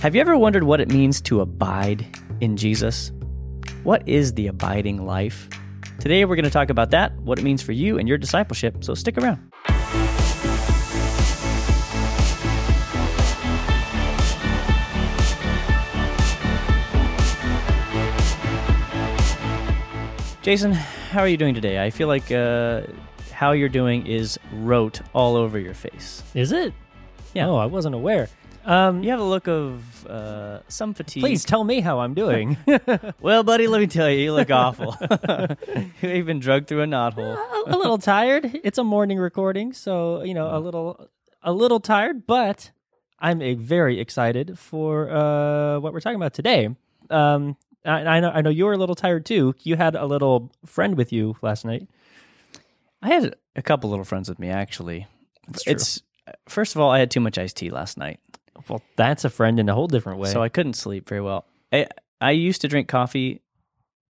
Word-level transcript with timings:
Have 0.00 0.14
you 0.14 0.22
ever 0.22 0.34
wondered 0.38 0.64
what 0.64 0.80
it 0.80 0.88
means 0.88 1.20
to 1.20 1.42
abide 1.42 2.06
in 2.40 2.56
Jesus? 2.56 3.12
What 3.82 4.08
is 4.08 4.32
the 4.32 4.46
abiding 4.46 5.04
life? 5.04 5.46
Today 5.98 6.24
we're 6.24 6.36
going 6.36 6.46
to 6.46 6.50
talk 6.50 6.70
about 6.70 6.90
that, 6.92 7.14
what 7.20 7.38
it 7.38 7.42
means 7.42 7.60
for 7.60 7.72
you 7.72 7.98
and 7.98 8.08
your 8.08 8.16
discipleship, 8.16 8.82
so 8.82 8.94
stick 8.94 9.18
around. 9.18 9.52
Jason, 20.40 20.72
how 20.72 21.20
are 21.20 21.28
you 21.28 21.36
doing 21.36 21.54
today? 21.54 21.84
I 21.84 21.90
feel 21.90 22.08
like 22.08 22.32
uh, 22.32 22.84
how 23.32 23.52
you're 23.52 23.68
doing 23.68 24.06
is 24.06 24.38
wrote 24.54 25.02
all 25.12 25.36
over 25.36 25.58
your 25.58 25.74
face. 25.74 26.22
Is 26.34 26.52
it? 26.52 26.72
Yeah. 27.34 27.48
Oh, 27.48 27.56
I 27.56 27.66
wasn't 27.66 27.94
aware. 27.94 28.30
Um, 28.70 29.02
You 29.02 29.10
have 29.10 29.18
a 29.18 29.24
look 29.24 29.48
of 29.48 30.06
uh, 30.06 30.60
some 30.68 30.94
fatigue. 30.94 31.22
please 31.22 31.44
tell 31.44 31.64
me 31.64 31.80
how 31.80 31.98
I'm 32.00 32.14
doing. 32.14 32.56
Well, 33.20 33.42
buddy, 33.42 33.66
let 33.66 33.80
me 33.80 33.86
tell 33.88 34.08
you, 34.08 34.18
you 34.18 34.32
look 34.32 34.50
awful. 34.50 34.96
You've 36.02 36.26
been 36.26 36.38
drugged 36.38 36.68
through 36.68 36.82
a 36.82 36.86
knothole. 36.86 37.36
a, 37.36 37.74
a 37.74 37.76
little 37.76 37.98
tired. 37.98 38.60
It's 38.62 38.78
a 38.78 38.84
morning 38.84 39.18
recording, 39.18 39.72
so 39.72 40.22
you 40.22 40.34
know 40.34 40.56
a 40.56 40.60
little, 40.60 41.08
a 41.42 41.52
little 41.52 41.80
tired. 41.80 42.26
But 42.26 42.70
I'm 43.18 43.42
a 43.42 43.54
very 43.54 43.98
excited 43.98 44.56
for 44.58 45.10
uh, 45.10 45.80
what 45.80 45.92
we're 45.92 46.00
talking 46.00 46.16
about 46.16 46.34
today. 46.34 46.68
Um, 47.10 47.56
I, 47.84 47.90
I 47.90 48.20
know, 48.20 48.30
I 48.30 48.40
know 48.40 48.50
you 48.50 48.66
were 48.66 48.72
a 48.74 48.78
little 48.78 48.94
tired 48.94 49.26
too. 49.26 49.54
You 49.62 49.74
had 49.76 49.96
a 49.96 50.06
little 50.06 50.52
friend 50.64 50.96
with 50.96 51.12
you 51.12 51.36
last 51.42 51.64
night. 51.64 51.88
I 53.02 53.08
had 53.08 53.34
a 53.56 53.62
couple 53.62 53.90
little 53.90 54.04
friends 54.04 54.28
with 54.28 54.38
me, 54.38 54.48
actually. 54.48 55.08
It's 55.66 56.02
first 56.48 56.74
of 56.76 56.80
all, 56.80 56.90
I 56.90 57.00
had 57.00 57.10
too 57.10 57.20
much 57.20 57.36
iced 57.36 57.56
tea 57.56 57.70
last 57.70 57.98
night, 57.98 58.20
Well, 58.68 58.82
that's 58.96 59.24
a 59.24 59.30
friend 59.30 59.58
in 59.58 59.68
a 59.68 59.74
whole 59.74 59.88
different 59.88 60.18
way. 60.18 60.30
so 60.30 60.42
I 60.42 60.48
couldn't 60.48 60.74
sleep 60.74 61.08
very 61.08 61.20
well. 61.20 61.46
I 61.72 61.86
I 62.20 62.32
used 62.32 62.60
to 62.62 62.68
drink 62.68 62.88
coffee 62.88 63.40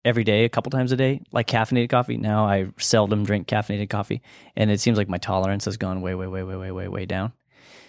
every 0.05 0.23
day, 0.23 0.45
a 0.45 0.49
couple 0.49 0.71
times 0.71 0.93
a 0.93 0.97
day, 0.97 1.21
like 1.33 1.49
caffeinated 1.49 1.91
coffee. 1.91 2.17
Now 2.17 2.47
I 2.47 2.69
seldom 2.79 3.25
drink 3.25 3.49
caffeinated 3.49 3.91
coffee, 3.91 4.23
and 4.55 4.71
it 4.71 4.81
seems 4.81 4.97
like 4.97 5.09
my 5.09 5.19
tolerance 5.19 5.65
has 5.65 5.77
gone 5.77 6.01
way, 6.01 6.15
way, 6.15 6.29
way, 6.29 6.45
way, 6.45 6.57
way, 6.57 6.71
way, 6.71 6.89
way 6.89 7.07
down. 7.07 7.33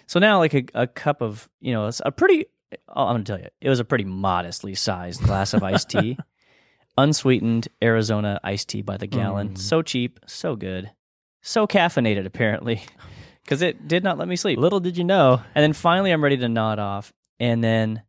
So 0.06 0.18
now, 0.18 0.38
like 0.38 0.54
a, 0.54 0.64
a 0.74 0.86
cup 0.86 1.22
of, 1.22 1.48
you 1.60 1.72
know, 1.72 1.86
it's 1.86 2.02
a 2.04 2.10
pretty. 2.10 2.46
I'm 2.88 3.14
gonna 3.14 3.24
tell 3.24 3.38
you, 3.38 3.48
it 3.60 3.68
was 3.68 3.80
a 3.80 3.84
pretty 3.84 4.04
modestly 4.04 4.74
sized 4.74 5.22
glass 5.22 5.54
of 5.54 5.62
iced 5.62 5.90
tea, 5.90 6.18
unsweetened 6.98 7.68
Arizona 7.82 8.40
iced 8.42 8.68
tea 8.68 8.82
by 8.82 8.96
the 8.96 9.06
gallon. 9.06 9.50
Mm. 9.50 9.58
So 9.58 9.80
cheap, 9.82 10.18
so 10.26 10.56
good, 10.56 10.90
so 11.40 11.66
caffeinated 11.66 12.26
apparently, 12.26 12.82
because 13.48 13.62
it 13.62 13.88
did 13.88 14.04
not 14.04 14.18
let 14.18 14.28
me 14.28 14.36
sleep. 14.36 14.58
Little 14.58 14.78
did 14.78 14.98
you 14.98 15.04
know. 15.04 15.40
And 15.54 15.62
then 15.62 15.72
finally, 15.72 16.10
I'm 16.10 16.22
ready 16.22 16.36
to 16.36 16.50
nod 16.50 16.78
off, 16.78 17.14
and 17.40 17.64
then 17.64 18.02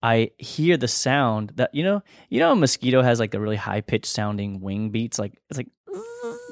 I 0.00 0.30
hear 0.38 0.76
the 0.76 0.86
sound 0.86 1.54
that 1.56 1.74
you 1.74 1.82
know, 1.82 2.02
you 2.30 2.38
know, 2.38 2.52
a 2.52 2.56
mosquito 2.56 3.02
has 3.02 3.18
like 3.18 3.32
the 3.32 3.40
really 3.40 3.56
high 3.56 3.80
pitched 3.80 4.06
sounding 4.06 4.60
wing 4.60 4.90
beats, 4.90 5.18
like 5.18 5.32
it's 5.50 5.58
like 5.58 5.66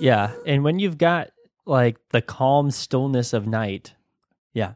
Yeah, 0.01 0.33
and 0.47 0.65
when 0.65 0.81
you've 0.81 0.99
got 0.99 1.29
like 1.65 1.97
the 2.11 2.21
calm 2.21 2.73
stillness 2.73 3.33
of 3.35 3.47
night, 3.47 3.95
yeah. 4.53 4.73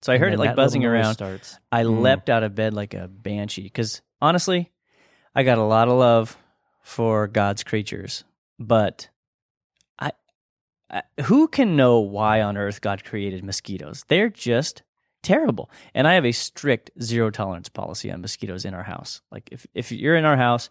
So 0.00 0.12
I 0.12 0.18
heard 0.18 0.32
it 0.32 0.38
like 0.40 0.56
buzzing 0.56 0.84
around. 0.84 1.14
Starts. 1.14 1.60
I 1.70 1.84
Mm. 1.84 2.00
leapt 2.00 2.28
out 2.28 2.42
of 2.42 2.56
bed 2.56 2.74
like 2.74 2.92
a 2.94 3.06
banshee 3.06 3.62
because 3.62 4.02
honestly, 4.20 4.72
I 5.32 5.44
got 5.44 5.58
a 5.58 5.62
lot 5.62 5.86
of 5.86 5.94
love 5.96 6.36
for 6.82 7.28
God's 7.28 7.62
creatures, 7.62 8.24
but 8.58 9.08
I 10.92 11.02
who 11.22 11.48
can 11.48 11.76
know 11.76 12.00
why 12.00 12.42
on 12.42 12.56
earth 12.56 12.80
God 12.80 13.04
created 13.04 13.44
mosquitoes? 13.44 14.04
They're 14.08 14.28
just 14.28 14.82
terrible. 15.22 15.70
And 15.94 16.06
I 16.06 16.14
have 16.14 16.26
a 16.26 16.32
strict 16.32 16.90
zero 17.00 17.30
tolerance 17.30 17.68
policy 17.68 18.10
on 18.10 18.20
mosquitoes 18.20 18.64
in 18.64 18.74
our 18.74 18.82
house. 18.82 19.20
Like 19.30 19.48
if 19.52 19.66
if 19.74 19.90
you're 19.92 20.16
in 20.16 20.24
our 20.24 20.36
house, 20.36 20.68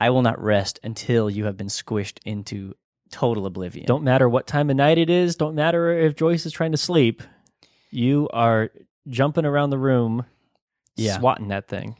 I 0.00 0.10
will 0.10 0.22
not 0.22 0.42
rest 0.42 0.80
until 0.82 1.28
you 1.30 1.44
have 1.44 1.56
been 1.56 1.66
squished 1.68 2.18
into 2.24 2.74
total 3.10 3.44
oblivion. 3.46 3.86
Don't 3.86 4.04
matter 4.04 4.28
what 4.28 4.46
time 4.46 4.70
of 4.70 4.76
night 4.76 4.98
it 4.98 5.10
is. 5.10 5.36
Don't 5.36 5.54
matter 5.54 5.90
if 5.92 6.16
Joyce 6.16 6.46
is 6.46 6.52
trying 6.52 6.72
to 6.72 6.78
sleep. 6.78 7.22
You 7.90 8.28
are 8.32 8.70
jumping 9.08 9.44
around 9.44 9.68
the 9.70 9.78
room, 9.78 10.24
Yeah. 10.96 11.18
swatting 11.18 11.48
that 11.48 11.68
thing. 11.68 11.96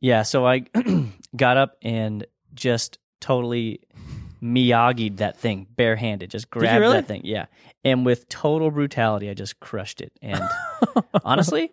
Yeah, 0.00 0.22
so 0.22 0.46
I 0.46 0.66
got 1.36 1.56
up 1.56 1.76
and 1.82 2.26
just 2.54 2.98
totally 3.20 3.80
Miyagi'd 4.42 5.18
that 5.18 5.38
thing 5.38 5.66
barehanded, 5.76 6.30
just 6.30 6.50
grabbed 6.50 6.80
really? 6.80 6.94
that 6.94 7.08
thing. 7.08 7.22
Yeah. 7.24 7.46
And 7.84 8.04
with 8.06 8.28
total 8.28 8.70
brutality, 8.70 9.28
I 9.30 9.34
just 9.34 9.60
crushed 9.60 10.00
it. 10.00 10.12
And 10.22 10.42
honestly, 11.24 11.70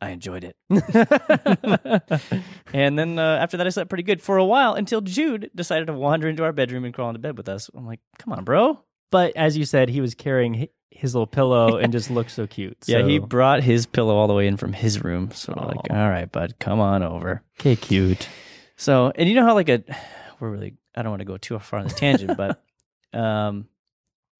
I 0.00 0.10
enjoyed 0.10 0.44
it. 0.44 0.56
And 2.72 2.96
then 2.98 3.18
uh, 3.18 3.38
after 3.40 3.56
that, 3.56 3.66
I 3.66 3.70
slept 3.70 3.88
pretty 3.90 4.04
good 4.04 4.22
for 4.22 4.36
a 4.36 4.44
while 4.44 4.74
until 4.74 5.00
Jude 5.00 5.50
decided 5.54 5.88
to 5.88 5.92
wander 5.92 6.28
into 6.28 6.44
our 6.44 6.52
bedroom 6.52 6.84
and 6.84 6.94
crawl 6.94 7.08
into 7.08 7.18
bed 7.18 7.36
with 7.36 7.48
us. 7.48 7.68
I'm 7.74 7.84
like, 7.86 7.98
come 8.18 8.32
on, 8.32 8.44
bro. 8.44 8.80
but 9.10 9.36
as 9.36 9.56
you 9.56 9.64
said, 9.64 9.88
he 9.88 10.00
was 10.00 10.14
carrying 10.14 10.68
his 10.90 11.14
little 11.14 11.26
pillow 11.26 11.76
and 11.78 11.92
just 11.92 12.10
looked 12.10 12.30
so 12.30 12.46
cute. 12.46 12.76
Yeah, 12.86 13.02
he 13.04 13.18
brought 13.18 13.62
his 13.62 13.86
pillow 13.86 14.14
all 14.16 14.28
the 14.28 14.34
way 14.34 14.46
in 14.46 14.56
from 14.56 14.72
his 14.72 15.02
room. 15.02 15.30
So, 15.32 15.52
we're 15.56 15.66
like, 15.66 15.90
all 15.90 16.08
right, 16.08 16.30
bud, 16.30 16.54
come 16.60 16.78
on 16.80 17.02
over. 17.02 17.42
okay, 17.60 17.74
cute. 17.74 18.28
So, 18.76 19.12
and 19.16 19.28
you 19.28 19.34
know 19.34 19.44
how 19.44 19.54
like 19.54 19.68
a 19.68 19.82
we're 20.40 20.50
really 20.50 20.74
I 20.94 21.02
don't 21.02 21.10
want 21.10 21.20
to 21.20 21.26
go 21.26 21.36
too 21.36 21.58
far 21.58 21.80
on 21.80 21.86
the 21.88 21.94
tangent, 21.94 22.36
but 22.36 22.62
um 23.18 23.68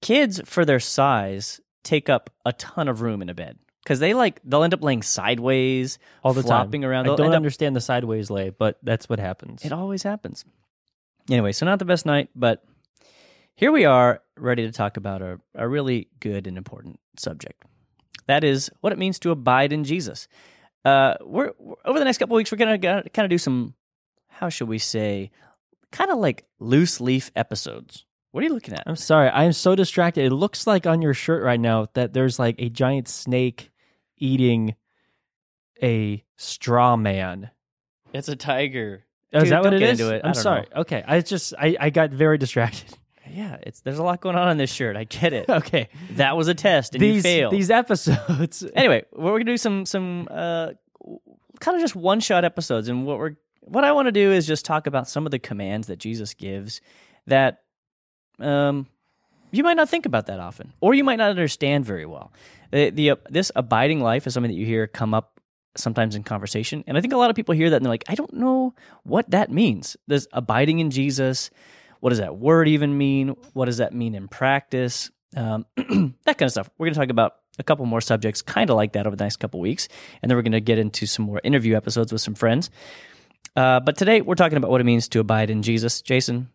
kids 0.02 0.40
for 0.44 0.64
their 0.64 0.80
size 0.80 1.60
take 1.84 2.08
up 2.08 2.30
a 2.44 2.52
ton 2.52 2.88
of 2.88 3.00
room 3.02 3.22
in 3.22 3.28
a 3.28 3.34
bed 3.34 3.58
cuz 3.86 3.98
they 3.98 4.14
like 4.14 4.40
they'll 4.44 4.62
end 4.62 4.74
up 4.74 4.82
laying 4.82 5.02
sideways 5.02 5.98
All 6.22 6.32
the 6.34 6.42
flopping 6.42 6.82
time. 6.82 6.90
around. 6.90 7.04
I 7.04 7.08
They'll 7.08 7.16
don't 7.16 7.26
end 7.26 7.34
up- 7.34 7.38
understand 7.38 7.74
the 7.76 7.80
sideways 7.80 8.30
lay, 8.30 8.50
but 8.50 8.78
that's 8.82 9.08
what 9.08 9.18
happens. 9.18 9.64
It 9.64 9.72
always 9.72 10.02
happens. 10.02 10.44
Anyway, 11.30 11.52
so 11.52 11.64
not 11.66 11.78
the 11.78 11.84
best 11.84 12.06
night, 12.06 12.28
but 12.34 12.64
here 13.54 13.70
we 13.72 13.84
are 13.84 14.22
ready 14.36 14.64
to 14.66 14.72
talk 14.72 14.96
about 14.96 15.22
a, 15.22 15.38
a 15.54 15.68
really 15.68 16.08
good 16.18 16.46
and 16.46 16.56
important 16.56 16.98
subject. 17.18 17.62
That 18.26 18.42
is 18.44 18.70
what 18.80 18.92
it 18.92 18.98
means 18.98 19.18
to 19.20 19.30
abide 19.30 19.72
in 19.72 19.84
Jesus. 19.84 20.28
Uh, 20.84 21.14
we're, 21.20 21.52
we're- 21.58 21.76
over 21.84 21.98
the 21.98 22.04
next 22.04 22.18
couple 22.18 22.36
weeks, 22.36 22.50
we're 22.50 22.58
gonna, 22.58 22.78
gonna 22.78 23.02
kind 23.10 23.24
of 23.24 23.30
do 23.30 23.38
some, 23.38 23.74
how 24.28 24.48
should 24.48 24.68
we 24.68 24.78
say, 24.78 25.30
kind 25.92 26.10
of 26.10 26.18
like 26.18 26.44
loose 26.58 27.00
leaf 27.00 27.30
episodes. 27.36 28.04
What 28.32 28.42
are 28.42 28.46
you 28.46 28.52
looking 28.52 28.74
at? 28.74 28.84
I'm 28.86 28.96
sorry. 28.96 29.28
I'm 29.28 29.52
so 29.52 29.74
distracted. 29.74 30.24
It 30.24 30.30
looks 30.30 30.66
like 30.66 30.86
on 30.86 31.02
your 31.02 31.14
shirt 31.14 31.42
right 31.42 31.58
now 31.58 31.88
that 31.94 32.12
there's 32.12 32.38
like 32.38 32.56
a 32.58 32.68
giant 32.68 33.08
snake 33.08 33.70
eating 34.16 34.76
a 35.82 36.24
straw 36.36 36.96
man. 36.96 37.50
It's 38.12 38.28
a 38.28 38.36
tiger. 38.36 39.04
Oh, 39.32 39.40
is 39.40 39.50
that 39.50 39.62
what 39.62 39.72
it 39.74 39.82
into 39.82 40.14
it. 40.14 40.22
I 40.24 40.28
I'm 40.28 40.34
sorry. 40.34 40.66
Okay. 40.74 41.02
I 41.06 41.20
just 41.20 41.54
I, 41.58 41.76
I 41.78 41.90
got 41.90 42.10
very 42.10 42.38
distracted. 42.38 42.96
Yeah, 43.32 43.58
it's 43.62 43.80
there's 43.82 44.00
a 44.00 44.02
lot 44.02 44.20
going 44.20 44.34
on 44.34 44.48
on 44.48 44.56
this 44.56 44.72
shirt. 44.72 44.96
I 44.96 45.04
get 45.04 45.32
it. 45.32 45.48
okay. 45.48 45.88
that 46.12 46.36
was 46.36 46.48
a 46.48 46.54
test, 46.54 46.96
and 46.96 47.04
you 47.04 47.22
failed. 47.22 47.52
these 47.52 47.70
episodes. 47.70 48.66
anyway, 48.74 49.04
we're 49.12 49.30
gonna 49.30 49.44
do 49.44 49.56
some 49.56 49.86
some 49.86 50.26
uh, 50.28 50.70
kind 51.60 51.76
of 51.76 51.80
just 51.80 51.94
one 51.94 52.18
shot 52.18 52.44
episodes, 52.44 52.88
and 52.88 53.06
what 53.06 53.18
we're 53.18 53.36
what 53.60 53.84
I 53.84 53.92
want 53.92 54.06
to 54.06 54.12
do 54.12 54.32
is 54.32 54.46
just 54.46 54.64
talk 54.64 54.86
about 54.86 55.08
some 55.08 55.26
of 55.26 55.30
the 55.30 55.38
commands 55.38 55.86
that 55.88 55.98
Jesus 55.98 56.34
gives 56.34 56.80
that 57.26 57.62
um 58.38 58.86
you 59.52 59.64
might 59.64 59.74
not 59.74 59.88
think 59.88 60.06
about 60.06 60.26
that 60.26 60.38
often, 60.38 60.72
or 60.80 60.94
you 60.94 61.04
might 61.04 61.16
not 61.16 61.30
understand 61.30 61.84
very 61.84 62.06
well. 62.06 62.32
The, 62.70 62.90
the 62.90 63.10
uh, 63.10 63.16
this 63.28 63.50
abiding 63.56 64.00
life 64.00 64.26
is 64.26 64.34
something 64.34 64.50
that 64.50 64.56
you 64.56 64.66
hear 64.66 64.86
come 64.86 65.12
up 65.12 65.40
sometimes 65.76 66.14
in 66.14 66.22
conversation, 66.22 66.84
and 66.86 66.96
I 66.96 67.00
think 67.00 67.12
a 67.12 67.16
lot 67.16 67.30
of 67.30 67.36
people 67.36 67.54
hear 67.54 67.70
that 67.70 67.76
and 67.76 67.84
they're 67.84 67.92
like, 67.92 68.04
I 68.08 68.14
don't 68.14 68.32
know 68.32 68.74
what 69.02 69.30
that 69.30 69.50
means. 69.50 69.96
This 70.06 70.26
abiding 70.32 70.78
in 70.78 70.90
Jesus. 70.90 71.50
What 72.00 72.10
does 72.10 72.18
that 72.18 72.38
word 72.38 72.66
even 72.66 72.96
mean? 72.96 73.36
What 73.52 73.66
does 73.66 73.76
that 73.76 73.92
mean 73.92 74.14
in 74.14 74.26
practice? 74.26 75.10
Um, 75.36 75.66
that 75.76 76.38
kind 76.38 76.42
of 76.42 76.50
stuff. 76.50 76.70
We're 76.78 76.86
going 76.86 76.94
to 76.94 77.00
talk 77.00 77.10
about 77.10 77.34
a 77.58 77.62
couple 77.62 77.84
more 77.84 78.00
subjects 78.00 78.40
kind 78.40 78.70
of 78.70 78.76
like 78.76 78.94
that 78.94 79.06
over 79.06 79.14
the 79.14 79.24
next 79.24 79.36
couple 79.36 79.60
weeks. 79.60 79.86
And 80.22 80.30
then 80.30 80.36
we're 80.36 80.42
going 80.42 80.52
to 80.52 80.60
get 80.60 80.78
into 80.78 81.06
some 81.06 81.26
more 81.26 81.42
interview 81.44 81.76
episodes 81.76 82.10
with 82.10 82.22
some 82.22 82.34
friends. 82.34 82.70
Uh, 83.56 83.80
but 83.80 83.96
today 83.96 84.20
we're 84.20 84.34
talking 84.36 84.58
about 84.58 84.70
what 84.70 84.80
it 84.80 84.84
means 84.84 85.08
to 85.08 85.20
abide 85.20 85.50
in 85.50 85.62
Jesus. 85.62 86.02
Jason, 86.02 86.48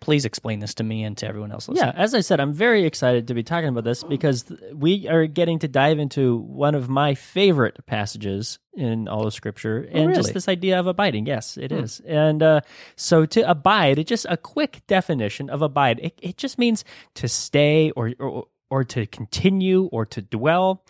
please 0.00 0.24
explain 0.24 0.58
this 0.60 0.74
to 0.74 0.84
me 0.84 1.02
and 1.04 1.16
to 1.18 1.26
everyone 1.26 1.52
else 1.52 1.68
listening. 1.68 1.92
Yeah, 1.94 2.00
as 2.00 2.14
I 2.14 2.20
said, 2.20 2.40
I'm 2.40 2.52
very 2.52 2.84
excited 2.84 3.28
to 3.28 3.34
be 3.34 3.42
talking 3.42 3.68
about 3.68 3.84
this 3.84 4.02
because 4.04 4.44
we 4.72 5.06
are 5.08 5.26
getting 5.26 5.58
to 5.60 5.68
dive 5.68 5.98
into 5.98 6.36
one 6.38 6.74
of 6.74 6.88
my 6.88 7.14
favorite 7.14 7.84
passages 7.84 8.58
in 8.74 9.08
all 9.08 9.26
of 9.26 9.34
Scripture, 9.34 9.88
and 9.90 10.14
just 10.14 10.28
really? 10.28 10.32
this 10.34 10.48
idea 10.48 10.78
of 10.78 10.86
abiding. 10.86 11.26
Yes, 11.26 11.56
it 11.56 11.72
Hmm. 11.72 11.78
is. 11.78 12.00
And 12.06 12.42
uh, 12.42 12.60
so 12.96 13.26
to 13.26 13.50
abide, 13.50 13.98
it's 13.98 14.08
just 14.08 14.26
a 14.30 14.36
quick 14.36 14.82
definition 14.86 15.50
of 15.50 15.62
abide, 15.62 15.98
it, 16.00 16.18
it 16.22 16.36
just 16.36 16.58
means 16.58 16.84
to 17.14 17.28
stay 17.28 17.90
or, 17.90 18.12
or 18.20 18.46
or 18.70 18.84
to 18.84 19.06
continue 19.06 19.84
or 19.92 20.04
to 20.06 20.20
dwell. 20.22 20.84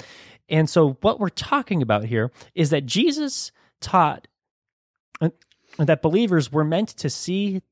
And 0.49 0.69
so 0.69 0.99
what 1.01 1.19
we're 1.21 1.29
talking 1.29 1.81
about 1.81 2.05
here 2.05 2.31
is 2.55 2.71
that 2.71 2.85
Jesus 2.87 3.53
taught 3.81 4.27
that 5.79 6.03
believers 6.03 6.51
were 6.51 6.65
meant 6.65 6.89
to 6.89 7.11
see 7.11 7.63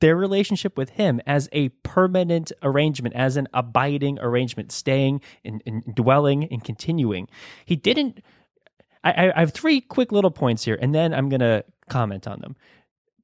their 0.00 0.16
relationship 0.16 0.76
with 0.76 0.90
him 0.90 1.20
as 1.26 1.48
a 1.52 1.70
permanent 1.82 2.52
arrangement, 2.62 3.14
as 3.14 3.36
an 3.36 3.48
abiding 3.54 4.18
arrangement, 4.20 4.72
staying 4.72 5.20
and, 5.44 5.62
and 5.64 5.82
dwelling 5.94 6.44
and 6.44 6.64
continuing. 6.64 7.28
He 7.64 7.76
didn't. 7.76 8.22
I, 9.02 9.32
I 9.34 9.40
have 9.40 9.52
three 9.52 9.80
quick 9.80 10.12
little 10.12 10.30
points 10.30 10.64
here, 10.64 10.78
and 10.80 10.94
then 10.94 11.14
I'm 11.14 11.28
going 11.28 11.40
to 11.40 11.64
comment 11.88 12.26
on 12.26 12.40
them. 12.40 12.56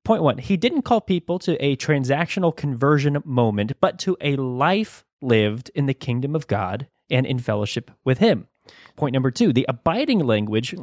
Point 0.05 0.23
one, 0.23 0.39
he 0.39 0.57
didn't 0.57 0.83
call 0.83 1.01
people 1.01 1.39
to 1.41 1.63
a 1.63 1.77
transactional 1.77 2.57
conversion 2.57 3.23
moment, 3.25 3.73
but 3.81 3.99
to 4.01 4.17
a 4.21 4.37
life 4.37 5.05
lived 5.21 5.71
in 5.75 5.87
the 5.87 5.95
kingdom 5.95 6.35
of 6.35 6.47
God 6.47 6.87
and 7.11 7.27
in 7.27 7.39
fellowship 7.39 7.91
with 8.05 8.19
him. 8.19 8.47
Point 8.97 9.13
number 9.13 9.31
two, 9.31 9.53
the 9.53 9.67
abiding 9.69 10.21
language 10.21 10.75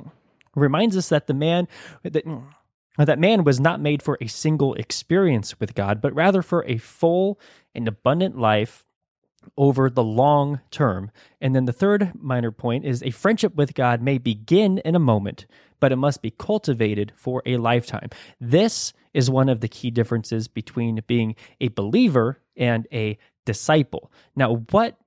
reminds 0.55 0.97
us 0.97 1.09
that 1.09 1.27
the 1.27 1.33
man 1.33 1.67
that 2.03 2.25
that 3.05 3.19
man 3.19 3.44
was 3.44 3.59
not 3.59 3.79
made 3.79 4.01
for 4.01 4.17
a 4.19 4.27
single 4.27 4.73
experience 4.75 5.59
with 5.59 5.75
God, 5.75 6.01
but 6.01 6.13
rather 6.13 6.41
for 6.41 6.65
a 6.65 6.77
full 6.77 7.39
and 7.75 7.88
abundant 7.88 8.38
life 8.38 8.85
over 9.57 9.89
the 9.89 10.03
long 10.03 10.59
term. 10.71 11.11
And 11.39 11.55
then 11.55 11.65
the 11.65 11.73
third 11.73 12.11
minor 12.15 12.51
point 12.51 12.85
is 12.85 13.03
a 13.03 13.11
friendship 13.11 13.55
with 13.55 13.73
God 13.75 14.01
may 14.01 14.17
begin 14.17 14.79
in 14.79 14.95
a 14.95 14.99
moment, 14.99 15.45
but 15.79 15.91
it 15.91 15.97
must 15.97 16.21
be 16.21 16.31
cultivated 16.31 17.13
for 17.15 17.41
a 17.45 17.57
lifetime. 17.57 18.09
This 18.41 18.94
is 19.13 19.29
one 19.29 19.49
of 19.49 19.61
the 19.61 19.67
key 19.67 19.91
differences 19.91 20.47
between 20.47 21.01
being 21.07 21.35
a 21.61 21.69
believer 21.69 22.41
and 22.55 22.88
a 22.91 23.17
disciple. 23.45 24.11
Now, 24.35 24.55
what 24.71 24.97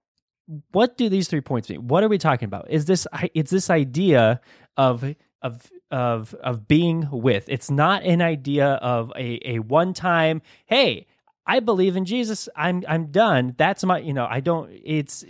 what 0.72 0.96
do 0.96 1.08
these 1.08 1.28
three 1.28 1.40
points 1.40 1.68
mean? 1.68 1.86
What 1.86 2.02
are 2.02 2.08
we 2.08 2.18
talking 2.18 2.46
about? 2.46 2.70
Is 2.70 2.86
this 2.86 3.06
it's 3.34 3.50
this 3.50 3.70
idea 3.70 4.40
of 4.76 5.14
of 5.42 5.70
of 5.90 6.34
of 6.34 6.68
being 6.68 7.08
with. 7.10 7.44
It's 7.48 7.70
not 7.70 8.04
an 8.04 8.22
idea 8.22 8.66
of 8.74 9.12
a 9.16 9.40
a 9.44 9.58
one 9.60 9.92
time, 9.94 10.42
hey, 10.66 11.06
I 11.46 11.60
believe 11.60 11.96
in 11.96 12.04
Jesus. 12.04 12.48
I'm 12.54 12.84
I'm 12.88 13.06
done. 13.06 13.54
That's 13.56 13.84
my, 13.84 13.98
you 13.98 14.12
know, 14.12 14.26
I 14.28 14.40
don't 14.40 14.70
it's 14.84 15.24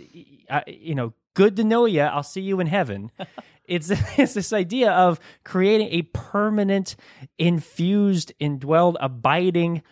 I, 0.49 0.63
you 0.67 0.95
know, 0.95 1.13
good 1.33 1.55
to 1.57 1.63
know 1.63 1.85
you. 1.85 2.01
I'll 2.01 2.23
see 2.23 2.41
you 2.41 2.59
in 2.59 2.67
heaven. 2.67 3.11
it's 3.65 3.89
it's 4.17 4.33
this 4.33 4.53
idea 4.53 4.91
of 4.91 5.19
creating 5.43 5.89
a 5.91 6.03
permanent 6.03 6.95
infused 7.37 8.33
indwelled 8.39 8.95
abiding 8.99 9.83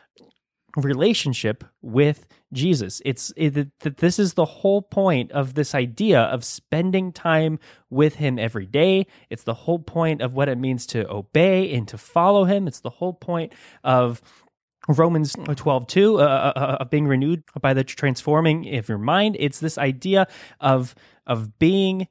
relationship 0.75 1.63
with 1.81 2.27
Jesus. 2.53 3.01
It's 3.05 3.31
it, 3.35 3.97
this 3.97 4.19
is 4.19 4.33
the 4.33 4.45
whole 4.45 4.81
point 4.81 5.31
of 5.31 5.53
this 5.53 5.75
idea 5.75 6.21
of 6.21 6.43
spending 6.43 7.11
time 7.11 7.59
with 7.89 8.15
him 8.15 8.39
every 8.39 8.65
day. 8.65 9.07
It's 9.29 9.43
the 9.43 9.53
whole 9.53 9.79
point 9.79 10.21
of 10.21 10.33
what 10.33 10.49
it 10.49 10.57
means 10.57 10.85
to 10.87 11.09
obey 11.09 11.73
and 11.73 11.87
to 11.89 11.97
follow 11.97 12.45
him. 12.45 12.67
It's 12.67 12.81
the 12.81 12.89
whole 12.89 13.13
point 13.13 13.53
of 13.83 14.21
Romans 14.87 15.35
12, 15.35 15.87
2, 15.87 16.19
uh, 16.19 16.21
uh, 16.21 16.59
uh, 16.59 16.77
of 16.79 16.89
being 16.89 17.07
renewed 17.07 17.43
by 17.61 17.73
the 17.73 17.83
transforming 17.83 18.75
of 18.75 18.89
your 18.89 18.97
mind. 18.97 19.37
It's 19.39 19.59
this 19.59 19.77
idea 19.77 20.27
of, 20.59 20.95
of 21.27 21.59
being 21.59 22.07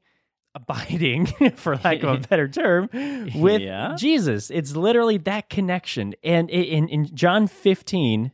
abiding, 0.55 1.27
for 1.57 1.77
lack 1.77 2.03
of 2.03 2.11
a 2.11 2.19
better 2.29 2.49
term, 2.49 2.89
with 3.35 3.63
yeah. 3.63 3.95
Jesus. 3.99 4.51
It's 4.51 4.77
literally 4.77 5.19
that 5.19 5.49
connection. 5.49 6.15
And 6.23 6.51
in, 6.51 6.89
in 6.89 7.15
John 7.17 7.47
15, 7.49 8.33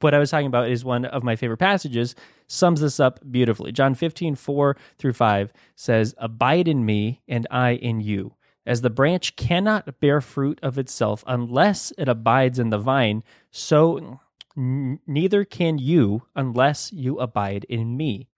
what 0.00 0.14
I 0.14 0.18
was 0.18 0.30
talking 0.30 0.46
about 0.46 0.68
is 0.68 0.84
one 0.84 1.04
of 1.04 1.22
my 1.22 1.36
favorite 1.36 1.58
passages, 1.58 2.14
sums 2.46 2.80
this 2.80 3.00
up 3.00 3.20
beautifully. 3.30 3.72
John 3.72 3.94
15, 3.94 4.34
4 4.34 4.76
through 4.98 5.12
5 5.12 5.52
says, 5.74 6.14
Abide 6.18 6.68
in 6.68 6.84
me, 6.84 7.22
and 7.28 7.46
I 7.50 7.70
in 7.72 8.00
you. 8.00 8.34
As 8.66 8.82
the 8.82 8.90
branch 8.90 9.36
cannot 9.36 9.98
bear 10.00 10.20
fruit 10.20 10.58
of 10.62 10.78
itself 10.78 11.24
unless 11.26 11.92
it 11.96 12.08
abides 12.08 12.58
in 12.58 12.70
the 12.70 12.78
vine, 12.78 13.24
so 13.50 14.20
n- 14.56 15.00
neither 15.06 15.44
can 15.44 15.78
you 15.78 16.24
unless 16.36 16.92
you 16.92 17.18
abide 17.18 17.64
in 17.64 17.96
me. 17.96 18.28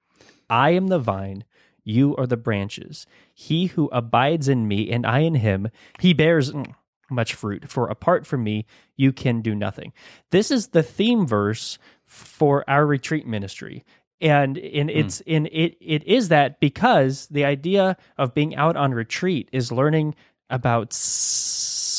I 0.49 0.71
am 0.71 0.87
the 0.87 1.01
vine, 1.01 1.45
you 1.83 2.15
are 2.17 2.27
the 2.27 2.37
branches. 2.37 3.07
He 3.35 3.67
who 3.67 3.89
abides 3.93 4.49
in 4.49 4.69
me 4.69 4.91
and 4.91 5.05
I 5.05 5.21
in 5.21 5.37
him, 5.37 5.69
he 5.99 6.13
bears 6.13 6.53
mm, 6.53 6.75
much 7.11 7.35
fruit, 7.35 7.71
for 7.71 7.89
apart 7.89 8.27
from 8.27 8.45
me, 8.45 8.67
you 8.97 9.13
can 9.13 9.41
do 9.41 9.55
nothing. 9.55 9.93
This 10.31 10.51
is 10.51 10.69
the 10.69 10.83
theme 10.83 11.27
verse 11.27 11.79
for 12.07 12.69
our 12.69 12.87
retreat 12.87 13.27
ministry. 13.27 13.85
And 14.21 14.59
in 14.59 14.89
mm. 14.89 14.97
it's 14.97 15.21
in 15.23 15.47
it 15.47 15.77
it 15.81 16.05
is 16.05 16.29
that 16.29 16.61
because 16.61 17.27
the 17.29 17.45
idea 17.45 17.97
of 18.19 18.35
being 18.35 18.55
out 18.55 18.77
on 18.77 18.93
retreat 18.93 19.49
is 19.53 19.73
learning 19.73 20.15
about 20.51 20.93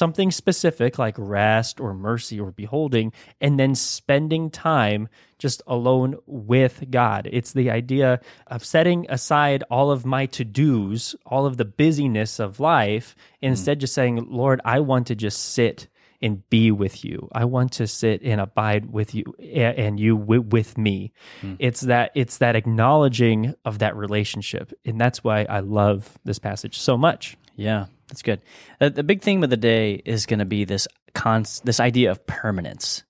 something 0.01 0.31
specific 0.31 0.97
like 0.97 1.13
rest 1.19 1.79
or 1.79 1.93
mercy 1.93 2.39
or 2.39 2.51
beholding, 2.51 3.13
and 3.39 3.59
then 3.59 3.75
spending 3.75 4.49
time 4.49 5.07
just 5.37 5.61
alone 5.67 6.15
with 6.25 6.83
God. 6.89 7.29
It's 7.31 7.53
the 7.53 7.69
idea 7.69 8.19
of 8.47 8.65
setting 8.65 9.05
aside 9.09 9.63
all 9.69 9.91
of 9.91 10.03
my 10.03 10.25
to 10.37 10.43
dos, 10.43 11.15
all 11.23 11.45
of 11.45 11.57
the 11.57 11.65
busyness 11.65 12.39
of 12.39 12.59
life, 12.59 13.15
mm. 13.15 13.49
instead 13.49 13.79
just 13.79 13.93
saying, 13.93 14.25
Lord, 14.27 14.59
I 14.65 14.79
want 14.79 15.05
to 15.07 15.15
just 15.15 15.53
sit 15.53 15.87
and 16.19 16.49
be 16.49 16.71
with 16.71 17.05
you. 17.05 17.29
I 17.31 17.45
want 17.45 17.73
to 17.73 17.85
sit 17.85 18.23
and 18.23 18.41
abide 18.41 18.91
with 18.91 19.13
you 19.13 19.35
and 19.39 19.99
you 19.99 20.15
with 20.15 20.79
me. 20.79 21.13
Mm. 21.43 21.57
It's 21.59 21.81
that 21.81 22.09
it's 22.15 22.37
that 22.37 22.55
acknowledging 22.55 23.53
of 23.65 23.77
that 23.79 23.95
relationship, 23.95 24.73
and 24.83 24.99
that's 24.99 25.23
why 25.23 25.45
I 25.47 25.59
love 25.59 26.17
this 26.25 26.39
passage 26.39 26.79
so 26.79 26.97
much. 26.97 27.37
Yeah, 27.55 27.87
that's 28.07 28.21
good. 28.21 28.41
The, 28.79 28.89
the 28.89 29.03
big 29.03 29.21
theme 29.21 29.43
of 29.43 29.49
the 29.49 29.57
day 29.57 30.01
is 30.05 30.25
going 30.25 30.39
to 30.39 30.45
be 30.45 30.65
this 30.65 30.87
cons- 31.13 31.61
this 31.61 31.79
idea 31.79 32.11
of 32.11 32.25
permanence 32.25 33.03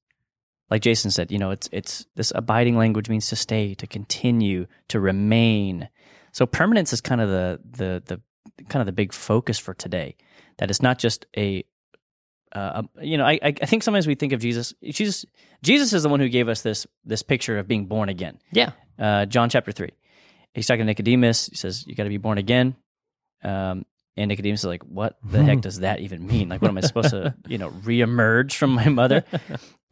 like 0.72 0.82
Jason 0.82 1.12
said, 1.12 1.32
you 1.32 1.38
know, 1.38 1.52
it's 1.52 1.70
it's 1.74 2.08
this 2.16 2.32
abiding 2.34 2.78
language 2.78 3.10
means 3.10 3.28
to 3.28 3.36
stay, 3.36 3.76
to 3.76 3.86
continue, 3.86 4.68
to 4.88 5.02
remain. 5.02 5.90
So 6.32 6.46
permanence 6.46 6.94
is 6.94 7.02
kind 7.02 7.20
of 7.20 7.30
the 7.30 7.60
the 7.70 8.04
the 8.06 8.64
kind 8.70 8.80
of 8.82 8.86
the 8.86 8.94
big 8.94 9.12
focus 9.12 9.60
for 9.60 9.74
today. 9.74 10.16
That 10.58 10.70
it's 10.70 10.82
not 10.82 10.98
just 10.98 11.26
a 11.36 11.66
uh, 12.54 12.84
you 13.02 13.18
know, 13.18 13.26
I 13.26 13.38
I 13.44 13.52
think 13.52 13.84
sometimes 13.84 14.08
we 14.08 14.16
think 14.16 14.32
of 14.32 14.40
Jesus. 14.40 14.74
Jesus 14.82 15.26
Jesus 15.62 15.92
is 15.92 16.04
the 16.04 16.10
one 16.10 16.22
who 16.22 16.30
gave 16.30 16.48
us 16.48 16.62
this 16.62 16.88
this 17.04 17.22
picture 17.22 17.60
of 17.60 17.68
being 17.68 17.88
born 17.88 18.08
again. 18.08 18.40
Yeah. 18.54 18.72
Uh, 18.98 19.26
John 19.26 19.50
chapter 19.50 19.74
three. 19.74 19.92
He's 20.54 20.68
talking 20.68 20.80
to 20.80 20.86
Nicodemus. 20.86 21.48
He 21.48 21.56
says, 21.56 21.86
"You 21.86 21.96
got 21.96 22.04
to 22.04 22.10
be 22.10 22.18
born 22.18 22.38
again." 22.38 22.78
Um, 23.44 23.86
and 24.18 24.30
Nicodemus 24.30 24.62
is 24.62 24.66
like, 24.66 24.84
"What 24.84 25.18
the 25.24 25.44
heck 25.44 25.62
does 25.62 25.80
that 25.80 26.00
even 26.02 26.28
mean? 26.28 26.50
Like, 26.50 26.62
what 26.62 26.70
am 26.70 26.78
I 26.78 26.82
supposed 26.82 27.12
to, 27.12 27.36
you 27.48 27.58
know, 27.58 27.70
reemerge 27.84 28.54
from 28.54 28.72
my 28.72 28.90
mother?" 28.90 29.24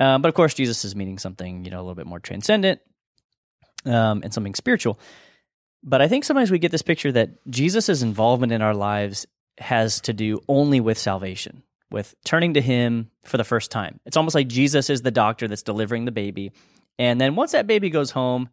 Uh, 0.01 0.17
but 0.17 0.29
of 0.29 0.33
course, 0.33 0.53
Jesus 0.53 0.85
is 0.85 0.95
meaning 0.95 1.17
something, 1.17 1.65
you 1.65 1.71
know, 1.71 1.75
a 1.75 1.81
little 1.81 1.93
bit 1.93 2.07
more 2.07 2.21
transcendent 2.21 2.79
um, 3.85 4.21
and 4.23 4.33
something 4.33 4.55
spiritual. 4.55 4.97
But 5.83 6.01
I 6.01 6.07
think 6.07 6.23
sometimes 6.23 6.51
we 6.51 6.57
get 6.57 6.71
this 6.71 6.81
picture 6.81 7.11
that 7.11 7.31
Jesus' 7.49 8.01
involvement 8.01 8.53
in 8.53 8.61
our 8.61 8.73
lives 8.73 9.25
has 9.57 9.99
to 10.03 10.13
do 10.13 10.39
only 10.47 10.79
with 10.79 10.97
salvation, 10.97 11.63
with 11.91 12.15
turning 12.23 12.53
to 12.53 12.61
Him 12.61 13.11
for 13.23 13.35
the 13.35 13.43
first 13.43 13.71
time. 13.71 13.99
It's 14.05 14.15
almost 14.15 14.35
like 14.35 14.47
Jesus 14.47 14.89
is 14.89 15.01
the 15.01 15.11
doctor 15.11 15.49
that's 15.49 15.63
delivering 15.63 16.05
the 16.05 16.13
baby, 16.13 16.53
and 16.97 17.19
then 17.19 17.35
once 17.35 17.51
that 17.51 17.67
baby 17.67 17.89
goes 17.89 18.11
home, 18.11 18.47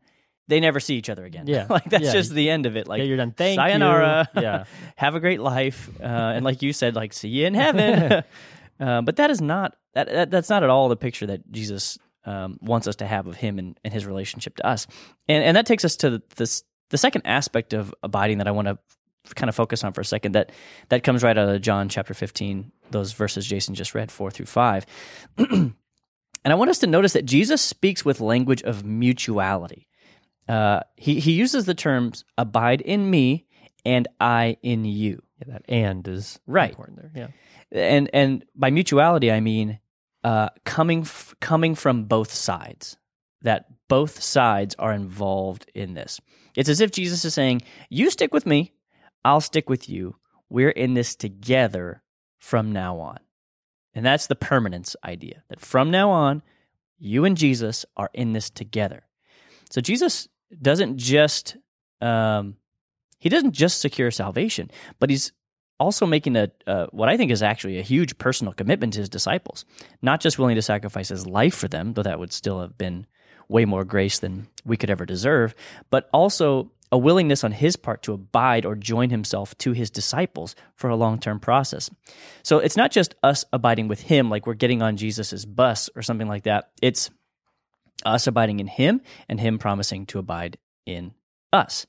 they 0.48 0.60
never 0.60 0.80
see 0.80 0.96
each 0.96 1.10
other 1.10 1.24
again. 1.24 1.46
Yeah, 1.46 1.66
like 1.70 1.84
that's 1.84 2.04
yeah. 2.04 2.12
just 2.12 2.32
the 2.32 2.50
end 2.50 2.66
of 2.66 2.76
it. 2.76 2.86
Like 2.86 2.98
yeah, 2.98 3.04
you're 3.04 3.16
done. 3.16 3.32
Thank 3.32 3.58
sayonara. 3.58 4.28
you. 4.34 4.42
Yeah, 4.42 4.64
have 4.96 5.14
a 5.14 5.20
great 5.20 5.40
life. 5.40 5.90
Uh, 6.00 6.04
and 6.04 6.44
like 6.44 6.62
you 6.62 6.72
said, 6.72 6.94
like 6.94 7.12
see 7.12 7.28
you 7.28 7.46
in 7.46 7.54
heaven. 7.54 8.24
uh, 8.80 9.02
but 9.02 9.16
that 9.16 9.30
is 9.30 9.40
not 9.40 9.76
that, 9.94 10.08
that, 10.08 10.30
that's 10.30 10.50
not 10.50 10.62
at 10.62 10.70
all 10.70 10.88
the 10.88 10.96
picture 10.96 11.26
that 11.26 11.50
Jesus 11.50 11.98
um, 12.24 12.58
wants 12.60 12.86
us 12.86 12.96
to 12.96 13.06
have 13.06 13.26
of 13.26 13.36
Him 13.36 13.58
and, 13.58 13.78
and 13.84 13.92
His 13.92 14.06
relationship 14.06 14.56
to 14.56 14.66
us. 14.66 14.86
And 15.28 15.42
and 15.42 15.56
that 15.56 15.66
takes 15.66 15.84
us 15.84 15.96
to 15.96 16.22
this 16.36 16.62
the 16.90 16.98
second 16.98 17.22
aspect 17.24 17.72
of 17.72 17.94
abiding 18.02 18.38
that 18.38 18.48
I 18.48 18.52
want 18.52 18.68
to 18.68 18.78
kind 19.34 19.48
of 19.48 19.56
focus 19.56 19.82
on 19.82 19.92
for 19.92 20.00
a 20.00 20.04
second. 20.04 20.32
That 20.32 20.52
that 20.88 21.02
comes 21.02 21.22
right 21.22 21.36
out 21.36 21.48
of 21.48 21.60
John 21.60 21.88
chapter 21.88 22.14
fifteen, 22.14 22.72
those 22.90 23.12
verses 23.12 23.46
Jason 23.46 23.74
just 23.74 23.94
read, 23.94 24.12
four 24.12 24.30
through 24.30 24.46
five. 24.46 24.86
and 25.38 25.74
I 26.44 26.54
want 26.54 26.70
us 26.70 26.78
to 26.78 26.86
notice 26.86 27.14
that 27.14 27.24
Jesus 27.24 27.60
speaks 27.60 28.04
with 28.04 28.20
language 28.20 28.62
of 28.62 28.84
mutuality. 28.84 29.88
Uh, 30.48 30.80
he 30.96 31.20
he 31.20 31.32
uses 31.32 31.64
the 31.64 31.74
terms 31.74 32.24
"abide 32.38 32.80
in 32.80 33.10
me" 33.10 33.46
and 33.84 34.06
"I 34.20 34.56
in 34.62 34.84
you." 34.84 35.22
Yeah, 35.38 35.54
that 35.54 35.64
"and" 35.68 36.06
is 36.06 36.38
right 36.46 36.70
important 36.70 36.98
there. 37.00 37.10
Yeah, 37.14 37.28
and 37.72 38.10
and 38.12 38.44
by 38.54 38.70
mutuality 38.70 39.32
I 39.32 39.40
mean 39.40 39.80
uh, 40.22 40.50
coming 40.64 41.00
f- 41.02 41.34
coming 41.40 41.74
from 41.74 42.04
both 42.04 42.32
sides. 42.32 42.96
That 43.42 43.66
both 43.88 44.20
sides 44.22 44.74
are 44.78 44.92
involved 44.92 45.70
in 45.74 45.94
this. 45.94 46.20
It's 46.56 46.68
as 46.68 46.80
if 46.80 46.90
Jesus 46.90 47.24
is 47.24 47.34
saying, 47.34 47.62
"You 47.90 48.10
stick 48.10 48.32
with 48.32 48.46
me, 48.46 48.72
I'll 49.24 49.40
stick 49.40 49.68
with 49.68 49.88
you. 49.88 50.16
We're 50.48 50.70
in 50.70 50.94
this 50.94 51.14
together 51.14 52.02
from 52.38 52.72
now 52.72 52.98
on." 52.98 53.18
And 53.94 54.04
that's 54.04 54.26
the 54.26 54.36
permanence 54.36 54.94
idea. 55.04 55.42
That 55.48 55.60
from 55.60 55.90
now 55.90 56.10
on, 56.10 56.42
you 56.98 57.24
and 57.24 57.36
Jesus 57.36 57.84
are 57.96 58.10
in 58.12 58.32
this 58.32 58.50
together. 58.50 59.06
So 59.70 59.80
Jesus 59.80 60.28
doesn't 60.60 60.98
just 60.98 61.56
um, 62.00 62.56
he 63.18 63.28
doesn't 63.28 63.52
just 63.52 63.80
secure 63.80 64.10
salvation, 64.10 64.70
but 64.98 65.10
he's 65.10 65.32
also 65.78 66.06
making 66.06 66.36
a 66.36 66.50
uh, 66.66 66.86
what 66.90 67.08
I 67.08 67.16
think 67.16 67.30
is 67.30 67.42
actually 67.42 67.78
a 67.78 67.82
huge 67.82 68.16
personal 68.18 68.52
commitment 68.52 68.94
to 68.94 69.00
his 69.00 69.08
disciples. 69.08 69.64
Not 70.02 70.20
just 70.20 70.38
willing 70.38 70.56
to 70.56 70.62
sacrifice 70.62 71.08
his 71.08 71.26
life 71.26 71.54
for 71.54 71.68
them, 71.68 71.94
though 71.94 72.02
that 72.02 72.18
would 72.18 72.32
still 72.32 72.60
have 72.60 72.76
been 72.78 73.06
way 73.48 73.64
more 73.64 73.84
grace 73.84 74.18
than 74.18 74.48
we 74.64 74.76
could 74.76 74.90
ever 74.90 75.06
deserve, 75.06 75.54
but 75.90 76.08
also 76.12 76.70
a 76.92 76.98
willingness 76.98 77.42
on 77.44 77.52
his 77.52 77.76
part 77.76 78.02
to 78.02 78.12
abide 78.12 78.64
or 78.64 78.74
join 78.74 79.10
himself 79.10 79.56
to 79.58 79.72
his 79.72 79.90
disciples 79.90 80.54
for 80.74 80.88
a 80.88 80.96
long 80.96 81.18
term 81.18 81.40
process. 81.40 81.90
So 82.42 82.58
it's 82.58 82.76
not 82.76 82.92
just 82.92 83.14
us 83.22 83.44
abiding 83.52 83.88
with 83.88 84.00
him, 84.00 84.30
like 84.30 84.46
we're 84.46 84.54
getting 84.54 84.82
on 84.82 84.96
Jesus' 84.96 85.44
bus 85.44 85.90
or 85.96 86.02
something 86.02 86.28
like 86.28 86.44
that. 86.44 86.70
It's 86.80 87.10
us 88.04 88.26
abiding 88.26 88.60
in 88.60 88.66
him 88.66 89.00
and 89.28 89.40
him 89.40 89.58
promising 89.58 90.06
to 90.06 90.18
abide 90.18 90.58
in 90.84 91.14
us. 91.52 91.86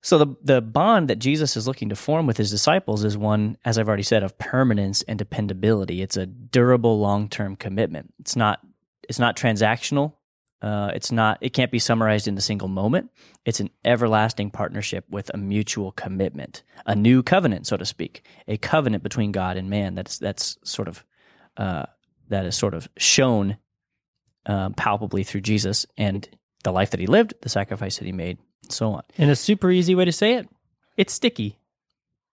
So 0.00 0.16
the 0.18 0.36
the 0.42 0.60
bond 0.62 1.08
that 1.10 1.18
Jesus 1.18 1.56
is 1.56 1.66
looking 1.66 1.88
to 1.88 1.96
form 1.96 2.26
with 2.26 2.36
his 2.36 2.50
disciples 2.50 3.04
is 3.04 3.16
one, 3.16 3.58
as 3.64 3.78
I've 3.78 3.88
already 3.88 4.04
said, 4.04 4.22
of 4.22 4.38
permanence 4.38 5.02
and 5.02 5.18
dependability. 5.18 6.02
It's 6.02 6.16
a 6.16 6.26
durable, 6.26 7.00
long 7.00 7.28
term 7.28 7.56
commitment. 7.56 8.14
It's 8.20 8.36
not 8.36 8.60
it's 9.08 9.18
not 9.18 9.36
transactional. 9.36 10.14
Uh, 10.60 10.90
it's 10.92 11.12
not. 11.12 11.38
It 11.40 11.50
can't 11.50 11.70
be 11.70 11.78
summarized 11.78 12.26
in 12.26 12.36
a 12.36 12.40
single 12.40 12.68
moment. 12.68 13.10
It's 13.44 13.60
an 13.60 13.70
everlasting 13.84 14.50
partnership 14.50 15.04
with 15.08 15.30
a 15.32 15.36
mutual 15.36 15.92
commitment, 15.92 16.64
a 16.84 16.96
new 16.96 17.22
covenant, 17.22 17.66
so 17.66 17.76
to 17.76 17.86
speak, 17.86 18.24
a 18.48 18.56
covenant 18.56 19.04
between 19.04 19.30
God 19.30 19.56
and 19.56 19.70
man. 19.70 19.94
That's 19.94 20.18
that's 20.18 20.58
sort 20.64 20.88
of 20.88 21.04
uh, 21.56 21.86
that 22.28 22.44
is 22.44 22.56
sort 22.56 22.74
of 22.74 22.88
shown 22.96 23.56
um, 24.48 24.74
palpably 24.74 25.22
through 25.22 25.42
Jesus 25.42 25.86
and 25.96 26.28
the 26.64 26.72
life 26.72 26.90
that 26.90 26.98
he 27.00 27.06
lived, 27.06 27.34
the 27.42 27.48
sacrifice 27.48 27.98
that 27.98 28.04
he 28.06 28.12
made, 28.12 28.38
and 28.64 28.72
so 28.72 28.90
on. 28.92 29.02
And 29.16 29.30
a 29.30 29.36
super 29.36 29.70
easy 29.70 29.94
way 29.94 30.04
to 30.04 30.12
say 30.12 30.34
it, 30.34 30.48
it's 30.96 31.12
sticky. 31.12 31.58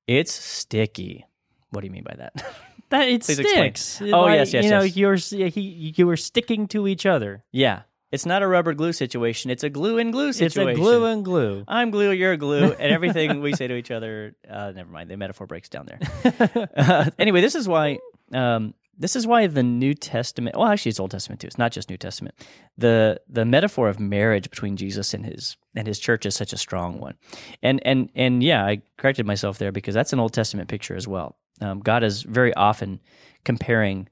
It's 0.08 0.32
sticky. 0.32 1.26
What 1.70 1.82
do 1.82 1.88
you 1.88 1.92
mean 1.94 2.04
by 2.04 2.16
that? 2.18 2.34
That 2.90 3.08
it 3.10 3.24
Please 3.24 3.40
explain. 3.40 3.74
sticks. 3.76 4.00
Oh, 4.14 4.22
Like, 4.22 4.36
yes, 4.36 4.54
yes, 4.54 4.64
You 4.66 4.70
know, 4.70 4.84
yes. 4.84 5.32
you're 5.34 5.48
he, 5.50 5.94
you 5.98 6.06
were 6.06 6.16
sticking 6.18 6.68
to 6.68 6.88
each 6.88 7.08
other. 7.08 7.44
yeah, 7.52 7.82
it's 8.12 8.28
not 8.28 8.44
a 8.44 8.48
rubber 8.48 8.76
glue 8.76 8.94
situation. 8.94 9.50
It's 9.50 9.64
a 9.64 9.72
glue 9.72 9.98
and 9.98 10.14
glue 10.14 10.32
situation. 10.34 10.70
It's 10.70 10.78
a 10.78 10.82
glue 10.82 11.06
and 11.06 11.26
glue. 11.26 11.64
I'm 11.68 11.90
glue, 11.90 12.12
you're 12.12 12.38
glue, 12.38 12.74
and 12.74 12.92
everything 12.94 13.42
we 13.42 13.54
say 13.60 13.66
to 13.68 13.74
each 13.76 13.90
other. 13.90 14.36
Uh, 14.48 14.72
never 14.76 14.90
mind, 14.92 15.10
the 15.10 15.18
metaphor 15.18 15.48
breaks 15.48 15.68
down 15.68 15.88
there. 15.88 16.70
Uh, 16.78 17.10
anyway, 17.18 17.42
this 17.42 17.56
is 17.56 17.68
why. 17.68 17.98
Um, 18.32 18.76
this 18.98 19.16
is 19.16 19.28
why 19.28 19.48
the 19.48 19.64
New 19.64 19.94
Testament. 19.94 20.56
Well, 20.58 20.68
actually, 20.68 20.92
it's 20.92 21.00
Old 21.00 21.12
Testament 21.12 21.42
too. 21.42 21.48
It's 21.48 21.58
not 21.58 21.72
just 21.72 21.90
New 21.90 21.98
Testament. 21.98 22.36
the 22.78 23.22
The 23.28 23.46
metaphor 23.46 23.90
of 23.90 24.00
marriage 24.00 24.50
between 24.50 24.78
Jesus 24.78 25.14
and 25.14 25.25
his 25.25 25.58
and 25.75 25.88
his 25.88 26.00
church 26.00 26.25
is 26.25 26.36
such 26.36 26.54
a 26.54 26.58
strong 26.58 27.00
one. 27.00 27.16
And 27.62 27.82
and 27.86 28.10
and 28.16 28.44
yeah, 28.44 28.66
I 28.66 28.82
corrected 28.98 29.25
myself 29.25 29.58
there 29.58 29.72
because 29.72 29.94
that's 29.94 30.14
an 30.14 30.20
Old 30.20 30.34
Testament 30.34 30.70
picture 30.70 30.96
as 30.96 31.08
well. 31.08 31.38
Um, 31.62 31.80
God 31.80 32.04
is 32.04 32.24
very 32.24 32.54
often 32.54 33.00
comparing 33.44 34.10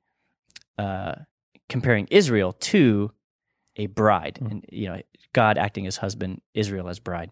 uh, 0.78 1.16
comparing 1.70 2.08
Israel 2.12 2.54
to 2.54 3.12
a 3.76 3.88
bride, 3.88 4.40
and 4.42 4.66
you 4.72 4.88
know, 4.88 5.02
God 5.34 5.58
acting 5.58 5.88
as 5.88 5.98
husband, 5.98 6.42
Israel 6.54 6.90
as 6.90 7.00
bride. 7.00 7.32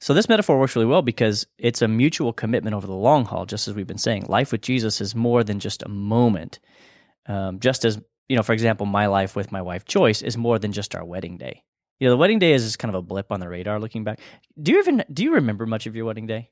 So 0.00 0.12
this 0.14 0.28
metaphor 0.28 0.58
works 0.60 0.76
really 0.76 0.86
well 0.86 1.02
because 1.02 1.46
it's 1.58 1.80
a 1.82 1.88
mutual 1.88 2.32
commitment 2.32 2.74
over 2.74 2.86
the 2.86 2.94
long 2.94 3.24
haul. 3.24 3.46
Just 3.46 3.66
as 3.66 3.74
we've 3.74 3.86
been 3.86 3.96
saying, 3.98 4.26
life 4.28 4.52
with 4.52 4.60
Jesus 4.60 5.00
is 5.00 5.14
more 5.14 5.42
than 5.42 5.58
just 5.58 5.82
a 5.82 5.88
moment. 5.88 6.58
Um, 7.26 7.58
just 7.60 7.84
as 7.84 8.00
you 8.28 8.36
know, 8.36 8.42
for 8.42 8.52
example, 8.52 8.86
my 8.86 9.06
life 9.06 9.34
with 9.36 9.52
my 9.52 9.62
wife 9.62 9.84
Joyce 9.84 10.20
is 10.22 10.36
more 10.36 10.58
than 10.58 10.72
just 10.72 10.94
our 10.94 11.04
wedding 11.04 11.38
day. 11.38 11.62
You 11.98 12.06
know, 12.08 12.10
the 12.10 12.18
wedding 12.18 12.38
day 12.38 12.52
is 12.52 12.62
just 12.64 12.78
kind 12.78 12.94
of 12.94 12.98
a 12.98 13.02
blip 13.02 13.32
on 13.32 13.40
the 13.40 13.48
radar. 13.48 13.80
Looking 13.80 14.04
back, 14.04 14.20
do 14.60 14.72
you 14.72 14.78
even 14.80 15.02
do 15.12 15.24
you 15.24 15.34
remember 15.34 15.64
much 15.64 15.86
of 15.86 15.96
your 15.96 16.04
wedding 16.04 16.26
day? 16.26 16.50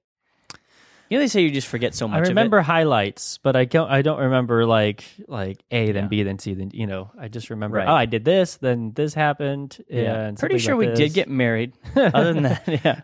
You 1.11 1.19
know, 1.19 1.23
they 1.23 1.29
say 1.29 1.43
you 1.43 1.51
just 1.51 1.67
forget 1.69 1.95
so 1.95 2.09
much. 2.09 2.17
I 2.17 2.21
of 2.21 2.25
it. 2.25 2.29
remember 2.31 2.63
highlights, 2.63 3.39
but 3.43 3.57
I 3.57 3.67
don't. 3.67 3.91
I 3.91 4.01
don't 4.01 4.21
remember 4.21 4.65
like 4.65 5.05
like 5.29 5.63
A 5.71 5.93
then 5.93 6.05
Yeah. 6.05 6.09
B 6.09 6.23
then 6.23 6.39
C 6.39 6.55
then 6.55 6.71
you 6.73 6.87
know. 6.87 7.11
I 7.21 7.29
just 7.29 7.51
remember. 7.51 7.77
Right. 7.77 7.87
Oh, 7.89 7.93
I 7.95 8.07
did 8.07 8.25
this, 8.25 8.57
then 8.57 8.93
this 8.95 9.13
happened. 9.13 9.85
And 9.91 10.39
Pretty 10.39 10.59
sure 10.59 10.73
about 10.73 10.79
we 10.79 10.87
this. 10.87 10.99
did 10.99 11.13
get 11.13 11.29
married. 11.29 11.75
Other 11.97 12.33
than 12.33 12.45
that, 12.45 12.63
yeah. 12.85 13.03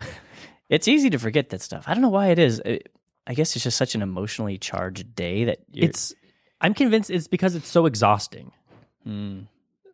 It's 0.71 0.89
easy 0.89 1.11
to 1.11 1.19
forget 1.19 1.50
that 1.50 1.61
stuff. 1.61 1.85
I 1.87 1.93
don't 1.93 2.03
know 2.03 2.09
why 2.09 2.29
it 2.29 2.39
is. 2.39 2.61
It- 2.65 2.91
I 3.27 3.35
guess 3.35 3.55
it's 3.55 3.62
just 3.65 3.77
such 3.77 3.95
an 3.95 4.00
emotionally 4.03 4.57
charged 4.57 5.15
day 5.15 5.45
that 5.45 5.59
It's. 5.75 6.15
I'm 6.61 6.73
convinced 6.75 7.11
it's 7.11 7.29
because 7.29 7.55
it's 7.55 7.69
so 7.69 7.85
exhausting. 7.87 8.50
Mm, 9.07 9.47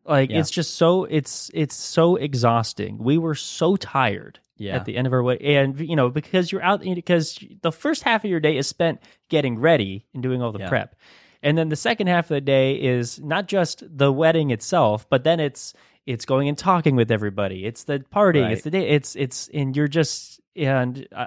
Like 0.05 0.31
Yeah. 0.31 0.39
it's 0.39 0.51
just 0.51 0.77
so 0.77 1.05
it's 1.05 1.51
it's 1.53 1.75
so 1.75 2.15
exhausting. 2.17 2.99
We 2.99 3.19
were 3.19 3.35
so 3.35 3.77
tired 3.77 4.39
yeah. 4.57 4.77
at 4.77 4.85
the 4.85 4.97
end 4.97 5.07
of 5.09 5.13
our 5.13 5.23
way, 5.23 5.37
and 5.41 5.79
you 5.81 5.97
know 5.97 6.09
because 6.09 6.53
you're 6.53 6.63
out 6.63 6.81
because 6.83 7.39
the 7.63 7.73
first 7.73 8.05
half 8.05 8.25
of 8.25 8.31
your 8.31 8.41
day 8.41 8.57
is 8.57 8.69
spent 8.69 9.01
getting 9.29 9.59
ready 9.59 10.07
and 10.15 10.23
doing 10.23 10.41
all 10.43 10.53
the 10.53 10.61
Yeah. 10.61 10.69
prep, 10.69 10.95
and 11.43 11.59
then 11.59 11.69
the 11.69 11.77
second 11.77 12.07
half 12.07 12.27
of 12.27 12.37
the 12.37 12.41
day 12.41 12.77
is 12.77 13.21
not 13.21 13.49
just 13.49 13.83
the 13.87 14.13
wedding 14.13 14.51
itself, 14.51 15.09
but 15.11 15.25
then 15.25 15.41
it's 15.41 15.75
it's 16.07 16.25
going 16.25 16.49
and 16.49 16.57
talking 16.57 16.95
with 16.95 17.11
everybody. 17.11 17.65
It's 17.67 17.85
the 17.85 17.99
partying. 18.15 18.45
Right. 18.45 18.53
It's 18.53 18.63
the 18.63 18.71
day. 18.71 18.89
It's 18.89 19.17
it's 19.17 19.49
and 19.53 19.77
you're 19.77 19.89
just 19.89 20.41
and 20.57 21.07
uh, 21.15 21.27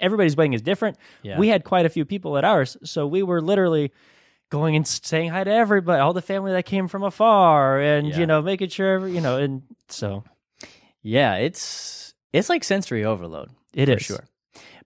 everybody's 0.00 0.36
wedding 0.36 0.52
is 0.54 0.62
different. 0.62 0.96
Yeah. 1.22 1.38
We 1.38 1.48
had 1.48 1.64
quite 1.64 1.86
a 1.86 1.88
few 1.88 2.04
people 2.04 2.36
at 2.38 2.44
ours, 2.44 2.76
so 2.84 3.06
we 3.06 3.22
were 3.22 3.40
literally 3.40 3.92
going 4.50 4.76
and 4.76 4.86
saying 4.86 5.30
hi 5.30 5.42
to 5.44 5.50
everybody, 5.50 6.00
all 6.00 6.12
the 6.12 6.22
family 6.22 6.52
that 6.52 6.64
came 6.66 6.86
from 6.88 7.02
afar, 7.02 7.80
and 7.80 8.08
Yeah. 8.08 8.18
you 8.18 8.26
know 8.26 8.42
making 8.42 8.68
sure 8.68 8.94
every, 8.94 9.12
you 9.12 9.20
know, 9.20 9.38
and 9.38 9.62
so 9.88 10.24
yeah, 11.02 11.36
it's 11.36 12.14
it's 12.32 12.48
like 12.48 12.64
sensory 12.64 13.04
overload. 13.04 13.50
it 13.74 13.86
for 13.86 13.92
is 13.94 14.02
sure. 14.02 14.24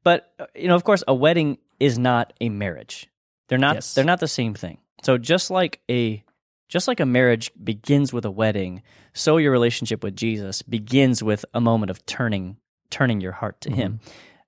But 0.05 0.33
uh, 0.39 0.47
you 0.55 0.69
know, 0.69 0.75
of 0.77 0.85
course, 0.85 1.03
a 1.09 1.15
wedding 1.15 1.59
is 1.81 1.99
not 1.99 2.33
a 2.41 2.49
marriage. 2.49 3.09
They're 3.49 3.59
not. 3.59 3.77
Yes. 3.77 3.95
They're 3.95 4.05
not 4.05 4.21
the 4.21 4.29
same 4.29 4.55
thing. 4.55 4.79
So 5.03 5.19
just 5.19 5.51
like 5.51 5.81
a 5.91 6.23
just 6.69 6.89
like 6.89 7.01
a 7.01 7.07
marriage 7.07 7.51
begins 7.63 8.13
with 8.13 8.25
a 8.25 8.31
wedding, 8.31 8.83
so 9.15 9.37
your 9.39 9.53
relationship 9.53 10.03
with 10.05 10.15
Jesus 10.17 10.63
begins 10.63 11.23
with 11.23 11.45
a 11.55 11.61
moment 11.61 11.91
of 11.91 12.05
turning 12.07 12.57
turning 12.91 13.21
your 13.21 13.33
heart 13.33 13.61
to 13.63 13.71
Him. 13.71 14.01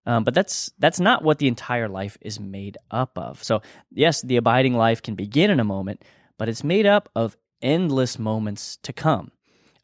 Um, 0.07 0.25
but 0.25 0.35
that's 0.35 0.73
that's 0.79 0.99
not 0.99 1.23
what 1.23 1.39
the 1.39 1.47
entire 1.47 1.89
life 1.89 2.17
is 2.21 2.41
made 2.41 2.79
up 2.91 3.19
of. 3.19 3.45
So 3.45 3.63
yes, 3.93 4.23
the 4.23 4.37
abiding 4.37 4.75
life 4.75 5.03
can 5.03 5.15
begin 5.15 5.51
in 5.51 5.61
a 5.61 5.65
moment, 5.65 6.03
but 6.39 6.49
it's 6.49 6.65
made 6.65 6.87
up 6.87 7.11
of 7.15 7.37
endless 7.61 8.19
moments 8.19 8.79
to 8.83 8.93
come. 8.93 9.31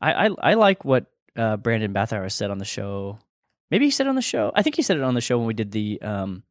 I 0.01 0.27
I, 0.27 0.31
I 0.43 0.55
like 0.55 0.85
what 0.85 1.07
uh, 1.37 1.59
Brandon 1.59 1.93
Bathauer 1.93 2.33
said 2.33 2.51
on 2.51 2.59
the 2.59 2.65
show. 2.65 3.19
Maybe 3.71 3.85
he 3.85 3.91
said 3.91 4.07
it 4.07 4.11
on 4.11 4.17
the 4.17 4.23
show. 4.23 4.53
I 4.55 4.63
think 4.63 4.77
he 4.77 4.83
said 4.83 4.97
it 4.97 5.03
on 5.03 5.15
the 5.15 5.21
show 5.21 5.39
when 5.39 5.47
we 5.47 5.55
did 5.55 5.71
the 5.71 6.01
um, 6.01 6.43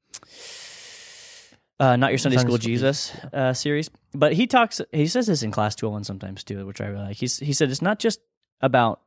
uh, 1.80 1.96
not 1.96 2.12
your 2.12 2.18
Sunday, 2.18 2.38
Sunday 2.38 2.50
School, 2.50 2.58
School 2.58 2.70
Jesus 2.70 3.16
uh, 3.34 3.54
series. 3.54 3.90
But 4.14 4.34
he 4.34 4.48
talks. 4.48 4.80
He 4.92 5.08
says 5.08 5.26
this 5.26 5.42
in 5.42 5.52
class 5.52 5.76
two 5.76 5.88
hundred 5.88 5.94
one 5.94 6.04
sometimes 6.04 6.44
too, 6.44 6.66
which 6.68 6.82
I 6.82 6.86
really 6.86 7.06
like. 7.06 7.18
He's, 7.18 7.40
he 7.40 7.52
said 7.52 7.72
it's 7.72 7.82
not 7.82 8.00
just 8.00 8.20
about 8.62 9.02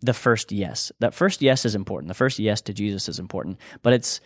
the 0.00 0.14
first 0.14 0.52
yes. 0.52 0.92
That 1.00 1.14
first 1.14 1.42
yes 1.42 1.64
is 1.64 1.74
important. 1.74 2.08
The 2.08 2.14
first 2.14 2.38
yes 2.38 2.60
to 2.62 2.72
Jesus 2.72 3.08
is 3.08 3.18
important, 3.18 3.58
but 3.82 3.92
it's 3.92 4.20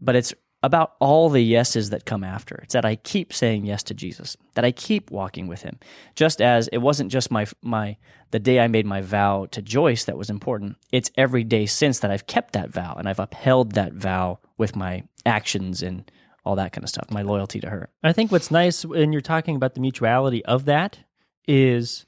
but 0.00 0.16
it's 0.16 0.34
about 0.64 0.94
all 1.00 1.28
the 1.28 1.42
yeses 1.42 1.90
that 1.90 2.04
come 2.04 2.22
after. 2.22 2.56
It's 2.62 2.74
that 2.74 2.84
I 2.84 2.96
keep 2.96 3.32
saying 3.32 3.66
yes 3.66 3.82
to 3.84 3.94
Jesus, 3.94 4.36
that 4.54 4.64
I 4.64 4.70
keep 4.70 5.10
walking 5.10 5.48
with 5.48 5.62
him. 5.62 5.78
Just 6.14 6.40
as 6.40 6.68
it 6.68 6.78
wasn't 6.78 7.10
just 7.10 7.30
my 7.30 7.46
my 7.62 7.96
the 8.30 8.38
day 8.38 8.60
I 8.60 8.68
made 8.68 8.86
my 8.86 9.00
vow 9.00 9.46
to 9.50 9.62
Joyce 9.62 10.04
that 10.04 10.18
was 10.18 10.30
important. 10.30 10.76
It's 10.92 11.10
every 11.16 11.44
day 11.44 11.66
since 11.66 11.98
that 12.00 12.10
I've 12.10 12.26
kept 12.26 12.52
that 12.52 12.70
vow 12.70 12.94
and 12.96 13.08
I've 13.08 13.18
upheld 13.18 13.72
that 13.72 13.92
vow 13.92 14.38
with 14.56 14.76
my 14.76 15.04
actions 15.26 15.82
and 15.82 16.10
all 16.44 16.56
that 16.56 16.72
kind 16.72 16.82
of 16.82 16.88
stuff, 16.88 17.10
my 17.10 17.22
loyalty 17.22 17.60
to 17.60 17.70
her. 17.70 17.88
I 18.02 18.12
think 18.12 18.32
what's 18.32 18.50
nice 18.50 18.84
when 18.84 19.12
you're 19.12 19.20
talking 19.20 19.56
about 19.56 19.74
the 19.74 19.80
mutuality 19.80 20.44
of 20.44 20.64
that 20.64 20.98
is 21.46 22.04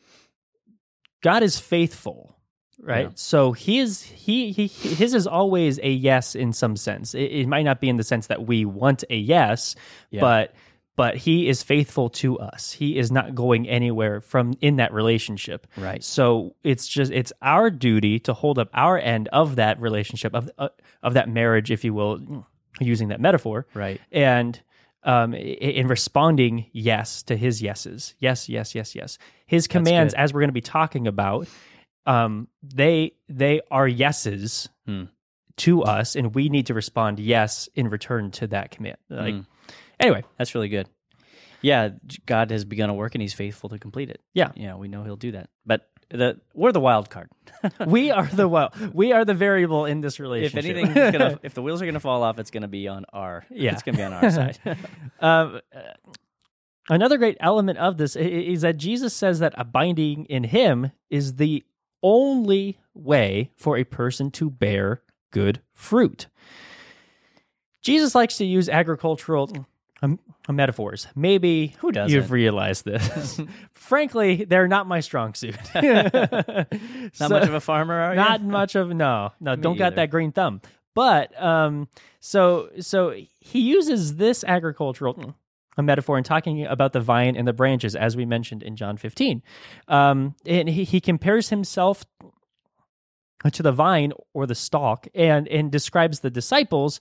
God 1.23 1.43
is 1.43 1.59
faithful, 1.59 2.37
right? 2.85 3.07
Yeah. 3.07 3.13
So 3.15 3.53
he 3.53 3.79
is 3.79 4.03
he, 4.03 4.53
he 4.53 4.67
his 4.67 5.15
is 5.15 5.27
always 5.27 5.79
a 5.83 5.91
yes 5.91 6.35
in 6.35 6.53
some 6.53 6.77
sense. 6.77 7.15
It, 7.15 7.23
it 7.33 7.49
might 7.49 7.63
not 7.63 7.81
be 7.81 7.89
in 7.89 7.97
the 7.97 8.05
sense 8.05 8.29
that 8.29 8.47
we 8.47 8.65
want 8.65 9.05
a 9.11 9.17
yes, 9.17 9.75
Yeah. 10.11 10.21
but 10.21 10.55
but 10.97 11.17
he 11.17 11.49
is 11.49 11.61
faithful 11.63 12.09
to 12.11 12.39
us. 12.39 12.71
He 12.71 12.97
is 12.99 13.11
not 13.11 13.35
going 13.35 13.69
anywhere 13.69 14.21
from 14.21 14.55
in 14.61 14.77
that 14.77 14.93
relationship. 14.93 15.67
Right. 15.77 16.05
So 16.05 16.55
it's 16.63 16.87
just 16.87 17.11
it's 17.11 17.33
our 17.43 17.69
duty 17.71 18.21
to 18.21 18.33
hold 18.33 18.59
up 18.61 18.69
our 18.75 18.97
end 18.99 19.29
of 19.33 19.57
that 19.57 19.81
relationship 19.81 20.35
of 20.35 20.51
uh, 20.59 20.69
of 21.03 21.15
that 21.15 21.29
marriage, 21.29 21.73
if 21.73 21.83
you 21.85 21.95
will, 21.95 22.47
using 22.81 23.09
that 23.09 23.21
metaphor 23.21 23.67
Right. 23.75 24.01
and 24.13 24.61
um, 25.07 25.35
in 25.35 25.87
responding 25.87 26.67
yes 26.73 27.23
to 27.25 27.37
his 27.37 27.61
yeses, 27.61 28.15
yes, 28.21 28.49
yes, 28.49 28.75
yes, 28.75 28.95
yes. 28.95 29.19
His 29.47 29.67
commands, 29.67 30.15
as 30.15 30.33
we're 30.33 30.41
going 30.41 30.49
to 30.49 30.55
be 30.55 30.63
talking 30.63 31.07
about, 31.07 31.47
um, 32.07 32.49
they 32.63 33.13
they 33.29 33.61
are 33.71 33.89
yeses 33.89 34.69
Hmm. 34.87 35.05
to 35.59 35.83
us, 35.83 36.17
and 36.17 36.35
we 36.35 36.49
need 36.49 36.67
to 36.67 36.75
respond 36.75 37.19
yes 37.21 37.69
in 37.75 37.89
return 37.89 38.31
to 38.33 38.47
that 38.49 38.71
command. 38.71 38.97
Like, 39.09 39.35
Hmm. 39.35 39.41
anyway, 40.01 40.25
That's 40.39 40.55
really 40.55 40.69
good. 40.69 40.89
Yeah, 41.63 41.91
God 42.27 42.51
has 42.51 42.65
begun 42.67 42.91
a 42.91 42.95
work 42.95 43.15
and 43.15 43.23
he's 43.23 43.33
faithful 43.33 43.71
to 43.71 43.79
complete 43.79 44.11
it. 44.11 44.21
Yeah. 44.35 44.53
Yeah, 44.55 44.75
we 44.75 44.87
know 44.89 45.03
he'll 45.05 45.17
do 45.17 45.33
that. 45.33 45.49
But 45.65 45.89
the 46.11 46.39
we're 46.53 46.73
the 46.73 46.81
wild 46.81 47.09
card. 47.09 47.31
we 47.87 48.11
are 48.11 48.27
the 48.27 48.47
well, 48.47 48.71
we 48.93 49.13
are 49.13 49.25
the 49.25 49.33
variable 49.33 49.87
in 49.87 50.03
this 50.03 50.21
relationship. 50.21 50.59
if 50.59 50.65
anything 50.77 50.95
is 50.95 51.13
gonna 51.13 51.41
if 51.43 51.55
the 51.55 51.63
wheels 51.63 51.81
are 51.81 51.87
gonna 51.87 52.01
fall 52.01 52.23
off, 52.23 52.39
it's 52.39 52.51
gonna 52.51 52.69
be 52.69 52.87
on 52.89 53.07
our 53.15 53.47
Yeah. 53.51 53.73
it's 53.73 53.83
gonna 53.83 53.97
be 53.97 54.03
on 54.05 54.13
our 54.13 54.31
side. 54.39 54.59
um, 55.21 55.61
another 56.91 57.17
great 57.17 57.37
element 57.41 57.79
of 57.79 57.97
this 57.97 58.17
is 58.17 58.61
that 58.63 58.77
Jesus 58.77 59.15
says 59.15 59.39
that 59.39 59.55
abiding 59.57 60.27
in 60.27 60.45
Him 60.45 60.93
is 61.11 61.37
the 61.37 61.65
only 62.05 62.79
way 62.95 63.51
for 63.57 63.77
a 63.77 63.83
person 63.85 64.31
to 64.33 64.51
bear 64.51 65.03
good 65.33 65.61
fruit. 65.73 66.29
Jesus 67.83 68.15
likes 68.15 68.37
to 68.39 68.45
use 68.45 68.69
agricultural 68.69 69.51
um, 70.03 70.19
metaphors. 70.49 71.07
Maybe 71.17 71.75
Who 71.79 71.91
doesn't? 71.93 72.15
you've 72.15 72.31
realized 72.31 72.85
this. 72.85 73.41
Frankly, 73.73 74.45
they're 74.45 74.69
not 74.69 74.87
my 74.87 75.01
strong 75.01 75.35
suit. 75.35 75.57
not 75.75 75.83
Not 77.21 77.31
much 77.31 77.49
of 77.49 77.55
a 77.55 77.61
farmer, 77.61 77.95
are 77.95 78.11
you? 78.13 78.17
not 78.17 78.43
much 78.43 78.75
of 78.75 78.89
no 78.91 79.33
no 79.41 79.57
don't 79.57 79.77
got 79.77 79.97
that 79.97 80.11
green 80.11 80.33
thumb 80.33 80.61
but 80.95 81.41
um 81.43 81.89
so 82.21 82.69
so 82.81 83.15
he 83.41 83.61
uses 83.61 84.17
this 84.17 84.45
agricultural 84.45 85.35
a 85.77 85.83
metaphor 85.83 86.19
in 86.19 86.25
talking 86.25 86.65
about 86.65 86.93
the 86.93 87.01
vine 87.01 87.37
and 87.37 87.47
the 87.47 87.53
branches 87.53 87.95
as 87.95 88.17
we 88.17 88.25
mentioned 88.25 88.63
in 88.63 88.77
john 88.77 88.97
15 88.97 89.43
um 89.89 90.35
and 90.47 90.69
he, 90.69 90.85
he 90.85 91.01
compares 91.01 91.51
himself 91.51 92.05
to 93.53 93.63
the 93.63 93.73
vine 93.73 94.13
or 94.33 94.47
the 94.47 94.55
stalk 94.55 95.07
and 95.15 95.49
and 95.49 95.71
describes 95.71 96.21
the 96.21 96.31
disciples 96.31 97.01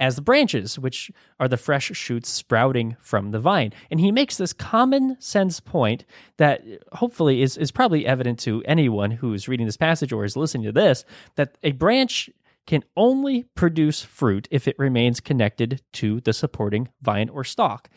as 0.00 0.16
the 0.16 0.22
branches, 0.22 0.78
which 0.78 1.10
are 1.38 1.48
the 1.48 1.56
fresh 1.56 1.92
shoots 1.94 2.28
sprouting 2.28 2.96
from 3.00 3.30
the 3.30 3.38
vine. 3.38 3.72
And 3.90 4.00
he 4.00 4.10
makes 4.10 4.36
this 4.36 4.52
common 4.52 5.16
sense 5.20 5.60
point 5.60 6.04
that 6.36 6.62
hopefully 6.92 7.42
is, 7.42 7.56
is 7.56 7.70
probably 7.70 8.06
evident 8.06 8.38
to 8.40 8.62
anyone 8.64 9.12
who 9.12 9.32
is 9.32 9.48
reading 9.48 9.66
this 9.66 9.76
passage 9.76 10.12
or 10.12 10.24
is 10.24 10.36
listening 10.36 10.64
to 10.64 10.72
this 10.72 11.04
that 11.36 11.56
a 11.62 11.72
branch 11.72 12.28
can 12.66 12.82
only 12.96 13.44
produce 13.54 14.02
fruit 14.02 14.48
if 14.50 14.66
it 14.66 14.78
remains 14.78 15.20
connected 15.20 15.82
to 15.92 16.20
the 16.20 16.32
supporting 16.32 16.88
vine 17.02 17.28
or 17.28 17.44
stalk. 17.44 17.88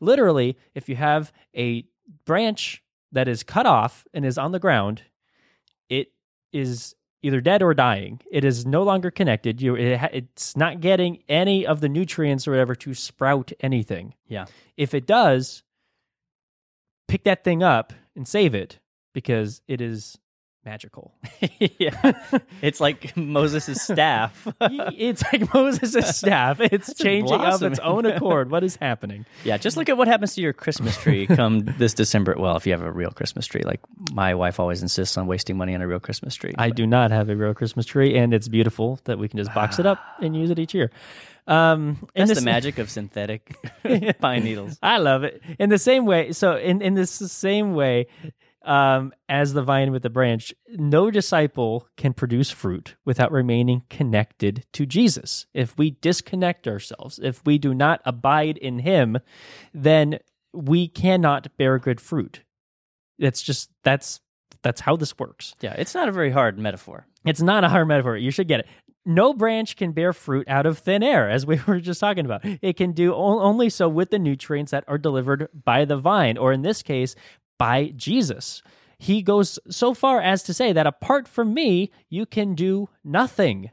Literally, 0.00 0.56
if 0.74 0.88
you 0.88 0.96
have 0.96 1.32
a 1.56 1.84
branch 2.24 2.82
that 3.12 3.28
is 3.28 3.42
cut 3.42 3.66
off 3.66 4.06
and 4.12 4.24
is 4.24 4.38
on 4.38 4.52
the 4.52 4.58
ground, 4.58 5.02
it 5.88 6.12
is 6.52 6.94
either 7.22 7.40
dead 7.40 7.62
or 7.62 7.72
dying. 7.72 8.20
It 8.30 8.44
is 8.44 8.66
no 8.66 8.82
longer 8.82 9.10
connected. 9.10 9.62
You, 9.62 9.76
it, 9.76 10.00
it's 10.12 10.56
not 10.56 10.80
getting 10.80 11.22
any 11.28 11.66
of 11.66 11.80
the 11.80 11.88
nutrients 11.88 12.46
or 12.46 12.50
whatever 12.50 12.74
to 12.76 12.92
sprout 12.92 13.52
anything. 13.60 14.14
Yeah. 14.28 14.44
If 14.76 14.92
it 14.92 15.06
does, 15.06 15.62
pick 17.08 17.24
that 17.24 17.44
thing 17.44 17.62
up 17.62 17.92
and 18.14 18.28
save 18.28 18.54
it 18.54 18.78
because 19.14 19.62
it 19.68 19.80
is 19.80 20.18
magical. 20.64 21.12
yeah. 21.78 22.12
It's 22.62 22.80
like 22.80 23.16
Moses' 23.16 23.82
staff. 23.82 24.46
it's 24.60 25.22
like 25.32 25.52
Moses' 25.54 26.16
staff. 26.16 26.60
It's 26.60 26.88
That's 26.88 26.98
changing 26.98 27.40
of 27.40 27.62
its 27.62 27.78
own 27.80 28.06
accord. 28.06 28.50
What 28.50 28.64
is 28.64 28.76
happening? 28.76 29.26
yeah, 29.44 29.56
just 29.56 29.76
look 29.76 29.88
at 29.88 29.96
what 29.96 30.08
happens 30.08 30.34
to 30.34 30.40
your 30.40 30.52
Christmas 30.52 30.96
tree 30.96 31.26
come 31.26 31.60
this 31.78 31.94
December. 31.94 32.34
Well, 32.38 32.56
if 32.56 32.66
you 32.66 32.72
have 32.72 32.82
a 32.82 32.90
real 32.92 33.10
Christmas 33.10 33.46
tree, 33.46 33.62
like 33.64 33.80
my 34.12 34.34
wife 34.34 34.58
always 34.58 34.82
insists 34.82 35.16
on 35.16 35.26
wasting 35.26 35.56
money 35.56 35.74
on 35.74 35.82
a 35.82 35.86
real 35.88 36.00
Christmas 36.00 36.34
tree. 36.34 36.52
I 36.58 36.70
do 36.70 36.86
not 36.86 37.10
have 37.10 37.28
a 37.28 37.36
real 37.36 37.54
Christmas 37.54 37.86
tree, 37.86 38.16
and 38.16 38.32
it's 38.34 38.48
beautiful 38.48 39.00
that 39.04 39.18
we 39.18 39.28
can 39.28 39.38
just 39.38 39.52
box 39.54 39.78
it 39.78 39.86
up 39.86 39.98
and 40.20 40.36
use 40.36 40.50
it 40.50 40.58
each 40.58 40.74
year. 40.74 40.90
Um, 41.46 42.08
That's 42.14 42.30
this- 42.30 42.38
the 42.38 42.44
magic 42.44 42.78
of 42.78 42.90
synthetic 42.90 43.54
pine 44.20 44.44
needles. 44.44 44.78
I 44.82 44.98
love 44.98 45.24
it. 45.24 45.42
In 45.58 45.68
the 45.68 45.78
same 45.78 46.06
way, 46.06 46.32
so 46.32 46.56
in, 46.56 46.80
in 46.80 46.94
this 46.94 47.10
same 47.10 47.74
way, 47.74 48.06
um, 48.64 49.12
as 49.28 49.52
the 49.52 49.62
vine 49.62 49.92
with 49.92 50.02
the 50.02 50.10
branch, 50.10 50.54
no 50.68 51.10
disciple 51.10 51.88
can 51.96 52.12
produce 52.12 52.50
fruit 52.50 52.96
without 53.04 53.32
remaining 53.32 53.82
connected 53.90 54.64
to 54.72 54.86
Jesus. 54.86 55.46
If 55.54 55.76
we 55.78 55.92
disconnect 56.00 56.66
ourselves, 56.66 57.20
if 57.22 57.44
we 57.44 57.58
do 57.58 57.74
not 57.74 58.00
abide 58.04 58.56
in 58.56 58.80
Him, 58.80 59.18
then 59.72 60.18
we 60.52 60.88
cannot 60.88 61.56
bear 61.56 61.78
good 61.78 62.00
fruit. 62.00 62.42
That's 63.18 63.42
just 63.42 63.70
that's 63.82 64.20
that's 64.62 64.80
how 64.80 64.96
this 64.96 65.18
works. 65.18 65.54
Yeah, 65.60 65.74
it's 65.74 65.94
not 65.94 66.08
a 66.08 66.12
very 66.12 66.30
hard 66.30 66.58
metaphor. 66.58 67.06
It's 67.24 67.42
not 67.42 67.64
a 67.64 67.68
hard 67.68 67.86
metaphor. 67.86 68.16
You 68.16 68.30
should 68.30 68.48
get 68.48 68.60
it. 68.60 68.66
No 69.06 69.34
branch 69.34 69.76
can 69.76 69.92
bear 69.92 70.14
fruit 70.14 70.48
out 70.48 70.64
of 70.64 70.78
thin 70.78 71.02
air, 71.02 71.28
as 71.28 71.44
we 71.44 71.60
were 71.66 71.80
just 71.80 72.00
talking 72.00 72.24
about. 72.24 72.40
It 72.44 72.76
can 72.76 72.92
do 72.92 73.14
only 73.14 73.68
so 73.68 73.88
with 73.88 74.10
the 74.10 74.18
nutrients 74.18 74.70
that 74.70 74.84
are 74.88 74.98
delivered 74.98 75.48
by 75.52 75.84
the 75.84 75.98
vine, 75.98 76.38
or 76.38 76.52
in 76.52 76.62
this 76.62 76.82
case, 76.82 77.14
by 77.58 77.92
Jesus. 77.96 78.62
He 78.98 79.22
goes 79.22 79.58
so 79.68 79.94
far 79.94 80.20
as 80.20 80.42
to 80.44 80.54
say 80.54 80.72
that 80.72 80.86
apart 80.86 81.28
from 81.28 81.52
me, 81.52 81.90
you 82.08 82.26
can 82.26 82.54
do 82.54 82.88
nothing. 83.04 83.70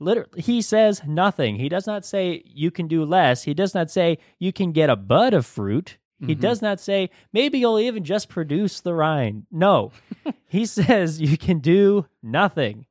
Literally, 0.00 0.42
he 0.42 0.60
says 0.62 1.02
nothing. 1.06 1.56
He 1.56 1.68
does 1.68 1.86
not 1.86 2.04
say 2.04 2.42
you 2.46 2.70
can 2.70 2.88
do 2.88 3.04
less. 3.04 3.44
He 3.44 3.54
does 3.54 3.74
not 3.74 3.90
say 3.90 4.18
you 4.38 4.52
can 4.52 4.72
get 4.72 4.90
a 4.90 4.96
bud 4.96 5.34
of 5.34 5.46
fruit. 5.46 5.98
He 6.18 6.34
mm-hmm. 6.34 6.40
does 6.40 6.62
not 6.62 6.80
say 6.80 7.10
maybe 7.32 7.58
you'll 7.58 7.78
even 7.78 8.04
just 8.04 8.28
produce 8.28 8.80
the 8.80 8.94
rind. 8.94 9.46
No, 9.50 9.92
he 10.46 10.66
says 10.66 11.20
you 11.20 11.38
can 11.38 11.60
do 11.60 12.06
nothing. 12.22 12.86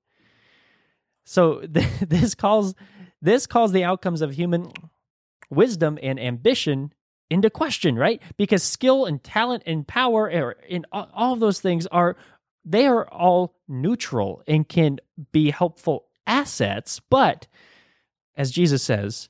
So 1.25 1.61
th- 1.61 1.99
this 2.07 2.35
calls 2.35 2.75
this 3.21 3.47
calls 3.47 3.71
the 3.71 3.83
outcomes 3.83 4.21
of 4.21 4.33
human 4.33 4.71
wisdom 5.49 5.99
and 6.01 6.19
ambition 6.19 6.93
into 7.31 7.49
question, 7.49 7.95
right? 7.95 8.21
Because 8.37 8.61
skill 8.61 9.05
and 9.05 9.23
talent 9.23 9.63
and 9.65 9.87
power 9.87 10.27
and 10.27 10.85
all 10.91 11.33
of 11.33 11.39
those 11.39 11.61
things 11.61 11.87
are 11.87 12.15
they 12.63 12.85
are 12.85 13.07
all 13.07 13.55
neutral 13.67 14.43
and 14.47 14.67
can 14.67 14.99
be 15.31 15.49
helpful 15.49 16.05
assets, 16.27 17.01
but 17.09 17.47
as 18.35 18.51
Jesus 18.51 18.83
says, 18.83 19.29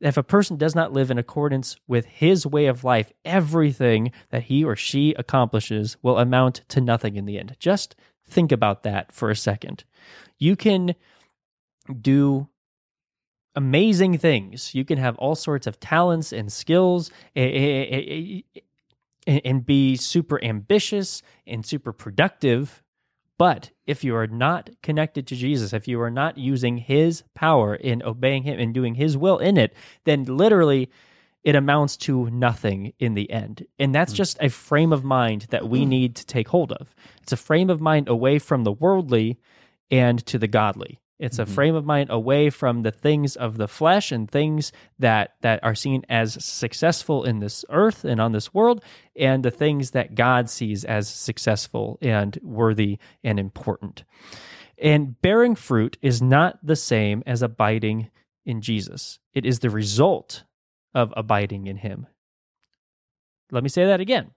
if 0.00 0.16
a 0.16 0.22
person 0.22 0.56
does 0.56 0.76
not 0.76 0.92
live 0.92 1.10
in 1.10 1.18
accordance 1.18 1.76
with 1.88 2.04
his 2.04 2.46
way 2.46 2.66
of 2.66 2.84
life, 2.84 3.12
everything 3.24 4.12
that 4.30 4.44
he 4.44 4.62
or 4.62 4.76
she 4.76 5.12
accomplishes 5.14 5.96
will 6.02 6.18
amount 6.18 6.62
to 6.68 6.80
nothing 6.80 7.16
in 7.16 7.24
the 7.24 7.38
end. 7.38 7.56
Just 7.58 7.96
think 8.28 8.52
about 8.52 8.84
that 8.84 9.10
for 9.10 9.30
a 9.30 9.36
second. 9.36 9.82
You 10.38 10.54
can 10.54 10.94
do 12.00 12.48
amazing 13.58 14.16
things. 14.18 14.72
You 14.72 14.84
can 14.84 14.98
have 14.98 15.18
all 15.18 15.34
sorts 15.34 15.66
of 15.66 15.80
talents 15.80 16.32
and 16.32 16.52
skills 16.52 17.10
and 17.34 18.44
be 19.66 19.96
super 19.96 20.42
ambitious 20.44 21.22
and 21.44 21.66
super 21.66 21.92
productive. 21.92 22.84
But 23.36 23.70
if 23.84 24.04
you 24.04 24.14
are 24.14 24.28
not 24.28 24.70
connected 24.80 25.26
to 25.26 25.34
Jesus, 25.34 25.72
if 25.72 25.88
you 25.88 26.00
are 26.00 26.10
not 26.10 26.38
using 26.38 26.78
his 26.78 27.24
power 27.34 27.74
in 27.74 28.00
obeying 28.04 28.44
him 28.44 28.60
and 28.60 28.72
doing 28.72 28.94
his 28.94 29.16
will 29.16 29.38
in 29.38 29.56
it, 29.56 29.74
then 30.04 30.22
literally 30.24 30.88
it 31.42 31.56
amounts 31.56 31.96
to 31.96 32.30
nothing 32.30 32.92
in 33.00 33.14
the 33.14 33.28
end. 33.28 33.66
And 33.76 33.92
that's 33.92 34.12
hmm. 34.12 34.18
just 34.18 34.38
a 34.40 34.50
frame 34.50 34.92
of 34.92 35.02
mind 35.02 35.46
that 35.50 35.68
we 35.68 35.82
hmm. 35.82 35.88
need 35.88 36.14
to 36.16 36.26
take 36.26 36.46
hold 36.46 36.70
of. 36.70 36.94
It's 37.22 37.32
a 37.32 37.36
frame 37.36 37.70
of 37.70 37.80
mind 37.80 38.08
away 38.08 38.38
from 38.38 38.62
the 38.62 38.72
worldly 38.72 39.40
and 39.90 40.24
to 40.26 40.38
the 40.38 40.48
godly. 40.48 41.00
It's 41.18 41.38
a 41.38 41.44
mm-hmm. 41.44 41.54
frame 41.54 41.74
of 41.74 41.84
mind 41.84 42.10
away 42.10 42.48
from 42.50 42.82
the 42.82 42.92
things 42.92 43.34
of 43.34 43.56
the 43.56 43.66
flesh 43.66 44.12
and 44.12 44.30
things 44.30 44.72
that 44.98 45.34
that 45.40 45.62
are 45.64 45.74
seen 45.74 46.04
as 46.08 46.42
successful 46.44 47.24
in 47.24 47.40
this 47.40 47.64
earth 47.70 48.04
and 48.04 48.20
on 48.20 48.32
this 48.32 48.54
world 48.54 48.82
and 49.16 49.44
the 49.44 49.50
things 49.50 49.90
that 49.90 50.14
God 50.14 50.48
sees 50.48 50.84
as 50.84 51.08
successful 51.08 51.98
and 52.00 52.38
worthy 52.42 52.98
and 53.24 53.40
important. 53.40 54.04
And 54.80 55.20
bearing 55.20 55.56
fruit 55.56 55.98
is 56.00 56.22
not 56.22 56.64
the 56.64 56.76
same 56.76 57.24
as 57.26 57.42
abiding 57.42 58.10
in 58.46 58.60
Jesus. 58.60 59.18
It 59.34 59.44
is 59.44 59.58
the 59.58 59.70
result 59.70 60.44
of 60.94 61.12
abiding 61.16 61.66
in 61.66 61.78
him. 61.78 62.06
Let 63.50 63.62
me 63.62 63.68
say 63.68 63.86
that 63.86 64.00
again. 64.00 64.30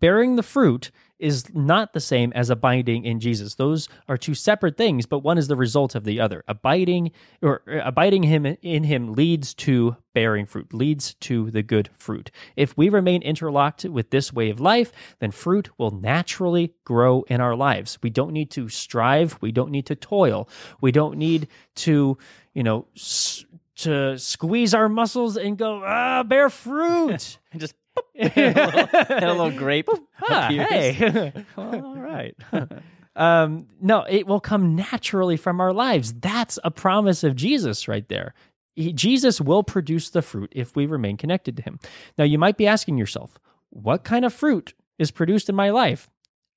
Bearing 0.00 0.36
the 0.36 0.42
fruit 0.42 0.90
is 1.18 1.54
not 1.54 1.92
the 1.92 2.00
same 2.00 2.32
as 2.34 2.50
abiding 2.50 3.04
in 3.04 3.20
Jesus. 3.20 3.54
Those 3.54 3.88
are 4.08 4.16
two 4.16 4.34
separate 4.34 4.76
things, 4.76 5.06
but 5.06 5.20
one 5.20 5.38
is 5.38 5.46
the 5.46 5.54
result 5.56 5.94
of 5.94 6.02
the 6.02 6.18
other. 6.20 6.42
Abiding 6.48 7.12
or 7.40 7.62
uh, 7.68 7.80
abiding 7.84 8.24
him 8.24 8.44
in 8.44 8.82
him 8.84 9.12
leads 9.12 9.54
to 9.54 9.96
bearing 10.14 10.46
fruit, 10.46 10.74
leads 10.74 11.14
to 11.14 11.50
the 11.52 11.62
good 11.62 11.90
fruit. 11.96 12.32
If 12.56 12.76
we 12.76 12.88
remain 12.88 13.22
interlocked 13.22 13.84
with 13.84 14.10
this 14.10 14.32
way 14.32 14.50
of 14.50 14.58
life, 14.58 14.90
then 15.20 15.30
fruit 15.30 15.70
will 15.78 15.92
naturally 15.92 16.74
grow 16.84 17.22
in 17.28 17.40
our 17.40 17.54
lives. 17.54 17.98
We 18.02 18.10
don't 18.10 18.32
need 18.32 18.50
to 18.52 18.68
strive, 18.68 19.38
we 19.40 19.52
don't 19.52 19.70
need 19.70 19.86
to 19.86 19.94
toil. 19.94 20.48
We 20.80 20.90
don't 20.90 21.18
need 21.18 21.46
to, 21.76 22.18
you 22.52 22.62
know, 22.64 22.86
s- 22.96 23.44
to 23.76 24.18
squeeze 24.18 24.74
our 24.74 24.88
muscles 24.88 25.36
and 25.36 25.56
go, 25.56 25.82
ah, 25.84 26.24
bear 26.24 26.50
fruit. 26.50 27.38
And 27.52 27.60
just 27.60 27.74
and 28.14 28.56
a 28.56 28.66
little, 28.66 28.88
and 29.16 29.24
a 29.24 29.32
little 29.34 29.50
grape 29.58 29.88
Ah, 30.22 30.46
appears. 30.46 30.68
hey. 30.68 31.32
all 31.56 31.96
right. 31.96 32.34
um, 33.16 33.66
no, 33.80 34.04
it 34.08 34.26
will 34.26 34.40
come 34.40 34.74
naturally 34.76 35.36
from 35.36 35.60
our 35.60 35.72
lives. 35.72 36.12
That's 36.14 36.58
a 36.64 36.70
promise 36.70 37.24
of 37.24 37.36
Jesus 37.36 37.88
right 37.88 38.08
there. 38.08 38.34
He- 38.76 38.92
Jesus 38.92 39.40
will 39.40 39.62
produce 39.62 40.10
the 40.10 40.22
fruit 40.22 40.50
if 40.54 40.74
we 40.76 40.86
remain 40.86 41.16
connected 41.16 41.56
to 41.58 41.62
him. 41.62 41.78
Now, 42.16 42.24
you 42.24 42.38
might 42.38 42.56
be 42.56 42.66
asking 42.66 42.98
yourself, 42.98 43.38
what 43.70 44.04
kind 44.04 44.24
of 44.24 44.32
fruit 44.32 44.74
is 44.98 45.10
produced 45.10 45.48
in 45.48 45.54
my 45.54 45.70
life? 45.70 46.08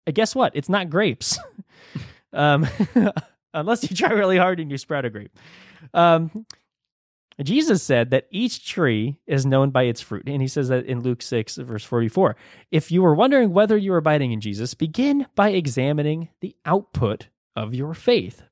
Uh, 0.08 0.12
guess 0.12 0.36
what? 0.36 0.56
It's 0.56 0.70
not 0.70 0.90
grapes. 0.90 1.40
um, 2.34 2.68
unless 3.54 3.90
you 3.90 3.96
try 3.96 4.12
really 4.12 4.38
hard 4.38 4.60
and 4.60 4.70
you 4.72 4.78
sprout 4.78 5.06
a 5.06 5.10
grape. 5.10 5.38
Um, 5.94 6.46
Jesus 7.44 7.84
said 7.84 8.12
that 8.12 8.28
each 8.32 8.66
tree 8.66 9.18
is 9.28 9.46
known 9.46 9.70
by 9.70 9.84
its 9.84 10.00
fruit. 10.00 10.28
And 10.28 10.42
he 10.42 10.48
says 10.48 10.70
that 10.70 10.86
in 10.86 11.02
Luke 11.02 11.22
6, 11.22 11.58
verse 11.58 11.84
44. 11.84 12.36
If 12.72 12.92
you 12.92 13.02
were 13.02 13.14
wondering 13.14 13.52
whether 13.52 13.76
you 13.76 13.94
are 13.94 13.98
abiding 13.98 14.32
in 14.32 14.40
Jesus, 14.40 14.74
begin 14.74 15.28
by 15.36 15.50
examining 15.50 16.30
the 16.40 16.56
output 16.66 17.28
of 17.56 17.74
your 17.74 17.94
faith. 17.94 18.44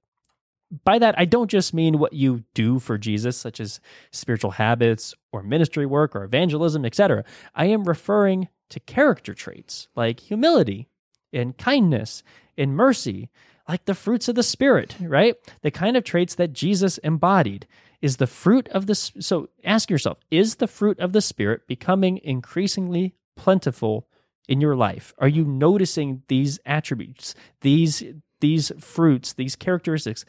by 0.83 0.97
that, 0.99 1.15
I 1.17 1.25
don't 1.25 1.51
just 1.51 1.73
mean 1.73 1.99
what 1.99 2.13
you 2.13 2.43
do 2.53 2.79
for 2.79 2.97
Jesus, 2.97 3.37
such 3.37 3.59
as 3.59 3.79
spiritual 4.11 4.51
habits 4.51 5.13
or 5.31 5.43
ministry 5.43 5.85
work 5.85 6.15
or 6.15 6.23
evangelism, 6.23 6.83
etc. 6.83 7.23
I 7.53 7.65
am 7.65 7.83
referring 7.83 8.47
to 8.69 8.79
character 8.79 9.33
traits 9.33 9.87
like 9.95 10.19
humility 10.19 10.87
and 11.31 11.57
kindness 11.57 12.23
and 12.57 12.75
mercy, 12.75 13.29
like 13.67 13.85
the 13.85 13.95
fruits 13.95 14.27
of 14.27 14.35
the 14.35 14.43
Spirit, 14.43 14.95
right? 14.99 15.35
The 15.61 15.71
kind 15.71 15.95
of 15.95 16.03
traits 16.03 16.35
that 16.35 16.53
Jesus 16.53 16.97
embodied. 16.99 17.67
Is 18.03 18.17
the 18.17 18.27
fruit 18.27 18.67
of 18.67 18.85
the 18.85 18.95
so 18.95 19.47
ask 19.63 19.89
yourself, 19.89 20.17
is 20.29 20.55
the 20.55 20.67
fruit 20.67 20.99
of 20.99 21.13
the 21.13 21.21
Spirit 21.21 21.65
becoming 21.67 22.19
increasingly 22.21 23.15
plentiful 23.37 24.09
in 24.49 24.59
your 24.59 24.75
life? 24.75 25.13
Are 25.19 25.27
you 25.29 25.45
noticing 25.45 26.21
these 26.27 26.59
attributes, 26.65 27.33
these 27.61 28.03
these 28.41 28.73
fruits, 28.77 29.31
these 29.31 29.55
characteristics 29.55 30.25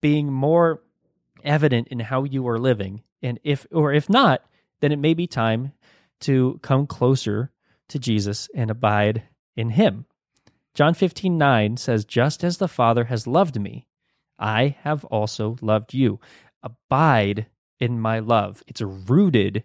being 0.00 0.32
more 0.32 0.80
evident 1.42 1.88
in 1.88 1.98
how 1.98 2.22
you 2.22 2.46
are 2.46 2.56
living? 2.56 3.02
And 3.20 3.40
if 3.42 3.66
or 3.72 3.92
if 3.92 4.08
not, 4.08 4.44
then 4.78 4.92
it 4.92 5.00
may 5.00 5.12
be 5.12 5.26
time 5.26 5.72
to 6.20 6.60
come 6.62 6.86
closer 6.86 7.50
to 7.88 7.98
Jesus 7.98 8.48
and 8.54 8.70
abide 8.70 9.24
in 9.56 9.70
him. 9.70 10.04
John 10.72 10.94
15, 10.94 11.36
9 11.36 11.78
says, 11.78 12.04
Just 12.04 12.44
as 12.44 12.58
the 12.58 12.68
Father 12.68 13.06
has 13.06 13.26
loved 13.26 13.60
me, 13.60 13.88
I 14.38 14.76
have 14.82 15.04
also 15.06 15.56
loved 15.60 15.94
you. 15.94 16.20
Abide 16.62 17.46
in 17.78 18.00
my 18.00 18.18
love. 18.18 18.62
It's 18.66 18.80
rooted, 18.80 19.64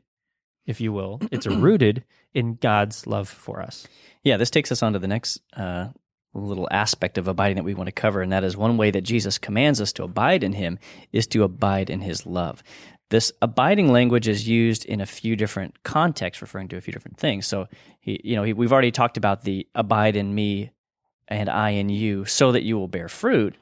if 0.66 0.80
you 0.80 0.92
will, 0.92 1.22
it's 1.32 1.48
rooted 1.48 2.04
in 2.34 2.56
God's 2.56 3.08
love 3.08 3.30
for 3.30 3.62
us. 3.62 3.88
Yeah, 4.24 4.38
this 4.38 4.50
takes 4.50 4.72
us 4.72 4.84
on 4.84 4.94
to 4.94 5.00
the 5.00 5.08
next 5.08 5.42
uh, 5.56 5.90
little 6.34 6.68
aspect 6.72 7.18
of 7.18 7.28
abiding 7.28 7.58
that 7.58 7.64
we 7.64 7.74
want 7.74 7.88
to 7.88 7.92
cover, 7.92 8.22
and 8.22 8.32
that 8.32 8.44
is 8.44 8.58
one 8.58 8.78
way 8.78 8.92
that 8.92 9.02
Jesus 9.02 9.38
commands 9.38 9.82
us 9.82 9.94
to 9.94 10.04
abide 10.04 10.44
in 10.44 10.54
Him 10.54 10.80
is 11.12 11.28
to 11.28 11.44
abide 11.44 11.90
in 11.90 12.02
His 12.02 12.26
love. 12.26 12.64
This 13.10 13.32
abiding 13.42 13.92
language 13.92 14.28
is 14.28 14.48
used 14.48 14.86
in 14.86 15.00
a 15.00 15.06
few 15.06 15.36
different 15.36 15.84
contexts, 15.84 16.42
referring 16.42 16.70
to 16.70 16.78
a 16.78 16.82
few 16.82 16.94
different 16.94 17.18
things. 17.18 17.46
So, 17.46 17.68
he, 18.00 18.20
you 18.24 18.36
know, 18.36 18.44
he, 18.44 18.54
we've 18.54 18.74
already 18.74 18.92
talked 18.92 19.18
about 19.18 19.44
the 19.44 19.68
abide 19.76 20.16
in 20.16 20.34
me 20.34 20.72
and 21.28 21.50
I 21.50 21.72
in 21.72 21.90
you, 21.90 22.26
so 22.26 22.52
that 22.52 22.64
you 22.64 22.78
will 22.78 22.88
bear 22.88 23.08
fruit. 23.08 23.56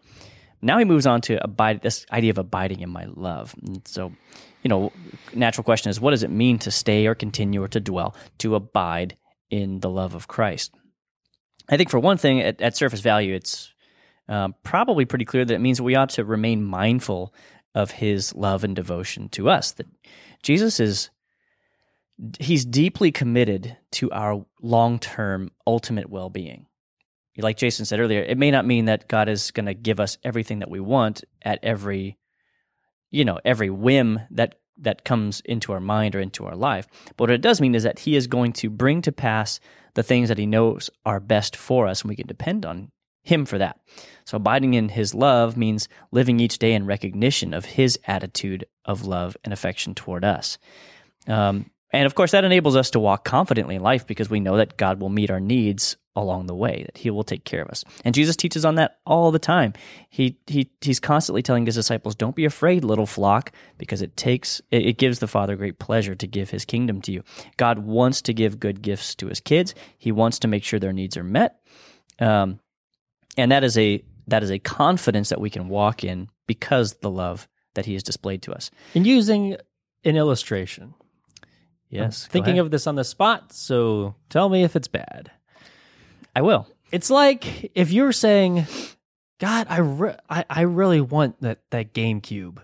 Now 0.61 0.77
he 0.77 0.85
moves 0.85 1.07
on 1.07 1.21
to 1.21 1.43
abide. 1.43 1.81
This 1.81 2.05
idea 2.11 2.31
of 2.31 2.37
abiding 2.37 2.81
in 2.81 2.89
my 2.89 3.05
love. 3.05 3.55
And 3.61 3.81
so, 3.87 4.11
you 4.63 4.69
know, 4.69 4.91
natural 5.33 5.63
question 5.63 5.89
is, 5.89 5.99
what 5.99 6.11
does 6.11 6.23
it 6.23 6.31
mean 6.31 6.59
to 6.59 6.71
stay 6.71 7.07
or 7.07 7.15
continue 7.15 7.63
or 7.63 7.67
to 7.69 7.79
dwell, 7.79 8.15
to 8.39 8.55
abide 8.55 9.17
in 9.49 9.79
the 9.79 9.89
love 9.89 10.15
of 10.15 10.27
Christ? 10.27 10.73
I 11.69 11.77
think 11.77 11.89
for 11.89 11.99
one 11.99 12.17
thing, 12.17 12.41
at, 12.41 12.61
at 12.61 12.75
surface 12.75 13.01
value, 13.01 13.33
it's 13.33 13.73
um, 14.27 14.55
probably 14.63 15.05
pretty 15.05 15.25
clear 15.25 15.45
that 15.45 15.53
it 15.53 15.61
means 15.61 15.81
we 15.81 15.95
ought 15.95 16.09
to 16.11 16.25
remain 16.25 16.63
mindful 16.63 17.33
of 17.73 17.91
his 17.91 18.35
love 18.35 18.63
and 18.63 18.75
devotion 18.75 19.29
to 19.29 19.49
us. 19.49 19.71
That 19.71 19.87
Jesus 20.43 20.79
is 20.79 21.09
he's 22.39 22.65
deeply 22.65 23.11
committed 23.11 23.77
to 23.91 24.11
our 24.11 24.45
long-term 24.61 25.51
ultimate 25.65 26.09
well-being. 26.09 26.67
Like 27.37 27.57
Jason 27.57 27.85
said 27.85 27.99
earlier, 27.99 28.21
it 28.21 28.37
may 28.37 28.51
not 28.51 28.65
mean 28.65 28.85
that 28.85 29.07
God 29.07 29.29
is 29.29 29.51
going 29.51 29.65
to 29.65 29.73
give 29.73 29.99
us 29.99 30.17
everything 30.23 30.59
that 30.59 30.69
we 30.69 30.79
want 30.79 31.23
at 31.41 31.59
every 31.63 32.17
you 33.11 33.25
know, 33.25 33.39
every 33.45 33.69
whim 33.69 34.19
that 34.31 34.55
that 34.77 35.03
comes 35.03 35.41
into 35.41 35.73
our 35.73 35.79
mind 35.79 36.15
or 36.15 36.19
into 36.19 36.45
our 36.45 36.55
life. 36.55 36.87
But 37.15 37.25
what 37.25 37.31
it 37.31 37.41
does 37.41 37.61
mean 37.61 37.75
is 37.75 37.83
that 37.83 37.99
he 37.99 38.15
is 38.15 38.25
going 38.25 38.53
to 38.53 38.69
bring 38.69 39.01
to 39.03 39.11
pass 39.11 39.59
the 39.93 40.01
things 40.01 40.29
that 40.29 40.39
he 40.39 40.47
knows 40.47 40.89
are 41.05 41.19
best 41.19 41.55
for 41.55 41.87
us 41.87 42.01
and 42.01 42.09
we 42.09 42.15
can 42.15 42.25
depend 42.25 42.65
on 42.65 42.89
him 43.21 43.45
for 43.45 43.59
that. 43.59 43.79
So 44.25 44.37
abiding 44.37 44.73
in 44.73 44.89
his 44.89 45.13
love 45.13 45.55
means 45.55 45.87
living 46.11 46.39
each 46.39 46.57
day 46.57 46.73
in 46.73 46.87
recognition 46.87 47.53
of 47.53 47.65
his 47.65 47.99
attitude 48.07 48.65
of 48.85 49.05
love 49.05 49.37
and 49.43 49.53
affection 49.53 49.93
toward 49.93 50.25
us. 50.25 50.57
Um, 51.27 51.69
and 51.93 52.07
of 52.07 52.15
course, 52.15 52.31
that 52.31 52.45
enables 52.45 52.75
us 52.75 52.89
to 52.91 52.99
walk 52.99 53.23
confidently 53.25 53.75
in 53.75 53.83
life 53.83 54.07
because 54.07 54.29
we 54.29 54.39
know 54.39 54.57
that 54.57 54.77
God 54.77 54.99
will 54.99 55.09
meet 55.09 55.29
our 55.29 55.41
needs 55.41 55.97
along 56.15 56.47
the 56.47 56.55
way, 56.55 56.83
that 56.85 56.97
He 56.97 57.09
will 57.09 57.23
take 57.23 57.45
care 57.45 57.61
of 57.61 57.69
us. 57.69 57.83
And 58.03 58.13
Jesus 58.13 58.35
teaches 58.35 58.65
on 58.65 58.75
that 58.75 58.99
all 59.05 59.31
the 59.31 59.39
time. 59.39 59.73
He 60.09 60.37
he 60.47 60.69
he's 60.81 60.99
constantly 60.99 61.41
telling 61.41 61.65
his 61.65 61.75
disciples, 61.75 62.15
"Don't 62.15 62.35
be 62.35 62.45
afraid, 62.45 62.83
little 62.83 63.05
flock, 63.05 63.51
because 63.77 64.01
it 64.01 64.17
takes 64.17 64.61
it, 64.71 64.85
it 64.85 64.97
gives 64.97 65.19
the 65.19 65.27
Father 65.27 65.55
great 65.55 65.79
pleasure 65.79 66.15
to 66.15 66.27
give 66.27 66.49
His 66.49 66.65
kingdom 66.65 67.01
to 67.03 67.11
you. 67.11 67.23
God 67.57 67.79
wants 67.79 68.21
to 68.23 68.33
give 68.33 68.59
good 68.59 68.81
gifts 68.81 69.15
to 69.15 69.27
His 69.27 69.39
kids. 69.39 69.73
He 69.97 70.11
wants 70.11 70.39
to 70.39 70.47
make 70.47 70.63
sure 70.63 70.79
their 70.79 70.93
needs 70.93 71.15
are 71.15 71.23
met, 71.23 71.59
um, 72.19 72.59
and 73.37 73.51
that 73.51 73.63
is 73.63 73.77
a 73.77 74.03
that 74.27 74.43
is 74.43 74.51
a 74.51 74.59
confidence 74.59 75.29
that 75.29 75.41
we 75.41 75.49
can 75.49 75.69
walk 75.69 76.03
in 76.03 76.29
because 76.47 76.95
the 76.95 77.09
love 77.09 77.47
that 77.75 77.85
He 77.85 77.93
has 77.93 78.03
displayed 78.03 78.41
to 78.43 78.53
us. 78.53 78.69
And 78.95 79.07
using 79.07 79.55
an 80.03 80.17
illustration. 80.17 80.93
Yes, 81.89 82.25
I'm 82.25 82.31
thinking 82.31 82.59
of 82.59 82.71
this 82.71 82.87
on 82.87 82.95
the 82.95 83.03
spot, 83.03 83.51
so 83.51 84.15
tell 84.29 84.47
me 84.47 84.63
if 84.63 84.77
it's 84.77 84.87
bad. 84.87 85.29
I 86.35 86.41
will. 86.41 86.67
It's 86.91 87.09
like 87.09 87.71
if 87.75 87.91
you're 87.91 88.11
saying, 88.11 88.65
"God, 89.39 89.67
I 89.69 89.79
re- 89.79 90.17
I, 90.29 90.45
I 90.49 90.61
really 90.61 91.01
want 91.01 91.41
that 91.41 91.59
that 91.71 91.93
GameCube. 91.93 92.57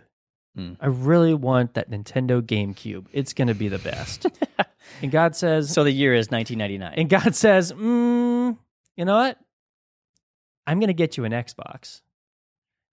Mm. 0.58 0.78
I 0.80 0.88
really 0.88 1.34
want 1.34 1.76
that 1.76 1.90
Nintendo 1.90 2.42
GameCube. 2.42 3.08
It's 3.12 3.34
going 3.34 3.48
to 3.48 3.54
be 3.54 3.68
the 3.68 3.80
best." 3.80 4.26
and 5.02 5.12
God 5.12 5.36
says, 5.36 5.74
So 5.74 5.84
the 5.84 5.92
year 5.92 6.14
is 6.14 6.30
1999. 6.30 7.00
and 7.00 7.10
God 7.10 7.36
says, 7.36 7.72
mm, 7.74 8.58
"You 8.96 9.06
know 9.06 9.16
what? 9.16 9.40
I'm 10.66 10.80
going 10.80 10.88
to 10.88 10.94
get 10.94 11.16
you 11.16 11.24
an 11.24 11.32
Xbox. 11.32 12.02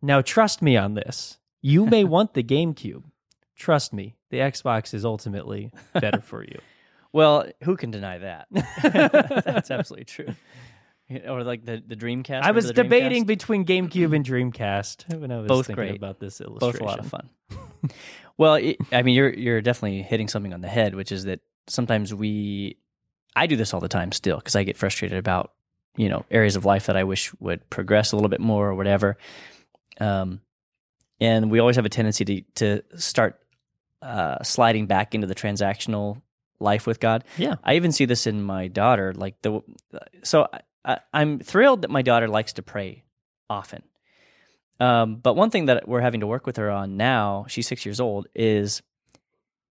Now 0.02 0.20
trust 0.20 0.62
me 0.62 0.76
on 0.76 0.94
this. 0.94 1.38
You 1.62 1.87
may 1.87 2.04
want 2.14 2.34
the 2.34 2.42
GameCube. 2.42 3.02
Trust 3.56 3.92
me, 3.92 4.16
the 4.30 4.38
Xbox 4.38 4.94
is 4.94 5.04
ultimately 5.04 5.72
better 5.92 6.20
for 6.22 6.42
you." 6.44 6.58
Well, 7.14 7.46
who 7.62 7.77
can 7.77 7.92
deny 7.92 8.18
that? 8.18 8.48
That's 9.44 9.70
absolutely 9.70 10.07
true. 10.07 10.35
Or 11.29 11.44
like 11.44 11.64
the 11.64 11.81
the 11.87 11.94
Dreamcast. 11.94 12.42
I 12.42 12.50
was 12.50 12.72
debating 12.72 13.24
Dreamcast? 13.24 13.38
betwing 13.38 13.64
GameCube 13.66 14.16
and 14.16 14.27
Dreamcast 14.27 15.20
when 15.20 15.31
I 15.31 15.38
was 15.38 15.46
Both 15.46 15.66
thinking 15.68 15.85
great. 15.85 15.96
about 15.96 16.18
this 16.18 16.40
illustration. 16.40 16.81
both 16.81 16.81
a 16.81 16.85
lot 16.85 16.98
of 16.98 17.07
fun. 17.07 17.31
well, 18.37 18.55
it, 18.57 18.79
I 18.90 19.03
mean, 19.03 19.14
you're 19.14 19.33
you're 19.33 19.61
definitely 19.61 20.03
hitting 20.03 20.27
something 20.27 20.53
on 20.53 20.61
the 20.61 20.68
head, 20.68 20.96
which 20.96 21.12
is 21.12 21.24
that 21.24 21.38
sometimes 21.68 22.12
we, 22.12 22.79
I 23.37 23.46
do 23.46 23.55
this 23.55 23.72
all 23.72 23.81
the 23.81 23.88
time 23.88 24.11
still 24.11 24.38
because 24.38 24.57
I 24.57 24.64
get 24.64 24.77
frustrated 24.77 25.16
about 25.16 25.53
you 25.96 26.09
know 26.09 26.24
areas 26.33 26.57
of 26.57 26.64
life 26.64 26.87
that 26.87 26.96
I 26.96 27.05
wish 27.05 27.33
would 27.38 27.70
progress 27.70 28.11
a 28.11 28.16
little 28.16 28.29
bit 28.31 28.40
more 28.40 28.68
or 28.68 28.74
whatever. 28.74 29.18
Um, 30.00 30.40
and 31.20 31.48
we 31.48 31.61
always 31.61 31.77
have 31.77 31.87
a 31.87 31.90
tendency 31.90 32.24
to 32.24 32.40
to 32.57 32.98
start 32.98 33.38
uh, 34.03 34.42
sliding 34.42 34.87
back 34.87 35.14
into 35.14 35.29
the 35.29 35.35
transactional 35.37 36.22
life 36.64 36.87
with 36.87 36.98
God. 36.98 37.22
Yeah. 37.38 37.55
I 37.62 37.77
even 37.77 37.92
see 37.92 38.05
this 38.07 38.27
in 38.27 38.42
my 38.42 38.66
daughter. 38.68 39.12
Like 39.14 39.40
the 39.42 39.61
so 40.24 40.48
I, 40.85 40.98
I'm 41.12 41.38
thrilled 41.38 41.83
that 41.83 41.90
my 41.90 42.03
daughter 42.03 42.27
likes 42.29 42.55
to 42.55 42.62
pray 42.62 43.05
often. 43.48 43.83
Um, 44.81 45.16
but 45.16 45.35
one 45.35 45.50
thing 45.50 45.66
that 45.66 45.87
we're 45.87 46.00
having 46.00 46.20
to 46.20 46.27
work 46.27 46.46
with 46.46 46.57
her 46.57 46.70
on 46.70 46.96
now, 46.96 47.46
she's 47.48 47.68
six 47.68 47.87
years 47.87 48.00
old, 48.00 48.27
is 48.35 48.83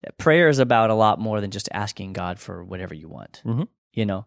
that 0.03 0.17
prayer 0.17 0.49
is 0.49 0.57
about 0.59 0.89
a 0.89 0.95
lot 0.95 1.19
more 1.19 1.39
than 1.39 1.51
just 1.51 1.69
asking 1.71 2.13
God 2.13 2.39
for 2.39 2.63
whatever 2.63 2.95
you 2.95 3.07
want. 3.07 3.41
Mhm. 3.45 3.67
You 3.93 4.05
know. 4.05 4.25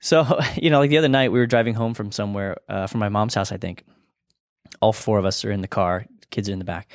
So 0.00 0.38
you 0.56 0.70
know, 0.70 0.78
like 0.78 0.90
the 0.90 0.98
other 0.98 1.08
night, 1.08 1.32
we 1.32 1.40
were 1.40 1.46
driving 1.46 1.74
home 1.74 1.94
from 1.94 2.12
somewhere, 2.12 2.58
uh, 2.68 2.86
from 2.86 3.00
my 3.00 3.08
mom's 3.08 3.34
house, 3.34 3.50
I 3.52 3.56
think. 3.56 3.84
All 4.80 4.92
four 4.92 5.18
of 5.18 5.24
us 5.24 5.44
are 5.44 5.50
in 5.50 5.60
the 5.62 5.68
car. 5.68 6.06
Kids 6.30 6.48
are 6.48 6.52
in 6.52 6.58
the 6.60 6.64
back, 6.64 6.88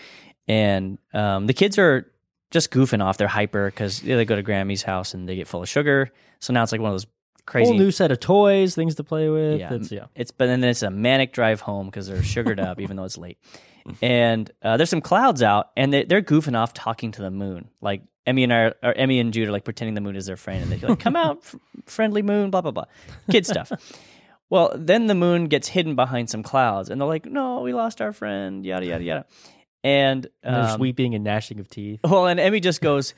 and 0.47 0.97
um, 1.13 1.45
the 1.45 1.53
kids 1.53 1.77
are 1.77 2.09
just 2.51 2.71
goofing 2.71 3.03
off. 3.03 3.17
They're 3.17 3.27
hyper 3.27 3.67
because 3.67 4.01
they 4.01 4.25
go 4.25 4.35
to 4.35 4.43
Grammy's 4.43 4.83
house 4.83 5.13
and 5.13 5.27
they 5.27 5.35
get 5.35 5.47
full 5.47 5.61
of 5.61 5.69
sugar. 5.69 6.11
So 6.39 6.53
now 6.53 6.63
it's 6.63 6.71
like 6.71 6.81
one 6.81 6.91
of 6.91 6.93
those 6.93 7.07
crazy 7.45 7.69
Whole 7.71 7.77
new 7.77 7.91
set 7.91 8.11
of 8.11 8.19
toys, 8.19 8.75
things 8.75 8.95
to 8.95 9.03
play 9.03 9.29
with. 9.29 9.59
Yeah. 9.59 9.73
It's, 9.73 9.91
yeah. 9.91 10.05
It's 10.15 10.31
but 10.31 10.47
then 10.47 10.63
it's 10.63 10.83
a 10.83 10.89
manic 10.89 11.33
drive 11.33 11.61
home 11.61 11.87
because 11.87 12.07
they're 12.07 12.23
sugared 12.23 12.59
up, 12.59 12.79
even 12.79 12.97
though 12.97 13.05
it's 13.05 13.17
late. 13.17 13.37
And 14.01 14.49
uh, 14.63 14.77
there's 14.77 14.89
some 14.89 14.99
clouds 14.99 15.43
out, 15.43 15.69
and 15.77 15.93
they, 15.93 16.05
they're 16.05 16.23
goofing 16.23 16.57
off, 16.57 16.73
talking 16.73 17.11
to 17.11 17.21
the 17.21 17.29
moon. 17.29 17.69
Like 17.81 18.01
Emmy 18.25 18.43
and 18.43 18.51
I, 18.51 18.57
are, 18.57 18.75
or 18.81 18.93
Emmy 18.93 19.19
and 19.19 19.31
Jude 19.31 19.47
are 19.47 19.51
like 19.51 19.63
pretending 19.63 19.93
the 19.93 20.01
moon 20.01 20.15
is 20.15 20.25
their 20.25 20.37
friend, 20.37 20.63
and 20.63 20.71
they're 20.71 20.89
like, 20.89 20.99
"Come 20.99 21.15
out, 21.15 21.37
f- 21.43 21.55
friendly 21.85 22.23
moon," 22.23 22.49
blah 22.49 22.61
blah 22.61 22.71
blah, 22.71 22.85
kid 23.29 23.45
stuff. 23.45 23.71
Well, 24.49 24.71
then 24.75 25.05
the 25.05 25.13
moon 25.13 25.45
gets 25.45 25.67
hidden 25.67 25.93
behind 25.95 26.31
some 26.31 26.41
clouds, 26.41 26.89
and 26.89 26.99
they're 26.99 27.07
like, 27.07 27.27
"No, 27.27 27.61
we 27.61 27.73
lost 27.73 28.01
our 28.01 28.11
friend," 28.11 28.65
yada 28.65 28.87
yada 28.87 29.03
yada. 29.03 29.25
And, 29.85 30.27
And 30.41 30.55
there's 30.55 30.73
um, 30.73 30.79
weeping 30.79 31.13
and 31.13 31.23
gnashing 31.23 31.59
of 31.59 31.67
teeth. 31.69 31.99
well, 32.03 32.25
and 32.25 32.39
Emmy 32.39 32.59
just 32.59 32.81
goes, 32.81 33.13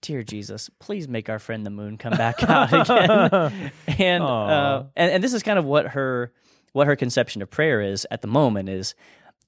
"Dear 0.00 0.22
Jesus, 0.22 0.70
please 0.78 1.08
make 1.08 1.28
our 1.28 1.38
friend 1.38 1.66
the 1.66 1.70
moon 1.70 1.98
come 1.98 2.12
back 2.16 2.42
out 2.42 2.72
again." 2.72 3.72
and, 3.98 4.22
uh, 4.22 4.84
and 4.96 5.12
and 5.12 5.22
this 5.22 5.34
is 5.34 5.42
kind 5.42 5.58
of 5.58 5.64
what 5.66 5.88
her 5.88 6.32
what 6.72 6.86
her 6.86 6.96
conception 6.96 7.42
of 7.42 7.50
prayer 7.50 7.82
is 7.82 8.06
at 8.10 8.22
the 8.22 8.28
moment 8.28 8.68
is 8.70 8.94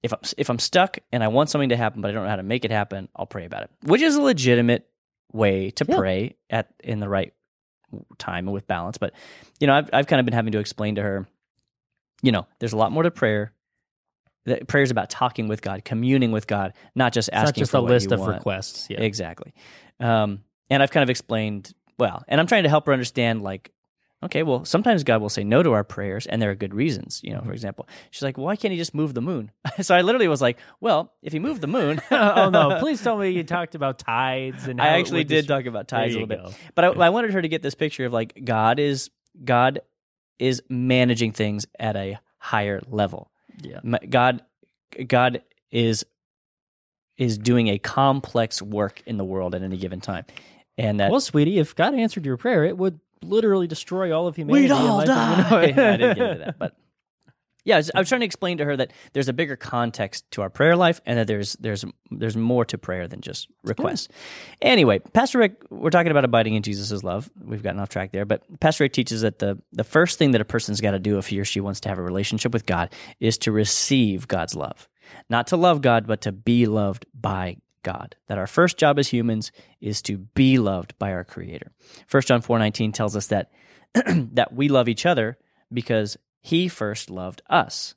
if 0.03 0.13
I'm 0.13 0.21
if 0.37 0.51
I'm 0.51 0.59
stuck 0.59 0.99
and 1.11 1.25
I 1.25 1.29
want 1.29 1.49
something 1.51 1.71
to 1.71 1.77
happen 1.77 2.03
but 2.03 2.11
I 2.11 2.13
don't 2.13 2.25
know 2.25 2.31
how 2.31 2.37
to 2.37 2.43
make 2.43 2.65
it 2.67 2.71
happen, 2.71 3.09
I'll 3.17 3.27
pray 3.27 3.47
about 3.47 3.63
it, 3.63 3.71
which 3.85 4.03
is 4.03 4.17
a 4.17 4.21
legitimate 4.23 4.87
way 5.33 5.71
to 5.71 5.87
Yeah. 5.89 5.97
pray 5.97 6.37
at 6.51 6.69
in 6.85 7.01
the 7.01 7.09
right 7.09 7.33
time 8.19 8.47
and 8.47 8.53
with 8.55 8.67
balance. 8.67 8.99
But 8.99 9.15
you 9.59 9.67
know, 9.67 9.75
I've 9.75 9.89
I've 9.93 10.07
kind 10.07 10.21
of 10.21 10.27
been 10.27 10.35
having 10.35 10.53
to 10.53 10.59
explain 10.59 10.97
to 10.97 11.03
her, 11.03 11.27
you 12.23 12.31
know, 12.33 12.47
there's 12.59 12.75
a 12.75 12.77
lot 12.77 12.93
more 12.93 13.03
to 13.05 13.11
prayer 13.11 13.53
That 14.49 14.67
prayer 14.69 14.83
is 14.83 14.91
about 14.91 15.11
talking 15.11 15.49
with 15.49 15.63
God, 15.63 15.85
communing 15.85 16.33
with 16.33 16.47
God, 16.47 16.73
not 16.95 17.13
just 17.13 17.29
It's 17.29 17.35
not 17.37 17.45
asking 17.45 17.61
just 17.63 17.71
for 17.71 17.79
a 17.79 17.81
list 17.83 18.13
of 18.13 18.21
want. 18.21 18.35
requests. 18.35 18.89
Yeah. 18.91 19.01
Exactly. 19.01 19.55
Um, 20.01 20.41
and 20.71 20.83
I've 20.83 20.91
kind 20.91 21.03
of 21.03 21.11
explained 21.11 21.73
well, 21.99 22.25
and 22.29 22.41
I'm 22.41 22.47
trying 22.47 22.63
to 22.65 22.69
help 22.69 22.87
her 22.87 22.93
understand 22.93 23.43
like, 23.43 23.73
okay, 24.23 24.43
well, 24.43 24.65
sometimes 24.65 25.05
God 25.05 25.21
will 25.21 25.29
say 25.29 25.43
no 25.45 25.63
to 25.63 25.73
our 25.73 25.85
prayers, 25.85 26.27
and 26.27 26.41
there 26.43 26.51
are 26.51 26.55
good 26.55 26.75
reasons. 26.75 27.21
You 27.25 27.33
know, 27.33 27.39
Mm-hmm. 27.39 27.47
for 27.49 27.53
example, 27.53 27.89
she's 28.11 28.23
like, 28.23 28.37
why 28.39 28.57
can't 28.57 28.73
he 28.73 28.79
just 28.79 28.95
move 28.95 29.15
the 29.15 29.21
moon? 29.23 29.51
so 29.81 29.95
I 29.95 30.03
literally 30.03 30.29
was 30.29 30.41
like, 30.43 30.59
well, 30.81 31.13
if 31.23 31.33
he 31.33 31.39
moved 31.39 31.61
the 31.61 31.67
moon, 31.69 32.01
oh 32.11 32.51
no! 32.51 32.79
Please 32.81 33.03
tell 33.03 33.17
me 33.19 33.31
you 33.31 33.45
talked 33.45 33.75
about 33.75 33.99
tides 33.99 34.67
and. 34.69 34.81
I 34.81 34.99
actually 34.99 35.25
did 35.25 35.37
dist- 35.43 35.49
talk 35.49 35.67
about 35.67 35.89
tides 35.89 36.15
a 36.15 36.21
little 36.21 36.49
bit, 36.49 36.57
but 36.75 36.85
I, 36.85 36.89
I 36.89 37.11
wanted 37.11 37.33
her 37.33 37.43
to 37.43 37.49
get 37.49 37.63
this 37.63 37.75
picture 37.75 38.05
of 38.05 38.13
like 38.13 38.45
God 38.45 38.79
is 38.79 39.11
God 39.45 39.81
is 40.39 40.63
managing 40.69 41.33
things 41.33 41.67
at 41.81 41.97
a 41.97 42.19
higher 42.39 42.81
level. 42.89 43.31
Yeah. 43.63 43.81
God, 44.09 44.43
God 45.07 45.43
is 45.71 46.05
is 47.17 47.37
doing 47.37 47.69
a 47.69 47.79
complex 47.79 48.63
work 48.63 49.03
in 49.07 49.17
the 49.17 49.25
world 49.25 49.55
at 49.55 49.63
any 49.63 49.77
given 49.77 50.01
time, 50.01 50.25
and 50.77 51.01
that 51.01 51.11
Well, 51.11 51.21
sweetie, 51.21 51.59
if 51.59 51.75
God 51.75 51.95
answered 51.95 52.25
your 52.25 52.37
prayer, 52.37 52.65
it 52.65 52.79
would 52.79 53.01
literally 53.23 53.67
destroy 53.67 54.17
all 54.17 54.29
of 54.29 54.37
humanity. 54.37 54.63
we'd 54.67 54.71
all 54.71 54.99
life 54.99 55.07
die. 55.09 55.65
is- 55.65 55.79
I 55.79 55.97
didn't 55.97 56.17
get 56.17 56.31
into 56.31 56.45
that, 56.45 56.59
but 56.59 56.77
yeah, 57.69 57.75
I 57.75 57.79
was, 57.81 57.91
I 57.95 57.99
was 57.99 58.09
trying 58.09 58.23
to 58.23 58.25
explain 58.25 58.57
to 58.59 58.65
her 58.65 58.79
that 58.79 58.95
there's 59.13 59.29
a 59.29 59.35
bigger 59.35 59.55
context 59.55 60.25
to 60.31 60.41
our 60.41 60.49
prayer 60.49 60.75
life, 60.75 61.03
and 61.05 61.19
that 61.19 61.27
there's 61.27 61.53
there's 61.57 61.85
there's 62.11 62.35
more 62.35 62.65
to 62.65 62.79
prayer 62.79 63.07
than 63.07 63.21
just 63.21 63.47
requests. 63.63 64.09
Anyway, 64.63 65.01
Pastor 65.01 65.39
Rick, 65.39 65.65
we're 65.69 65.91
talking 65.91 66.11
about 66.11 66.25
abiding 66.25 66.55
in 66.55 66.63
Jesus' 66.63 67.05
love. 67.05 67.29
We've 67.39 67.63
gotten 67.63 67.79
off 67.79 67.91
track 67.91 68.11
there, 68.13 68.25
but 68.25 68.43
Pastor 68.61 68.85
Rick 68.85 68.95
teaches 68.95 69.21
that 69.21 69.39
the 69.39 69.59
the 69.71 69.85
first 69.85 70.19
thing 70.19 70.31
that 70.31 70.41
a 70.41 70.47
person's 70.47 70.81
got 70.81 70.93
to 70.93 70.99
do 70.99 71.19
if 71.19 71.27
he 71.27 71.39
or 71.39 71.45
she 71.45 71.61
wants 71.61 71.81
to 71.81 71.91
have 71.91 71.99
a 71.99 72.03
relationship 72.03 72.55
with 72.55 72.65
God 72.65 72.91
is 73.21 73.37
to 73.39 73.53
receive 73.53 74.27
God's 74.27 74.55
love, 74.55 74.89
not 75.29 75.49
to 75.49 75.59
love 75.59 75.83
God, 75.83 76.07
but 76.07 76.23
to 76.23 76.33
be 76.33 76.65
loved 76.65 77.05
by 77.13 77.59
God. 77.83 78.17
That 78.29 78.39
our 78.39 78.47
first 78.47 78.79
job 78.79 78.99
as 78.99 79.09
humans 79.09 79.53
is 79.83 80.01
to 80.03 80.17
be 80.17 80.57
loved 80.57 80.99
by 80.99 81.13
our 81.13 81.23
Creator. 81.23 81.71
First 82.07 82.29
John 82.29 82.41
four 82.41 82.59
nineteen 82.59 82.93
tells 82.93 83.15
us 83.15 83.27
that 83.27 83.51
that 83.93 84.55
we 84.55 84.71
love 84.71 84.89
each 84.89 85.05
other 85.05 85.37
because 85.71 86.17
he 86.49 86.67
first 86.67 87.11
loved 87.11 87.43
us. 87.51 87.95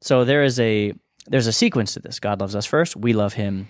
So 0.00 0.24
there 0.24 0.42
is 0.42 0.58
a 0.58 0.92
there's 1.28 1.46
a 1.46 1.52
sequence 1.52 1.94
to 1.94 2.00
this. 2.00 2.18
God 2.18 2.40
loves 2.40 2.56
us 2.56 2.66
first, 2.66 2.96
we 2.96 3.12
love 3.12 3.34
him 3.34 3.68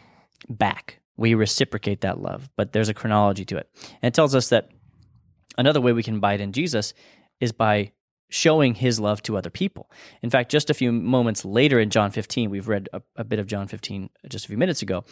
back. 0.49 1.01
We 1.19 1.35
reciprocate 1.35 2.01
that 2.01 2.19
love, 2.19 2.49
but 2.57 2.73
there's 2.73 2.89
a 2.89 2.95
chronology 2.95 3.45
to 3.45 3.59
it. 3.59 3.69
And 4.01 4.09
it 4.09 4.15
tells 4.15 4.35
us 4.35 4.49
that 4.49 4.71
another 5.59 5.83
way 5.83 5.93
we 5.93 6.03
can 6.03 6.17
abide 6.17 6.41
in 6.41 6.53
Jesus 6.53 6.95
is 7.41 7.53
by 7.53 7.93
showing 8.31 8.75
his 8.75 8.99
love 8.99 9.21
to 9.25 9.37
other 9.37 9.51
people. 9.51 9.91
In 10.23 10.31
fact, 10.31 10.51
just 10.51 10.71
a 10.71 10.75
few 10.75 10.93
moments 10.93 11.45
later 11.45 11.79
in 11.79 11.91
John 11.91 12.11
15, 12.11 12.49
we've 12.49 12.69
read 12.69 12.89
a, 12.95 13.03
a 13.17 13.25
bit 13.25 13.39
of 13.39 13.49
John 13.49 13.67
15 13.69 14.09
just 14.31 14.47
a 14.47 14.49
few 14.49 14.57
minutes 14.57 14.81
ago. 14.81 15.05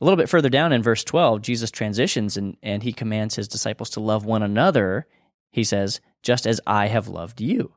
A 0.00 0.04
little 0.04 0.16
bit 0.16 0.28
further 0.28 0.48
down 0.48 0.72
in 0.72 0.82
verse 0.82 1.04
12, 1.04 1.42
Jesus 1.42 1.70
transitions 1.70 2.36
and, 2.36 2.56
and 2.60 2.82
he 2.82 2.92
commands 2.92 3.36
his 3.36 3.46
disciples 3.46 3.90
to 3.90 4.00
love 4.00 4.24
one 4.24 4.42
another. 4.42 5.06
He 5.52 5.62
says, 5.62 6.00
just 6.24 6.44
as 6.44 6.60
I 6.66 6.88
have 6.88 7.06
loved 7.06 7.40
you. 7.40 7.74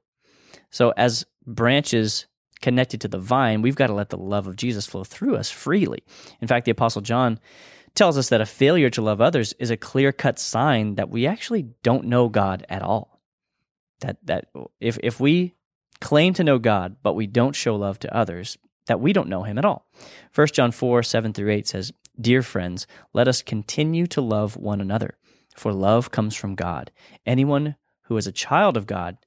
So, 0.76 0.92
as 0.98 1.26
branches 1.48 2.26
connected 2.60 3.00
to 3.00 3.08
the 3.08 3.18
vine, 3.18 3.62
we've 3.62 3.78
got 3.78 3.88
to 3.88 3.94
let 3.94 4.10
the 4.10 4.18
love 4.18 4.46
of 4.46 4.58
Jesus 4.58 4.86
flow 4.86 5.06
through 5.06 5.38
us 5.38 5.50
freely. 5.50 6.04
In 6.42 6.50
fact, 6.50 6.66
the 6.66 6.72
Apostle 6.72 7.02
John 7.02 7.40
tells 7.94 8.18
us 8.18 8.28
that 8.28 8.42
a 8.42 8.46
failure 8.46 8.90
to 8.90 9.02
love 9.02 9.22
others 9.22 9.54
is 9.54 9.72
a 9.72 9.78
clear 9.78 10.12
cut 10.12 10.38
sign 10.38 10.96
that 10.96 11.10
we 11.10 11.26
actually 11.26 11.70
don't 11.82 12.08
know 12.08 12.28
God 12.28 12.66
at 12.68 12.82
all. 12.82 13.22
That, 14.02 14.18
that 14.26 14.50
if, 14.82 15.00
if 15.02 15.18
we 15.18 15.56
claim 16.02 16.34
to 16.34 16.44
know 16.44 16.60
God, 16.60 16.98
but 17.02 17.14
we 17.14 17.26
don't 17.26 17.56
show 17.56 17.78
love 17.78 17.98
to 18.00 18.14
others, 18.14 18.58
that 18.88 19.00
we 19.00 19.14
don't 19.14 19.30
know 19.30 19.44
him 19.44 19.58
at 19.58 19.64
all. 19.64 19.88
1 20.36 20.48
John 20.48 20.72
4 20.72 21.04
7 21.04 21.32
through 21.32 21.52
8 21.52 21.70
says, 21.70 21.94
Dear 22.20 22.42
friends, 22.42 22.86
let 23.14 23.30
us 23.30 23.42
continue 23.42 24.08
to 24.08 24.20
love 24.20 24.58
one 24.58 24.82
another, 24.82 25.18
for 25.56 25.72
love 25.72 26.12
comes 26.12 26.36
from 26.36 26.54
God. 26.54 26.92
Anyone 27.26 27.78
who 28.08 28.18
is 28.18 28.28
a 28.28 28.34
child 28.34 28.76
of 28.76 28.88
God 28.88 29.18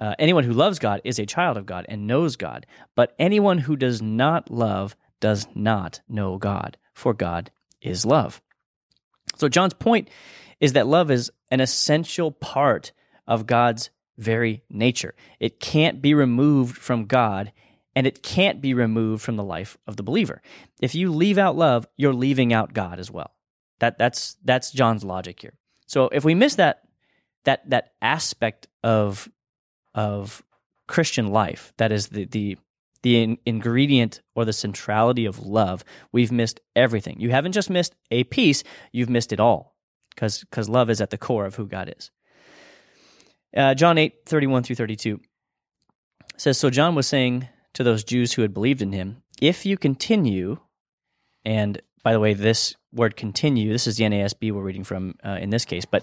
uh, 0.00 0.14
anyone 0.18 0.44
who 0.44 0.52
loves 0.52 0.78
God 0.78 1.00
is 1.04 1.18
a 1.18 1.26
child 1.26 1.56
of 1.56 1.66
God 1.66 1.86
and 1.88 2.06
knows 2.06 2.36
God, 2.36 2.66
but 2.94 3.14
anyone 3.18 3.58
who 3.58 3.76
does 3.76 4.02
not 4.02 4.50
love 4.50 4.96
does 5.20 5.46
not 5.54 6.00
know 6.08 6.36
God, 6.36 6.76
for 6.92 7.14
God 7.14 7.50
is 7.80 8.04
love. 8.04 8.42
So, 9.36 9.48
John's 9.48 9.74
point 9.74 10.08
is 10.60 10.74
that 10.74 10.86
love 10.86 11.10
is 11.10 11.30
an 11.50 11.60
essential 11.60 12.30
part 12.30 12.92
of 13.26 13.46
God's 13.46 13.90
very 14.18 14.62
nature. 14.70 15.14
It 15.40 15.60
can't 15.60 16.00
be 16.00 16.14
removed 16.14 16.76
from 16.76 17.06
God, 17.06 17.52
and 17.94 18.06
it 18.06 18.22
can't 18.22 18.60
be 18.60 18.74
removed 18.74 19.22
from 19.22 19.36
the 19.36 19.44
life 19.44 19.76
of 19.86 19.96
the 19.96 20.02
believer. 20.02 20.42
If 20.80 20.94
you 20.94 21.12
leave 21.12 21.38
out 21.38 21.56
love, 21.56 21.86
you're 21.96 22.14
leaving 22.14 22.52
out 22.52 22.72
God 22.72 22.98
as 22.98 23.10
well. 23.10 23.32
That, 23.78 23.98
that's, 23.98 24.36
that's 24.44 24.70
John's 24.70 25.04
logic 25.04 25.40
here. 25.40 25.54
So, 25.86 26.08
if 26.08 26.24
we 26.24 26.34
miss 26.34 26.56
that, 26.56 26.82
that, 27.44 27.68
that 27.70 27.92
aspect 28.00 28.68
of 28.82 29.28
of 29.96 30.44
Christian 30.86 31.28
life, 31.28 31.72
that 31.78 31.90
is 31.90 32.08
the 32.08 32.26
the 32.26 32.56
the 33.02 33.22
in- 33.22 33.38
ingredient 33.44 34.20
or 34.34 34.44
the 34.44 34.52
centrality 34.52 35.26
of 35.26 35.40
love, 35.40 35.84
we've 36.12 36.32
missed 36.32 36.60
everything. 36.74 37.20
You 37.20 37.30
haven't 37.30 37.52
just 37.52 37.70
missed 37.70 37.94
a 38.10 38.24
piece; 38.24 38.62
you've 38.92 39.10
missed 39.10 39.32
it 39.32 39.40
all, 39.40 39.74
because 40.14 40.40
because 40.40 40.68
love 40.68 40.90
is 40.90 41.00
at 41.00 41.10
the 41.10 41.18
core 41.18 41.46
of 41.46 41.56
who 41.56 41.66
God 41.66 41.92
is. 41.96 42.10
Uh, 43.56 43.74
John 43.74 43.98
eight 43.98 44.26
thirty 44.26 44.46
one 44.46 44.62
through 44.62 44.76
thirty 44.76 44.96
two 44.96 45.20
says, 46.36 46.58
"So 46.58 46.70
John 46.70 46.94
was 46.94 47.08
saying 47.08 47.48
to 47.74 47.82
those 47.82 48.04
Jews 48.04 48.34
who 48.34 48.42
had 48.42 48.54
believed 48.54 48.82
in 48.82 48.92
him, 48.92 49.22
if 49.40 49.66
you 49.66 49.76
continue, 49.76 50.58
and 51.44 51.80
by 52.02 52.12
the 52.12 52.20
way, 52.20 52.34
this 52.34 52.74
word 52.92 53.16
continue, 53.16 53.72
this 53.72 53.86
is 53.86 53.96
the 53.96 54.04
NASB 54.04 54.52
we're 54.52 54.62
reading 54.62 54.84
from 54.84 55.14
uh, 55.24 55.38
in 55.40 55.50
this 55.50 55.64
case, 55.64 55.84
but 55.84 56.02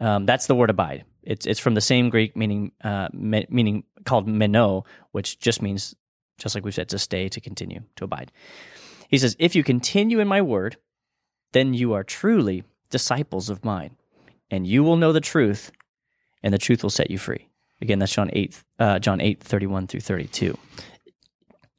um, 0.00 0.26
that's 0.26 0.46
the 0.46 0.54
word 0.54 0.70
abide. 0.70 1.04
It's 1.22 1.46
it's 1.46 1.60
from 1.60 1.74
the 1.74 1.80
same 1.80 2.10
Greek 2.10 2.36
meaning 2.36 2.72
uh, 2.82 3.08
me, 3.12 3.46
meaning 3.48 3.84
called 4.04 4.26
meno, 4.26 4.84
which 5.12 5.38
just 5.38 5.62
means 5.62 5.94
just 6.38 6.54
like 6.54 6.64
we've 6.64 6.74
said 6.74 6.88
to 6.88 6.98
stay, 6.98 7.28
to 7.28 7.40
continue, 7.40 7.80
to 7.96 8.04
abide. 8.04 8.32
He 9.08 9.18
says, 9.18 9.36
"If 9.38 9.54
you 9.54 9.62
continue 9.62 10.20
in 10.20 10.28
my 10.28 10.42
word, 10.42 10.76
then 11.52 11.74
you 11.74 11.92
are 11.92 12.02
truly 12.02 12.64
disciples 12.90 13.50
of 13.50 13.64
mine, 13.64 13.96
and 14.50 14.66
you 14.66 14.82
will 14.82 14.96
know 14.96 15.12
the 15.12 15.20
truth, 15.20 15.70
and 16.42 16.52
the 16.52 16.58
truth 16.58 16.82
will 16.82 16.90
set 16.90 17.10
you 17.10 17.18
free." 17.18 17.48
Again, 17.80 17.98
that's 17.98 18.12
John 18.12 18.30
eight 18.32 18.62
uh, 18.78 18.98
John 18.98 19.20
eight 19.20 19.42
thirty 19.42 19.66
one 19.66 19.86
through 19.86 20.00
thirty 20.00 20.26
two. 20.26 20.58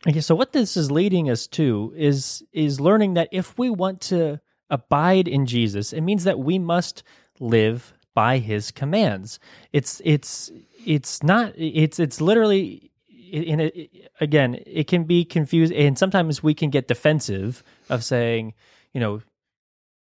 Okay, 0.07 0.21
so 0.21 0.35
what 0.35 0.51
this 0.51 0.75
is 0.75 0.91
leading 0.91 1.29
us 1.29 1.47
to 1.47 1.93
is 1.95 2.43
is 2.51 2.79
learning 2.79 3.13
that 3.15 3.29
if 3.31 3.57
we 3.57 3.69
want 3.69 4.01
to 4.01 4.39
abide 4.69 5.27
in 5.27 5.45
Jesus, 5.45 5.93
it 5.93 6.01
means 6.01 6.25
that 6.25 6.39
we 6.39 6.59
must 6.59 7.03
live 7.39 7.93
by 8.13 8.37
his 8.39 8.71
commands. 8.71 9.39
It's 9.71 10.01
it's 10.05 10.51
it's 10.85 11.23
not 11.23 11.53
it's 11.57 11.99
it's 11.99 12.21
literally 12.21 12.91
in 13.31 13.59
a, 13.61 13.89
again, 14.21 14.59
it 14.67 14.87
can 14.87 15.05
be 15.05 15.25
confused 15.25 15.73
and 15.73 15.97
sometimes 15.97 16.43
we 16.43 16.53
can 16.53 16.69
get 16.69 16.87
defensive 16.87 17.63
of 17.89 18.03
saying, 18.03 18.53
you 18.93 18.99
know, 18.99 19.21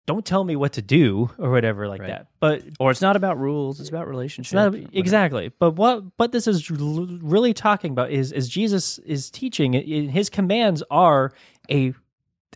don't 0.07 0.25
tell 0.25 0.43
me 0.43 0.57
what 0.57 0.73
to 0.73 0.81
do 0.81 1.29
or 1.39 1.51
whatever 1.51 1.87
like 1.87 2.01
Right. 2.01 2.09
that. 2.09 2.29
But 2.41 2.63
Or 2.81 2.91
it's 2.91 3.03
not 3.03 3.17
about 3.17 3.39
rules; 3.39 3.79
it's 3.79 3.91
about 3.91 4.09
relationships 4.09 4.55
not 4.55 4.75
exactly. 4.95 5.51
But 5.59 5.73
what 5.73 6.03
what 6.17 6.33
this 6.33 6.47
is 6.47 6.71
really 6.71 7.53
talking 7.53 7.91
about 7.93 8.11
is 8.11 8.33
is 8.33 8.49
Jesus 8.49 8.99
is 9.01 9.31
teaching. 9.31 9.75
His 10.09 10.31
commands 10.31 10.83
are 10.91 11.33
a 11.71 11.93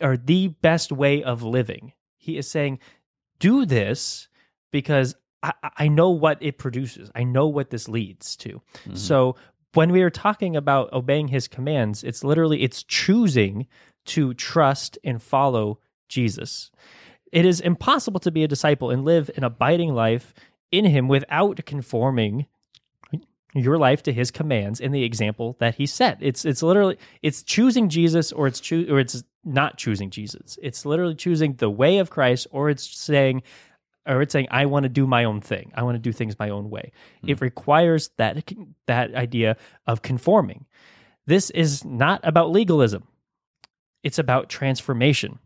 are 0.01 0.17
the 0.17 0.49
best 0.49 0.91
way 0.91 1.23
of 1.23 1.43
living. 1.43 1.93
He 2.17 2.39
is 2.39 2.49
saying, 2.49 2.79
do 3.39 3.67
this 3.67 4.29
because 4.71 5.15
I, 5.43 5.53
I 5.79 5.89
know 5.89 6.11
what 6.11 6.39
it 6.41 6.59
produces. 6.59 7.11
I 7.15 7.25
know 7.25 7.47
what 7.49 7.71
this 7.71 7.89
leads 7.89 8.37
to. 8.37 8.61
Mhm. 8.89 8.97
So 8.97 9.37
when 9.75 9.91
we 9.91 10.03
are 10.03 10.11
talking 10.11 10.55
about 10.57 10.93
obeying 10.93 11.29
His 11.29 11.49
commands, 11.49 12.05
it's 12.05 12.23
literally 12.23 12.63
it's 12.63 12.83
choosing 12.83 13.67
to 14.07 14.35
trust 14.35 14.99
and 15.05 15.23
follow 15.23 15.79
Jesus. 16.09 16.71
It 17.33 17.45
is 17.47 17.61
impossible 17.61 18.21
to 18.21 18.31
be 18.31 18.45
a 18.45 18.49
disciple 18.49 18.91
and 18.91 19.05
live 19.05 19.31
an 19.37 19.45
abiding 19.45 19.95
life 19.95 20.35
in 20.71 20.85
him 20.85 21.09
without 21.09 21.65
conforming 21.65 22.47
your 23.55 23.79
life 23.79 24.03
to 24.03 24.13
his 24.13 24.31
commands 24.31 24.81
and 24.81 24.95
the 24.95 25.05
example 25.05 25.57
that 25.61 25.75
he 25.77 25.87
set. 25.87 26.19
It's 26.21 26.45
it's 26.45 26.63
literally 26.63 26.97
it's 27.23 27.43
choosing 27.43 27.89
Jesus 27.89 28.33
or 28.33 28.47
it's 28.47 28.61
choo- 28.61 28.87
or 28.91 28.99
it's 28.99 29.23
not 29.45 29.77
choosing 29.77 30.11
Jesus. 30.11 30.59
It's 30.63 30.85
literally 30.87 31.15
choosing 31.15 31.55
the 31.55 31.71
way 31.71 31.99
of 31.99 32.11
Christ 32.11 32.47
or 32.51 32.71
it's 32.71 32.85
saying 32.85 33.43
or 34.07 34.23
it's 34.23 34.33
saying 34.33 34.49
I 34.51 34.67
want 34.67 34.85
to 34.85 34.89
do 34.89 35.07
my 35.07 35.25
own 35.25 35.41
thing. 35.41 35.73
I 35.75 35.83
want 35.83 35.95
to 35.95 36.01
do 36.01 36.13
things 36.13 36.39
my 36.39 36.51
own 36.51 36.71
way. 36.71 36.93
Hmm. 37.23 37.31
It 37.31 37.41
requires 37.41 38.11
that 38.17 38.53
that 38.87 39.15
idea 39.15 39.57
of 39.87 40.03
conforming. 40.03 40.67
This 41.27 41.51
is 41.51 41.85
not 41.85 42.21
about 42.25 42.51
legalism. 42.51 43.05
It's 44.03 44.19
about 44.19 44.49
transformation. 44.49 45.39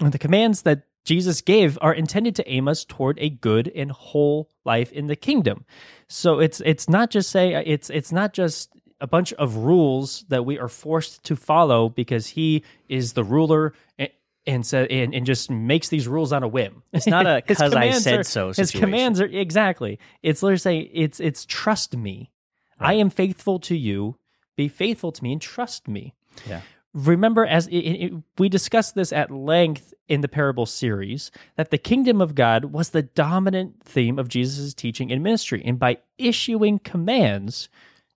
And 0.00 0.12
the 0.12 0.18
commands 0.18 0.62
that 0.62 0.84
Jesus 1.04 1.40
gave 1.40 1.78
are 1.80 1.94
intended 1.94 2.36
to 2.36 2.50
aim 2.50 2.68
us 2.68 2.84
toward 2.84 3.18
a 3.18 3.30
good 3.30 3.70
and 3.74 3.90
whole 3.90 4.50
life 4.64 4.92
in 4.92 5.06
the 5.06 5.16
kingdom. 5.16 5.64
So 6.08 6.40
it's 6.40 6.60
it's 6.64 6.88
not 6.88 7.10
just 7.10 7.30
say 7.30 7.54
it's 7.64 7.90
it's 7.90 8.12
not 8.12 8.32
just 8.32 8.70
a 9.00 9.06
bunch 9.06 9.32
of 9.34 9.56
rules 9.56 10.24
that 10.28 10.44
we 10.44 10.58
are 10.58 10.68
forced 10.68 11.24
to 11.24 11.36
follow 11.36 11.88
because 11.88 12.26
he 12.26 12.64
is 12.88 13.14
the 13.14 13.24
ruler 13.24 13.72
eh, 13.98 14.08
and 14.46 14.64
so, 14.64 14.82
and, 14.84 15.14
and 15.14 15.26
just 15.26 15.50
makes 15.50 15.88
these 15.88 16.08
rules 16.08 16.32
on 16.32 16.42
a 16.42 16.48
whim. 16.48 16.82
It's 16.92 17.06
not 17.06 17.26
a 17.26 17.42
because 17.46 17.74
I 17.74 17.90
said 17.92 18.20
are- 18.20 18.24
so 18.24 18.52
His 18.52 18.70
commands 18.70 19.20
are 19.20 19.26
exactly. 19.26 19.98
It's 20.22 20.42
literally 20.42 20.58
saying 20.58 20.90
it's 20.92 21.20
it's 21.20 21.44
trust 21.44 21.96
me. 21.96 22.30
I 22.78 22.94
am 22.94 23.10
faithful 23.10 23.58
to 23.60 23.76
you. 23.76 24.16
Be 24.56 24.68
faithful 24.68 25.12
to 25.12 25.22
me 25.22 25.32
and 25.32 25.40
trust 25.40 25.86
me. 25.86 26.14
Yeah. 26.48 26.62
Remember, 26.92 27.46
as 27.46 27.66
it, 27.68 27.76
it, 27.76 28.12
we 28.38 28.48
discussed 28.48 28.94
this 28.94 29.12
at 29.12 29.30
length 29.30 29.94
in 30.08 30.22
the 30.22 30.28
parable 30.28 30.66
series, 30.66 31.30
that 31.56 31.70
the 31.70 31.78
kingdom 31.78 32.20
of 32.20 32.34
God 32.34 32.66
was 32.66 32.90
the 32.90 33.02
dominant 33.02 33.82
theme 33.84 34.18
of 34.18 34.28
Jesus' 34.28 34.74
teaching 34.74 35.12
and 35.12 35.22
ministry. 35.22 35.62
And 35.64 35.78
by 35.78 35.98
issuing 36.18 36.80
commands, 36.80 37.68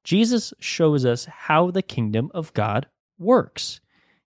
Jesus 0.03 0.53
shows 0.59 1.05
us 1.05 1.27
how 1.27 1.71
the 1.71 1.83
kingdom 1.83 2.31
of 2.35 2.53
God 2.53 2.89
works. 3.19 3.81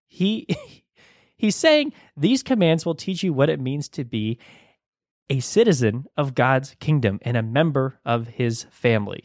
He 0.06 0.46
he's 1.38 1.56
saying 1.56 1.92
these 2.16 2.42
commands 2.42 2.84
will 2.84 2.94
teach 2.94 3.22
you 3.22 3.32
what 3.32 3.48
it 3.48 3.60
means 3.60 3.88
to 3.90 4.04
be 4.04 4.38
a 5.30 5.40
citizen 5.40 6.06
of 6.16 6.34
God's 6.34 6.76
kingdom 6.80 7.18
and 7.22 7.36
a 7.36 7.42
member 7.42 8.00
of 8.04 8.28
his 8.28 8.64
family. 8.70 9.24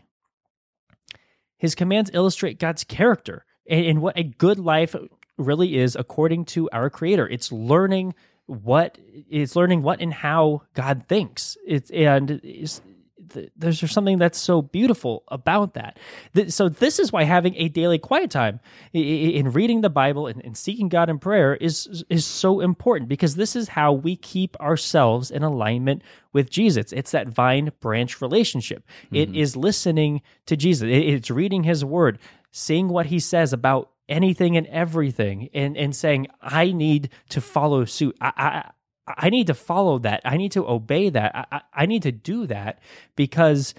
His 1.58 1.76
commands 1.76 2.12
illustrate 2.14 2.60
God's 2.60 2.84
character 2.84 3.46
and, 3.70 4.02
what 4.02 4.18
a 4.18 4.24
good 4.24 4.60
life 4.60 4.96
really 5.38 5.78
is 5.78 5.96
according 5.96 6.46
to 6.46 6.70
our 6.72 6.90
creator. 6.90 7.28
It's 7.28 7.52
learning 7.52 8.14
what 8.46 8.98
it's 9.30 9.56
learning 9.56 9.82
what 9.82 10.02
and 10.02 10.14
how 10.14 10.64
God 10.74 11.06
thinks. 11.08 11.58
It's 11.66 11.90
and 11.92 12.42
it's, 12.44 12.82
th- 13.30 13.52
there's 13.56 13.92
something 13.92 14.18
that's 14.18 14.40
so 14.40 14.62
beautiful 14.62 15.24
about 15.30 15.74
that. 15.76 16.00
Th- 16.36 16.52
so 16.52 16.70
this 16.70 17.00
is 17.00 17.12
why 17.12 17.24
having 17.24 17.56
a 17.56 17.70
daily 17.70 17.98
quiet 18.00 18.32
time 18.32 18.60
i- 18.94 18.98
i- 18.98 19.02
in 19.40 19.52
reading 19.52 19.82
the 19.82 19.90
Bible 19.90 20.28
and, 20.28 20.44
and 20.44 20.58
seeking 20.58 20.90
God 20.90 21.10
in 21.10 21.20
prayer 21.20 21.56
is 21.56 22.04
is 22.10 22.26
so 22.26 22.60
important 22.60 23.10
because 23.10 23.36
this 23.36 23.56
is 23.56 23.70
how 23.70 23.94
we 23.94 24.16
keep 24.16 24.60
ourselves 24.60 25.32
in 25.32 25.44
alignment 25.44 26.02
with 26.34 26.50
Jesus. 26.50 26.92
It's 26.92 27.12
that 27.12 27.28
vine 27.30 27.72
branch 27.80 28.22
relationship. 28.22 28.84
It 29.12 29.30
mm-hmm. 29.30 29.38
is 29.38 29.56
listening 29.56 30.22
to 30.48 30.56
Jesus. 30.58 30.84
It- 30.88 31.08
it's 31.14 31.32
reading 31.32 31.64
His 31.64 31.86
Word, 31.86 32.20
seeing 32.52 32.88
what 32.90 33.08
He 33.08 33.20
says 33.20 33.54
about 33.54 33.92
anything 34.10 34.58
and 34.58 34.68
everything, 34.68 35.50
and 35.54 35.78
and 35.78 35.96
saying, 35.96 36.28
"I 36.42 36.72
need 36.72 37.10
to 37.30 37.42
follow 37.42 37.86
suit." 37.86 38.16
I, 38.22 38.32
I 38.38 38.72
I 39.08 39.30
need 39.30 39.48
to 39.48 39.54
follow 39.54 40.00
that. 40.00 40.22
I 40.24 40.38
need 40.38 40.54
to 40.54 40.68
obey 40.68 41.10
that. 41.10 41.48
I, 41.52 41.62
I, 41.74 41.86
need 41.86 42.04
to 42.04 42.12
do 42.12 42.48
that 42.48 42.80
because 43.16 43.74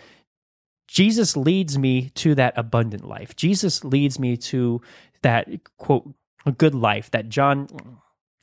Jesus 0.87 1.37
leads 1.37 1.79
me 1.79 2.11
to 2.11 2.35
that 2.35 2.55
abundant 2.57 3.07
life. 3.07 3.35
Jesus 3.35 3.85
leads 3.85 4.19
me 4.19 4.37
to 4.37 4.83
that 5.23 5.49
quote 5.79 6.15
a 6.45 6.53
good 6.53 6.75
life, 6.75 7.11
that 7.13 7.31
John 7.31 7.69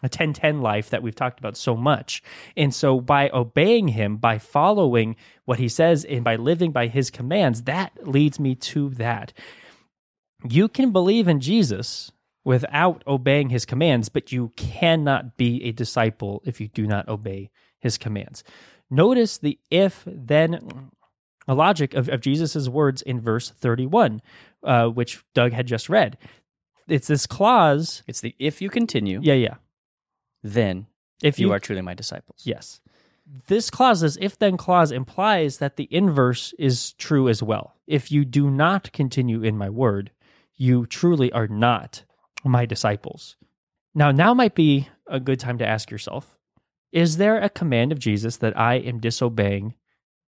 a 0.04 0.06
1010 0.06 0.62
life 0.62 0.89
that 0.89 1.04
we've 1.04 1.15
talked 1.15 1.39
about 1.39 1.56
so 1.56 1.76
much. 1.76 2.24
And 2.58 2.74
so 2.74 3.00
by 3.00 3.30
obeying 3.30 3.89
him, 3.89 4.17
by 4.17 4.39
following 4.39 5.15
what 5.46 5.60
he 5.60 5.70
says 5.70 6.04
and 6.06 6.24
by 6.24 6.38
living 6.38 6.72
by 6.72 6.88
his 6.88 7.12
commands, 7.12 7.63
that 7.63 8.08
leads 8.08 8.39
me 8.39 8.56
to 8.56 8.89
that. 8.91 9.32
You 10.44 10.67
can 10.67 10.91
believe 10.91 11.28
in 11.28 11.39
Jesus 11.39 12.12
without 12.43 13.04
obeying 13.06 13.49
his 13.49 13.65
commands, 13.65 14.10
but 14.10 14.32
you 14.32 14.51
cannot 14.56 15.38
be 15.38 15.63
a 15.63 15.71
disciple 15.71 16.41
if 16.45 16.60
you 16.60 16.67
do 16.67 16.88
not 16.88 17.08
obey 17.08 17.51
his 17.80 17.97
commands. 17.97 18.43
Notice 18.89 19.38
the 19.38 19.60
if 19.69 20.04
then 20.06 20.91
a 21.47 21.56
logic 21.56 21.93
of, 21.93 22.10
of 22.10 22.21
Jesus' 22.21 22.67
words 22.67 23.01
in 23.01 23.19
verse 23.19 23.49
31, 23.49 24.21
uh, 24.63 24.88
which 24.88 25.23
Doug 25.34 25.54
had 25.54 25.67
just 25.67 25.89
read. 25.89 26.17
It's 26.88 27.08
this 27.08 27.25
clause. 27.25 28.04
It's 28.08 28.21
the 28.21 28.36
if 28.38 28.62
you 28.62 28.69
continue, 28.69 29.19
Yeah, 29.23 29.36
yeah. 29.36 29.56
then 30.43 30.88
If 31.23 31.39
you, 31.39 31.47
you, 31.47 31.54
are 31.54 31.60
truly 31.60 31.82
my 31.82 31.93
disciples. 31.93 32.41
Yes. 32.43 32.82
This 33.47 33.69
clause, 33.69 34.01
this 34.01 34.17
if 34.19 34.38
then 34.38 34.58
clause, 34.58 34.91
implies 34.91 35.60
that 35.60 35.77
the 35.77 35.88
inverse 35.89 36.54
is 36.60 36.93
true 36.93 37.30
as 37.30 37.41
well. 37.41 37.75
If 37.88 38.12
you 38.12 38.25
do 38.25 38.49
not 38.49 38.91
continue 38.91 39.41
in 39.41 39.58
my 39.58 39.69
word, 39.69 40.12
you 40.56 40.86
truly 40.86 41.32
are 41.32 41.47
not 41.47 42.04
my 42.43 42.65
disciples. 42.65 43.36
Now, 43.93 44.12
now 44.12 44.34
might 44.34 44.56
be 44.56 44.88
a 45.08 45.19
good 45.19 45.39
time 45.39 45.58
to 45.58 45.67
ask 45.67 45.91
yourself 45.91 46.39
Is 46.91 47.17
there 47.17 47.38
a 47.38 47.49
command 47.49 47.91
of 47.91 47.99
Jesus 47.99 48.38
that 48.38 48.58
I 48.58 48.75
am 48.75 48.99
disobeying, 48.99 49.75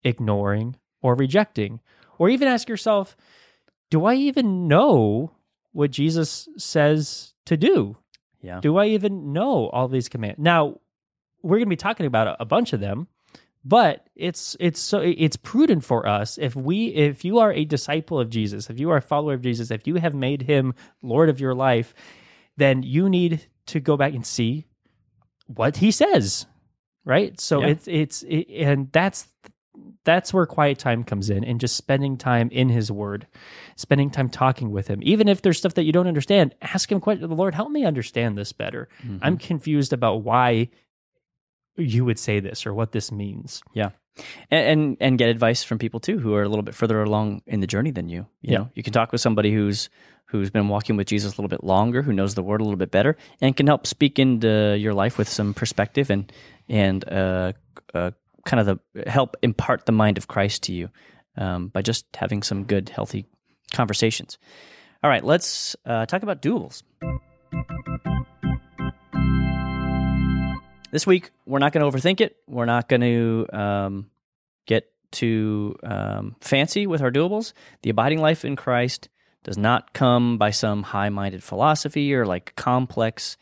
ignoring, 0.04 0.76
or 1.02 1.16
rejecting? 1.16 1.80
Or 2.18 2.30
even 2.30 2.48
ask 2.48 2.70
yourself, 2.70 3.16
Do 3.90 4.06
I 4.06 4.16
even 4.16 4.68
know 4.68 5.32
what 5.72 5.92
Jesus 5.92 6.48
says 6.58 7.34
to 7.46 7.58
do? 7.58 7.98
Yeah. 8.42 8.60
Do 8.60 8.78
I 8.78 8.88
even 8.88 9.32
know 9.34 9.70
all 9.70 9.88
these 9.88 10.10
commands? 10.10 10.40
Now, 10.40 10.80
we're 11.42 11.58
going 11.58 11.68
to 11.68 11.70
be 11.70 11.76
talking 11.76 12.06
about 12.06 12.28
a, 12.28 12.42
a 12.42 12.46
bunch 12.46 12.74
of 12.74 12.80
them, 12.80 13.08
but 13.66 14.08
it's 14.16 14.56
it's 14.60 14.80
so 14.80 15.00
it's 15.00 15.38
prudent 15.38 15.84
for 15.84 16.08
us 16.08 16.38
if 16.38 16.56
we 16.56 16.88
if 16.88 17.24
you 17.24 17.40
are 17.40 17.52
a 17.54 17.66
disciple 17.66 18.20
of 18.20 18.30
Jesus, 18.30 18.70
if 18.70 18.80
you 18.80 18.90
are 18.92 18.98
a 18.98 19.02
follower 19.02 19.34
of 19.34 19.42
Jesus, 19.42 19.72
if 19.72 19.88
you 19.88 19.96
have 19.96 20.14
made 20.14 20.44
him 20.44 20.74
Lord 21.02 21.30
of 21.30 21.40
your 21.40 21.56
life, 21.56 21.94
then 22.58 22.84
you 22.84 23.10
need 23.10 23.48
to 23.68 23.80
go 23.80 23.96
back 23.98 24.14
and 24.14 24.26
see 24.26 24.66
what 25.48 25.78
he 25.78 25.92
says, 25.92 26.46
right? 27.06 27.40
So 27.40 27.62
Yeah. 27.62 27.68
it's 27.68 27.88
it's 27.88 28.24
it, 28.24 28.48
and 28.50 28.92
that's 28.92 29.28
that's 30.04 30.34
where 30.34 30.46
quiet 30.46 30.78
time 30.78 31.04
comes 31.04 31.30
in 31.30 31.44
and 31.44 31.60
just 31.60 31.76
spending 31.76 32.16
time 32.18 32.48
in 32.52 32.70
his 32.70 32.92
word 32.92 33.26
spending 33.76 34.12
time 34.12 34.30
talking 34.30 34.70
with 34.70 34.88
him 34.88 35.00
even 35.02 35.28
if 35.28 35.42
there's 35.42 35.58
stuff 35.58 35.74
that 35.74 35.84
you 35.84 35.92
don't 35.92 36.06
understand 36.06 36.54
ask 36.62 36.92
him 36.92 37.00
questions 37.00 37.28
the 37.28 37.34
lord 37.36 37.56
help 37.56 37.72
me 37.72 37.84
understand 37.84 38.38
this 38.38 38.52
better 38.54 38.88
Mhm. 39.04 39.18
i'm 39.24 39.36
confused 39.38 39.92
about 39.92 40.22
why 40.24 40.70
you 41.78 42.06
would 42.06 42.20
say 42.20 42.40
this 42.40 42.66
or 42.66 42.74
what 42.74 42.92
this 42.92 43.12
means 43.12 43.62
Yeah. 43.74 43.90
and, 44.52 44.66
and 44.68 44.98
and 45.00 45.18
get 45.18 45.30
advice 45.30 45.64
from 45.64 45.80
people 45.80 46.00
too 46.00 46.20
who 46.20 46.34
are 46.36 46.44
a 46.44 46.50
little 46.50 46.64
bit 46.64 46.76
further 46.76 47.02
along 47.02 47.42
in 47.48 47.60
the 47.62 47.68
journey 47.68 47.92
than 47.92 48.10
you. 48.10 48.28
You 48.42 48.52
Yeah. 48.52 48.58
know, 48.60 48.70
you 48.76 48.84
can 48.84 48.94
talk 48.94 49.12
with 49.12 49.22
somebody 49.22 49.52
who's 49.54 49.90
who's 50.26 50.50
been 50.50 50.68
walking 50.68 50.98
with 50.98 51.08
Jesus 51.08 51.34
a 51.34 51.36
little 51.42 51.50
bit 51.50 51.64
longer, 51.64 52.02
who 52.02 52.14
knows 52.14 52.34
the 52.36 52.42
word 52.44 52.60
a 52.62 52.64
little 52.64 52.78
bit 52.78 52.90
better, 52.92 53.16
and 53.42 53.56
can 53.56 53.68
help 53.68 53.86
speak 53.86 54.18
into 54.20 54.76
your 54.80 54.94
life 54.94 55.18
with 55.18 55.28
some 55.30 55.54
perspective 55.54 56.10
and 56.10 56.32
and 56.70 57.08
uh, 57.10 57.54
uh, 57.94 58.12
kind 58.46 58.60
of 58.60 58.66
the 58.94 59.10
help 59.10 59.36
impart 59.42 59.86
the 59.86 59.92
mind 59.92 60.18
of 60.18 60.28
Christ 60.28 60.64
to 60.64 60.74
you 60.74 60.90
um, 61.38 61.68
by 61.70 61.82
just 61.82 62.06
having 62.16 62.44
some 62.44 62.64
good, 62.66 62.90
healthy 62.90 63.26
conversations. 63.74 64.38
All 65.04 65.10
right, 65.10 65.24
let's 65.24 65.76
uh, 65.86 66.06
talk 66.06 66.24
about 66.24 66.42
doables. 66.42 66.84
This 70.94 71.08
week, 71.08 71.32
we're 71.48 71.58
not 71.58 71.74
going 71.74 71.92
to 71.92 71.98
overthink 71.98 72.22
it. 72.22 72.36
We're 72.48 72.68
not 72.68 72.88
going 72.88 73.02
to 73.02 73.48
um, 73.52 74.12
get 74.68 74.92
too 75.12 75.76
um, 75.82 76.36
fancy 76.40 76.86
with 76.86 77.02
our 77.02 77.10
doables. 77.10 77.54
The 77.82 77.90
abiding 77.90 78.22
life 78.22 78.46
in 78.46 78.56
Christ 78.56 79.10
does 79.44 79.58
not 79.58 79.94
come 79.94 80.38
by 80.38 80.52
some 80.52 80.84
high 80.84 81.10
minded 81.10 81.42
philosophy 81.42 82.14
or 82.14 82.28
like 82.28 82.56
complex 82.56 83.38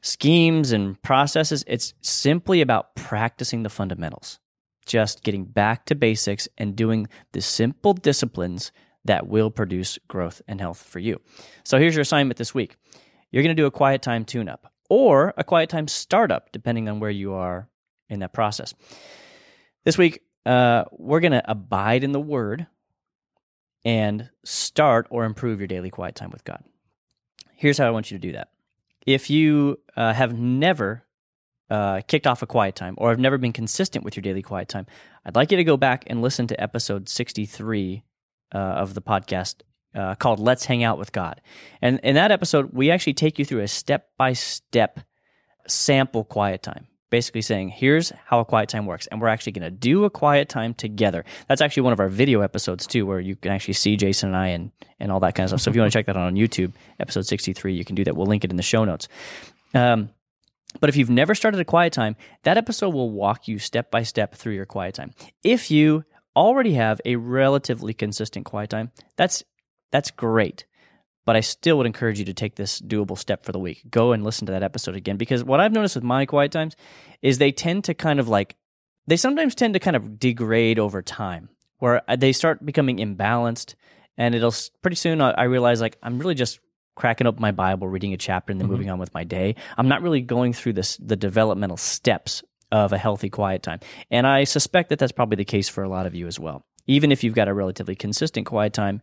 schemes 0.00 0.72
and 0.72 1.00
processes. 1.02 1.62
It's 1.66 1.92
simply 2.00 2.62
about 2.62 2.94
practicing 2.94 3.64
the 3.64 3.68
fundamentals, 3.68 4.38
just 4.86 5.22
getting 5.22 5.44
back 5.44 5.84
to 5.86 5.94
basics 5.94 6.48
and 6.56 6.74
doing 6.74 7.06
the 7.32 7.42
simple 7.42 7.92
disciplines 7.92 8.72
that 9.04 9.26
will 9.26 9.50
produce 9.50 9.98
growth 10.08 10.40
and 10.48 10.58
health 10.58 10.82
for 10.82 11.00
you. 11.00 11.20
So 11.64 11.78
here's 11.78 11.94
your 11.94 12.00
assignment 12.00 12.38
this 12.38 12.54
week 12.54 12.76
you're 13.30 13.42
going 13.42 13.54
to 13.54 13.62
do 13.62 13.66
a 13.66 13.70
quiet 13.70 14.00
time 14.00 14.24
tune 14.24 14.48
up 14.48 14.72
or 14.88 15.34
a 15.36 15.44
quiet 15.44 15.68
time 15.68 15.88
startup, 15.88 16.52
depending 16.52 16.88
on 16.88 17.00
where 17.00 17.10
you 17.10 17.34
are 17.34 17.68
in 18.08 18.20
that 18.20 18.32
process. 18.32 18.74
This 19.84 19.98
week, 19.98 20.22
uh, 20.46 20.84
we're 20.92 21.20
going 21.20 21.32
to 21.32 21.50
abide 21.50 22.04
in 22.04 22.12
the 22.12 22.20
Word 22.20 22.66
and 23.84 24.30
start 24.44 25.06
or 25.10 25.24
improve 25.24 25.60
your 25.60 25.66
daily 25.66 25.90
quiet 25.90 26.14
time 26.14 26.30
with 26.30 26.44
God. 26.44 26.62
Here's 27.54 27.78
how 27.78 27.86
I 27.86 27.90
want 27.90 28.10
you 28.10 28.18
to 28.18 28.26
do 28.26 28.32
that. 28.32 28.48
If 29.06 29.30
you 29.30 29.78
uh, 29.96 30.12
have 30.12 30.38
never 30.38 31.04
uh, 31.70 32.00
kicked 32.06 32.26
off 32.26 32.42
a 32.42 32.46
quiet 32.46 32.74
time 32.74 32.94
or 32.98 33.10
have 33.10 33.18
never 33.18 33.38
been 33.38 33.52
consistent 33.52 34.04
with 34.04 34.16
your 34.16 34.22
daily 34.22 34.42
quiet 34.42 34.68
time, 34.68 34.86
I'd 35.24 35.36
like 35.36 35.50
you 35.50 35.56
to 35.56 35.64
go 35.64 35.76
back 35.76 36.04
and 36.06 36.22
listen 36.22 36.46
to 36.48 36.60
episode 36.60 37.08
63 37.08 38.04
uh, 38.54 38.58
of 38.58 38.94
the 38.94 39.02
podcast 39.02 39.62
uh, 39.98 40.14
called 40.14 40.38
Let's 40.38 40.64
Hang 40.64 40.84
Out 40.84 40.98
with 40.98 41.12
God. 41.12 41.40
And 41.82 42.00
in 42.02 42.14
that 42.14 42.30
episode, 42.30 42.70
we 42.72 42.90
actually 42.90 43.14
take 43.14 43.38
you 43.38 43.44
through 43.44 43.62
a 43.62 43.68
step 43.68 44.08
by 44.16 44.32
step 44.32 45.00
sample 45.66 46.24
quiet 46.24 46.62
time. 46.62 46.86
Basically, 47.10 47.40
saying, 47.40 47.70
here's 47.70 48.12
how 48.26 48.40
a 48.40 48.44
quiet 48.44 48.68
time 48.68 48.84
works. 48.84 49.06
And 49.06 49.18
we're 49.18 49.28
actually 49.28 49.52
going 49.52 49.62
to 49.62 49.70
do 49.70 50.04
a 50.04 50.10
quiet 50.10 50.50
time 50.50 50.74
together. 50.74 51.24
That's 51.48 51.62
actually 51.62 51.84
one 51.84 51.94
of 51.94 52.00
our 52.00 52.08
video 52.08 52.42
episodes, 52.42 52.86
too, 52.86 53.06
where 53.06 53.18
you 53.18 53.34
can 53.34 53.50
actually 53.50 53.74
see 53.74 53.96
Jason 53.96 54.28
and 54.28 54.36
I 54.36 54.48
and, 54.48 54.72
and 55.00 55.10
all 55.10 55.20
that 55.20 55.34
kind 55.34 55.44
of 55.44 55.50
stuff. 55.50 55.62
So 55.62 55.70
if 55.70 55.74
you 55.74 55.80
want 55.80 55.90
to 55.90 55.98
check 55.98 56.04
that 56.04 56.18
out 56.18 56.26
on 56.26 56.34
YouTube, 56.34 56.74
episode 57.00 57.26
63, 57.26 57.74
you 57.74 57.84
can 57.84 57.94
do 57.94 58.04
that. 58.04 58.14
We'll 58.14 58.26
link 58.26 58.44
it 58.44 58.50
in 58.50 58.58
the 58.58 58.62
show 58.62 58.84
notes. 58.84 59.08
Um, 59.72 60.10
but 60.80 60.90
if 60.90 60.96
you've 60.96 61.08
never 61.08 61.34
started 61.34 61.60
a 61.60 61.64
quiet 61.64 61.94
time, 61.94 62.14
that 62.42 62.58
episode 62.58 62.90
will 62.90 63.10
walk 63.10 63.48
you 63.48 63.58
step 63.58 63.90
by 63.90 64.02
step 64.02 64.34
through 64.34 64.52
your 64.52 64.66
quiet 64.66 64.94
time. 64.94 65.12
If 65.42 65.70
you 65.70 66.04
already 66.36 66.74
have 66.74 67.00
a 67.04 67.16
relatively 67.16 67.94
consistent 67.94 68.44
quiet 68.44 68.70
time, 68.70 68.92
that's 69.16 69.42
that's 69.90 70.10
great. 70.10 70.64
but 71.24 71.36
I 71.36 71.40
still 71.40 71.76
would 71.76 71.86
encourage 71.86 72.18
you 72.18 72.24
to 72.24 72.32
take 72.32 72.54
this 72.56 72.80
doable 72.80 73.18
step 73.18 73.44
for 73.44 73.52
the 73.52 73.58
week. 73.58 73.82
Go 73.90 74.12
and 74.12 74.24
listen 74.24 74.46
to 74.46 74.52
that 74.52 74.62
episode 74.62 74.96
again 74.96 75.18
because 75.18 75.44
what 75.44 75.60
I've 75.60 75.72
noticed 75.72 75.94
with 75.94 76.04
my 76.04 76.24
quiet 76.24 76.52
times 76.52 76.74
is 77.20 77.36
they 77.36 77.52
tend 77.52 77.84
to 77.84 77.92
kind 77.92 78.18
of 78.18 78.28
like 78.28 78.56
they 79.06 79.18
sometimes 79.18 79.54
tend 79.54 79.74
to 79.74 79.80
kind 79.80 79.94
of 79.94 80.18
degrade 80.18 80.78
over 80.78 81.02
time 81.02 81.50
where 81.80 82.00
they 82.16 82.32
start 82.32 82.64
becoming 82.64 82.96
imbalanced 82.96 83.74
and 84.16 84.34
it'll 84.34 84.54
pretty 84.80 84.96
soon 84.96 85.20
I 85.20 85.42
realize 85.42 85.82
like 85.82 85.98
I'm 86.02 86.18
really 86.18 86.34
just 86.34 86.60
cracking 86.94 87.26
up 87.26 87.38
my 87.38 87.52
Bible, 87.52 87.88
reading 87.88 88.12
a 88.12 88.16
chapter, 88.16 88.50
and 88.50 88.60
then 88.60 88.66
mm-hmm. 88.66 88.72
moving 88.72 88.90
on 88.90 88.98
with 88.98 89.14
my 89.14 89.24
day. 89.24 89.54
I'm 89.76 89.88
not 89.88 90.02
really 90.02 90.20
going 90.20 90.52
through 90.54 90.72
this 90.72 90.96
the 90.96 91.14
developmental 91.14 91.76
steps 91.76 92.42
of 92.72 92.92
a 92.92 92.98
healthy 92.98 93.30
quiet 93.30 93.62
time, 93.62 93.80
and 94.10 94.26
I 94.26 94.44
suspect 94.44 94.88
that 94.88 94.98
that's 94.98 95.12
probably 95.12 95.36
the 95.36 95.44
case 95.44 95.68
for 95.68 95.84
a 95.84 95.88
lot 95.88 96.06
of 96.06 96.14
you 96.14 96.26
as 96.26 96.40
well. 96.40 96.64
Even 96.86 97.12
if 97.12 97.22
you've 97.22 97.34
got 97.34 97.48
a 97.48 97.54
relatively 97.54 97.94
consistent 97.94 98.46
quiet 98.46 98.72
time, 98.72 99.02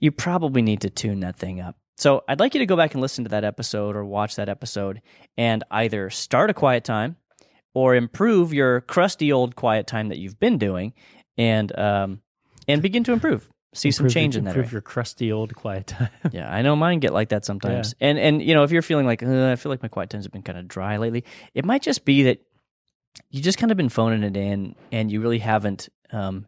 you 0.00 0.10
probably 0.10 0.62
need 0.62 0.80
to 0.80 0.90
tune 0.90 1.20
that 1.20 1.36
thing 1.36 1.60
up. 1.60 1.76
So 1.96 2.24
I'd 2.26 2.40
like 2.40 2.54
you 2.54 2.60
to 2.60 2.66
go 2.66 2.76
back 2.76 2.94
and 2.94 3.02
listen 3.02 3.24
to 3.24 3.30
that 3.30 3.44
episode 3.44 3.94
or 3.94 4.04
watch 4.04 4.36
that 4.36 4.48
episode 4.48 5.02
and 5.36 5.62
either 5.70 6.08
start 6.08 6.50
a 6.50 6.54
quiet 6.54 6.82
time 6.82 7.16
or 7.74 7.94
improve 7.94 8.54
your 8.54 8.80
crusty 8.80 9.30
old 9.30 9.54
quiet 9.54 9.86
time 9.86 10.08
that 10.08 10.18
you've 10.18 10.40
been 10.40 10.56
doing 10.56 10.94
and 11.36 11.78
um, 11.78 12.22
and 12.66 12.80
begin 12.82 13.04
to 13.04 13.12
improve 13.12 13.48
see 13.74 13.88
improve 13.88 13.94
some 13.94 14.08
change 14.08 14.34
your, 14.34 14.40
in 14.40 14.44
that. 14.44 14.50
Improve 14.50 14.66
area. 14.66 14.72
your 14.72 14.80
crusty 14.82 15.32
old 15.32 15.54
quiet 15.54 15.86
time. 15.86 16.10
yeah, 16.32 16.52
I 16.52 16.62
know 16.62 16.74
mine 16.76 17.00
get 17.00 17.12
like 17.12 17.30
that 17.30 17.44
sometimes. 17.44 17.94
Yeah. 18.00 18.08
And 18.08 18.18
and 18.18 18.42
you 18.42 18.54
know, 18.54 18.64
if 18.64 18.70
you're 18.70 18.82
feeling 18.82 19.06
like 19.06 19.22
I 19.22 19.56
feel 19.56 19.70
like 19.70 19.82
my 19.82 19.88
quiet 19.88 20.10
times 20.10 20.24
have 20.24 20.32
been 20.32 20.42
kind 20.42 20.58
of 20.58 20.68
dry 20.68 20.96
lately, 20.96 21.24
it 21.54 21.64
might 21.64 21.82
just 21.82 22.04
be 22.04 22.24
that 22.24 22.40
you 23.30 23.42
just 23.42 23.58
kind 23.58 23.70
of 23.70 23.76
been 23.76 23.88
phoning 23.88 24.22
it 24.22 24.36
in, 24.36 24.74
and 24.92 25.10
you 25.10 25.20
really 25.20 25.38
haven't. 25.38 25.88
Um, 26.12 26.46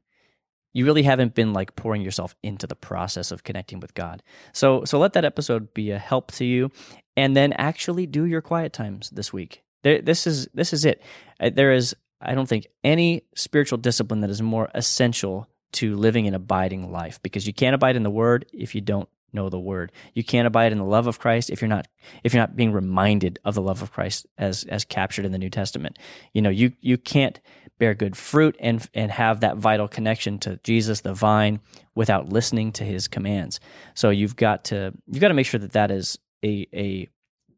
you 0.72 0.84
really 0.84 1.02
haven't 1.02 1.34
been 1.34 1.52
like 1.52 1.76
pouring 1.76 2.02
yourself 2.02 2.34
into 2.42 2.66
the 2.66 2.76
process 2.76 3.30
of 3.30 3.44
connecting 3.44 3.80
with 3.80 3.94
God. 3.94 4.22
So 4.52 4.84
so 4.84 4.98
let 4.98 5.12
that 5.14 5.24
episode 5.24 5.74
be 5.74 5.90
a 5.90 5.98
help 5.98 6.32
to 6.32 6.44
you, 6.44 6.70
and 7.16 7.36
then 7.36 7.52
actually 7.54 8.06
do 8.06 8.24
your 8.24 8.40
quiet 8.40 8.72
times 8.72 9.10
this 9.10 9.32
week. 9.32 9.62
There, 9.82 10.00
this 10.00 10.26
is 10.26 10.48
this 10.54 10.72
is 10.72 10.84
it. 10.84 11.02
Uh, 11.40 11.50
there 11.54 11.72
is 11.72 11.94
I 12.20 12.34
don't 12.34 12.48
think 12.48 12.66
any 12.84 13.24
spiritual 13.34 13.78
discipline 13.78 14.20
that 14.20 14.30
is 14.30 14.42
more 14.42 14.70
essential 14.74 15.48
to 15.72 15.96
living 15.96 16.26
an 16.26 16.34
abiding 16.34 16.92
life 16.92 17.20
because 17.22 17.46
you 17.46 17.52
can't 17.52 17.74
abide 17.74 17.96
in 17.96 18.02
the 18.02 18.10
word 18.10 18.46
if 18.52 18.74
you 18.74 18.80
don't 18.80 19.08
know 19.32 19.48
the 19.48 19.58
word. 19.58 19.92
You 20.14 20.22
can't 20.22 20.46
abide 20.46 20.72
in 20.72 20.78
the 20.78 20.84
love 20.84 21.06
of 21.06 21.18
Christ 21.18 21.50
if 21.50 21.60
you're 21.60 21.68
not 21.68 21.88
if 22.22 22.32
you're 22.32 22.42
not 22.42 22.56
being 22.56 22.72
reminded 22.72 23.38
of 23.44 23.54
the 23.54 23.62
love 23.62 23.82
of 23.82 23.92
Christ 23.92 24.26
as 24.38 24.64
as 24.64 24.84
captured 24.84 25.24
in 25.24 25.32
the 25.32 25.38
New 25.38 25.50
Testament. 25.50 25.98
You 26.32 26.42
know, 26.42 26.50
you 26.50 26.72
you 26.80 26.98
can't 26.98 27.40
bear 27.78 27.94
good 27.94 28.16
fruit 28.16 28.56
and 28.60 28.86
and 28.94 29.10
have 29.10 29.40
that 29.40 29.56
vital 29.56 29.88
connection 29.88 30.38
to 30.38 30.58
Jesus 30.62 31.00
the 31.00 31.14
vine 31.14 31.60
without 31.94 32.28
listening 32.28 32.72
to 32.72 32.84
his 32.84 33.08
commands. 33.08 33.60
So 33.94 34.10
you've 34.10 34.36
got 34.36 34.64
to 34.66 34.92
you've 35.06 35.20
got 35.20 35.28
to 35.28 35.34
make 35.34 35.46
sure 35.46 35.60
that 35.60 35.72
that 35.72 35.90
is 35.90 36.18
a 36.44 36.66
a 36.72 37.08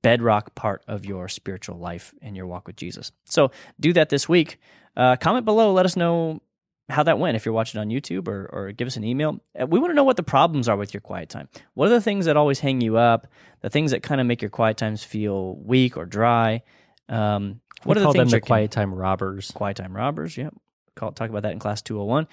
bedrock 0.03 0.55
part 0.55 0.85
of 0.87 1.07
your 1.07 1.29
spiritual 1.29 1.79
life 1.79 2.15
and 2.21 2.37
your 2.37 2.47
walk 2.47 2.67
with 2.67 2.77
Jesus. 2.77 3.11
So 3.25 3.51
do 3.81 3.93
that 3.95 4.11
this 4.11 4.29
week. 4.29 4.59
Uh, 4.97 5.17
comment 5.17 5.47
below. 5.47 5.73
Let 5.73 5.87
us 5.87 5.97
know 5.97 6.43
how 6.91 7.03
that 7.03 7.19
went 7.19 7.37
if 7.37 7.47
you're 7.47 7.55
watching 7.55 7.81
on 7.81 7.89
YouTube 7.89 8.29
or, 8.29 8.47
or 8.53 8.73
give 8.73 8.87
us 8.87 8.97
an 8.97 9.05
email. 9.05 9.41
Uh, 9.59 9.67
we 9.67 9.79
want 9.79 9.91
to 9.91 9.95
know 9.95 10.05
what 10.05 10.17
the 10.17 10.23
problems 10.23 10.69
are 10.69 10.77
with 10.77 10.93
your 10.93 11.01
quiet 11.01 11.31
time. 11.31 11.49
What 11.73 11.87
are 11.87 11.95
the 11.95 12.01
things 12.01 12.27
that 12.27 12.37
always 12.37 12.61
hang 12.61 12.83
you 12.83 12.99
up? 12.99 13.27
The 13.63 13.71
things 13.71 13.93
that 13.93 14.03
kind 14.03 14.21
of 14.21 14.27
make 14.27 14.43
your 14.43 14.51
quiet 14.51 14.77
times 14.77 15.03
feel 15.03 15.57
weak 15.57 15.97
or 15.97 16.05
dry? 16.05 16.63
Um, 17.09 17.61
what 17.85 17.97
we 17.97 18.03
are 18.03 18.07
the 18.07 18.13
things 18.13 18.31
them 18.33 18.41
the 18.41 18.47
quiet 18.47 18.71
time 18.71 18.95
robbers? 18.95 19.51
Quiet 19.51 19.77
time 19.77 19.97
robbers, 19.97 20.37
yeah. 20.37 20.51
Call, 20.97 21.13
talk 21.13 21.31
about 21.31 21.43
that 21.43 21.53
in 21.53 21.59
class 21.59 21.83
201. 21.83 22.29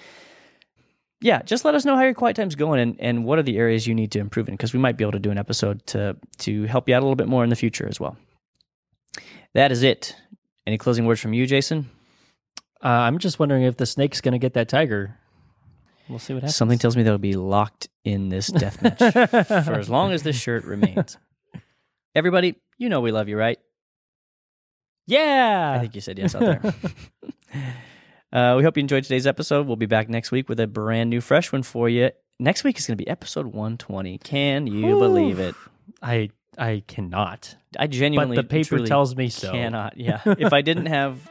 Yeah, 1.20 1.42
just 1.42 1.64
let 1.64 1.74
us 1.74 1.84
know 1.84 1.94
how 1.96 2.02
your 2.02 2.14
quiet 2.14 2.34
time's 2.34 2.56
going 2.56 2.80
and, 2.80 2.96
and 2.98 3.24
what 3.24 3.38
are 3.38 3.42
the 3.42 3.56
areas 3.56 3.86
you 3.86 3.94
need 3.94 4.10
to 4.12 4.18
improve 4.18 4.48
in 4.48 4.54
because 4.54 4.72
we 4.72 4.80
might 4.80 4.96
be 4.96 5.04
able 5.04 5.12
to 5.12 5.20
do 5.20 5.30
an 5.30 5.38
episode 5.38 5.86
to 5.88 6.16
to 6.38 6.64
help 6.64 6.88
you 6.88 6.96
out 6.96 6.98
a 6.98 7.04
little 7.04 7.16
bit 7.16 7.28
more 7.28 7.44
in 7.44 7.50
the 7.50 7.56
future 7.56 7.86
as 7.88 8.00
well. 8.00 8.16
That 9.54 9.70
is 9.70 9.82
it. 9.82 10.16
Any 10.66 10.78
closing 10.78 11.06
words 11.06 11.20
from 11.20 11.32
you, 11.32 11.46
Jason? 11.46 11.90
Uh, 12.82 12.88
I'm 12.88 13.18
just 13.18 13.38
wondering 13.38 13.62
if 13.62 13.76
the 13.76 13.86
snake's 13.86 14.20
going 14.20 14.32
to 14.32 14.38
get 14.38 14.54
that 14.54 14.68
tiger. 14.68 15.16
We'll 16.08 16.18
see 16.18 16.34
what 16.34 16.42
happens. 16.42 16.56
Something 16.56 16.78
tells 16.78 16.96
me 16.96 17.04
they'll 17.04 17.18
be 17.18 17.34
locked 17.34 17.88
in 18.04 18.28
this 18.28 18.48
death 18.48 18.82
match 18.82 18.98
for 19.66 19.74
as 19.74 19.88
long 19.88 20.12
as 20.12 20.24
this 20.24 20.36
shirt 20.36 20.64
remains. 20.64 21.16
Everybody, 22.14 22.56
you 22.78 22.88
know 22.88 23.00
we 23.00 23.12
love 23.12 23.28
you, 23.28 23.36
right? 23.36 23.58
Yeah. 25.06 25.74
I 25.76 25.80
think 25.80 25.94
you 25.94 26.00
said 26.00 26.18
yes 26.18 26.34
out 26.34 26.40
there. 26.40 26.60
uh, 28.32 28.54
we 28.56 28.62
hope 28.62 28.76
you 28.76 28.80
enjoyed 28.80 29.02
today's 29.02 29.26
episode. 29.26 29.66
We'll 29.66 29.76
be 29.76 29.86
back 29.86 30.08
next 30.08 30.30
week 30.30 30.48
with 30.48 30.60
a 30.60 30.66
brand 30.66 31.10
new, 31.10 31.20
fresh 31.20 31.52
one 31.52 31.62
for 31.62 31.88
you. 31.88 32.10
Next 32.38 32.64
week 32.64 32.78
is 32.78 32.86
going 32.86 32.96
to 32.96 33.04
be 33.04 33.08
episode 33.08 33.46
120. 33.46 34.18
Can 34.18 34.66
you 34.66 34.96
Ooh. 34.96 34.98
believe 34.98 35.38
it? 35.38 35.54
I 36.02 36.30
I 36.58 36.82
cannot. 36.86 37.56
I 37.78 37.86
genuinely, 37.86 38.36
but 38.36 38.48
the 38.48 38.62
paper 38.62 38.84
tells 38.86 39.16
me 39.16 39.28
so. 39.28 39.52
Cannot. 39.52 39.96
Yeah. 39.96 40.20
if 40.26 40.52
I 40.52 40.60
didn't 40.60 40.86
have 40.86 41.30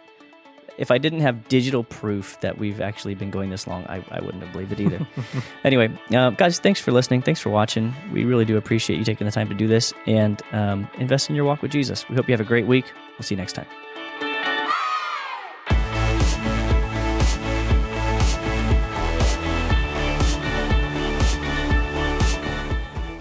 if 0.78 0.90
I 0.90 0.98
didn't 0.98 1.20
have 1.20 1.48
digital 1.48 1.84
proof 1.84 2.40
that 2.42 2.58
we've 2.58 2.82
actually 2.82 3.14
been 3.14 3.30
going 3.30 3.50
this 3.50 3.68
long, 3.68 3.86
I, 3.86 4.04
I 4.10 4.20
wouldn't 4.22 4.42
have 4.44 4.52
believed 4.52 4.72
it 4.72 4.80
either. 4.80 5.08
anyway, 5.64 5.92
uh, 6.12 6.32
guys, 6.32 6.60
thanks 6.60 6.80
for 6.80 6.92
listening. 6.92 7.22
Thanks 7.22 7.40
for 7.40 7.50
watching. 7.50 7.94
We 8.12 8.24
really 8.24 8.46
do 8.46 8.58
appreciate 8.58 8.98
you 8.98 9.06
taking 9.06 9.26
the 9.26 9.32
time 9.32 9.50
to 9.50 9.54
do 9.54 9.68
this 9.68 9.94
and 10.08 10.42
um, 10.54 10.90
invest 10.98 11.30
in 11.30 11.36
your 11.36 11.46
walk 11.46 11.62
with 11.62 11.72
Jesus. 11.72 12.08
We 12.10 12.16
hope 12.16 12.28
you 12.28 12.34
have 12.34 12.42
a 12.42 12.46
great 12.46 12.66
week. 12.66 12.86
We'll 13.22 13.28
see 13.28 13.36
you 13.36 13.42
next 13.42 13.54
time. 13.54 13.68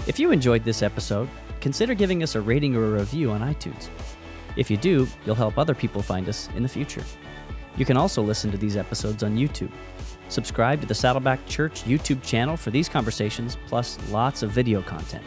If 0.07 0.19
you 0.19 0.31
enjoyed 0.31 0.65
this 0.65 0.83
episode, 0.83 1.29
consider 1.61 1.93
giving 1.93 2.23
us 2.23 2.35
a 2.35 2.41
rating 2.41 2.75
or 2.77 2.87
a 2.87 2.99
review 3.01 3.31
on 3.31 3.43
iTunes. 3.43 3.91
If 4.57 4.71
you 4.71 4.79
do, 4.79 5.07
you'll 5.27 5.35
help 5.35 5.59
other 5.59 5.75
people 5.75 6.01
find 6.01 6.31
us 6.31 6.49
in 6.57 6.63
the 6.63 6.69
future. 6.71 7.05
You 7.77 7.85
can 7.85 7.99
also 7.99 8.23
listen 8.23 8.51
to 8.53 8.57
these 8.57 8.79
episodes 8.79 9.23
on 9.23 9.37
YouTube. 9.37 9.71
Subscribe 10.31 10.81
to 10.81 10.87
the 10.87 10.95
Saddleback 10.95 11.47
Church 11.47 11.85
YouTube 11.85 12.23
channel 12.23 12.57
for 12.57 12.71
these 12.71 12.89
conversations, 12.89 13.59
plus 13.67 13.99
lots 14.09 14.43
of 14.43 14.51
video 14.51 14.81
content. 14.81 15.25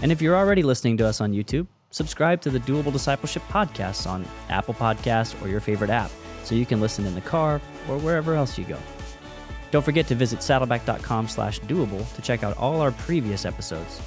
And 0.00 0.10
if 0.10 0.22
you're 0.22 0.36
already 0.36 0.62
listening 0.62 0.96
to 0.96 1.06
us 1.06 1.20
on 1.20 1.32
YouTube, 1.32 1.66
subscribe 1.90 2.40
to 2.42 2.50
the 2.50 2.60
Doable 2.60 2.92
Discipleship 2.92 3.42
podcast 3.48 4.08
on 4.08 4.24
Apple 4.48 4.74
Podcasts 4.74 5.40
or 5.42 5.48
your 5.48 5.60
favorite 5.60 5.90
app 5.90 6.10
so 6.42 6.54
you 6.54 6.66
can 6.66 6.80
listen 6.80 7.06
in 7.06 7.14
the 7.14 7.20
car 7.20 7.60
or 7.88 7.98
wherever 7.98 8.34
else 8.34 8.58
you 8.58 8.64
go. 8.64 8.78
Don't 9.70 9.84
forget 9.84 10.06
to 10.08 10.14
visit 10.14 10.40
saddleback.com 10.40 11.28
slash 11.28 11.60
doable 11.60 12.12
to 12.14 12.22
check 12.22 12.42
out 12.42 12.56
all 12.56 12.80
our 12.80 12.92
previous 12.92 13.44
episodes. 13.44 14.00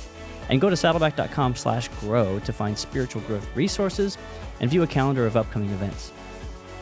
And 0.50 0.60
go 0.60 0.70
to 0.70 0.76
saddleback.com 0.76 1.56
slash 1.56 1.88
grow 2.00 2.40
to 2.40 2.52
find 2.52 2.78
spiritual 2.78 3.22
growth 3.22 3.48
resources 3.56 4.18
and 4.60 4.70
view 4.70 4.84
a 4.84 4.88
calendar 4.88 5.26
of 5.26 5.38
upcoming 5.38 5.70
events. 5.70 6.12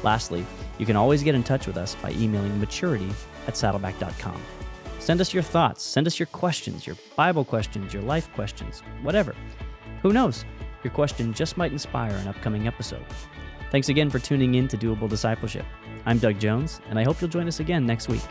Lastly, 0.03 0.45
you 0.79 0.85
can 0.85 0.95
always 0.95 1.21
get 1.21 1.35
in 1.35 1.43
touch 1.43 1.67
with 1.67 1.77
us 1.77 1.95
by 1.95 2.11
emailing 2.13 2.59
maturity 2.59 3.09
at 3.47 3.53
saddleback.com. 3.53 4.41
Send 4.99 5.21
us 5.21 5.33
your 5.33 5.43
thoughts, 5.43 5.83
send 5.83 6.07
us 6.07 6.19
your 6.19 6.27
questions, 6.27 6.87
your 6.87 6.95
Bible 7.15 7.45
questions, 7.45 7.93
your 7.93 8.03
life 8.03 8.31
questions, 8.33 8.81
whatever. 9.01 9.35
Who 10.01 10.13
knows? 10.13 10.43
Your 10.83 10.93
question 10.93 11.33
just 11.33 11.57
might 11.57 11.71
inspire 11.71 12.15
an 12.15 12.27
upcoming 12.27 12.67
episode. 12.67 13.05
Thanks 13.71 13.89
again 13.89 14.09
for 14.09 14.19
tuning 14.19 14.55
in 14.55 14.67
to 14.69 14.77
Doable 14.77 15.09
Discipleship. 15.09 15.65
I'm 16.05 16.17
Doug 16.17 16.39
Jones, 16.39 16.81
and 16.89 16.97
I 16.97 17.03
hope 17.03 17.21
you'll 17.21 17.29
join 17.29 17.47
us 17.47 17.59
again 17.59 17.85
next 17.85 18.09
week. 18.09 18.21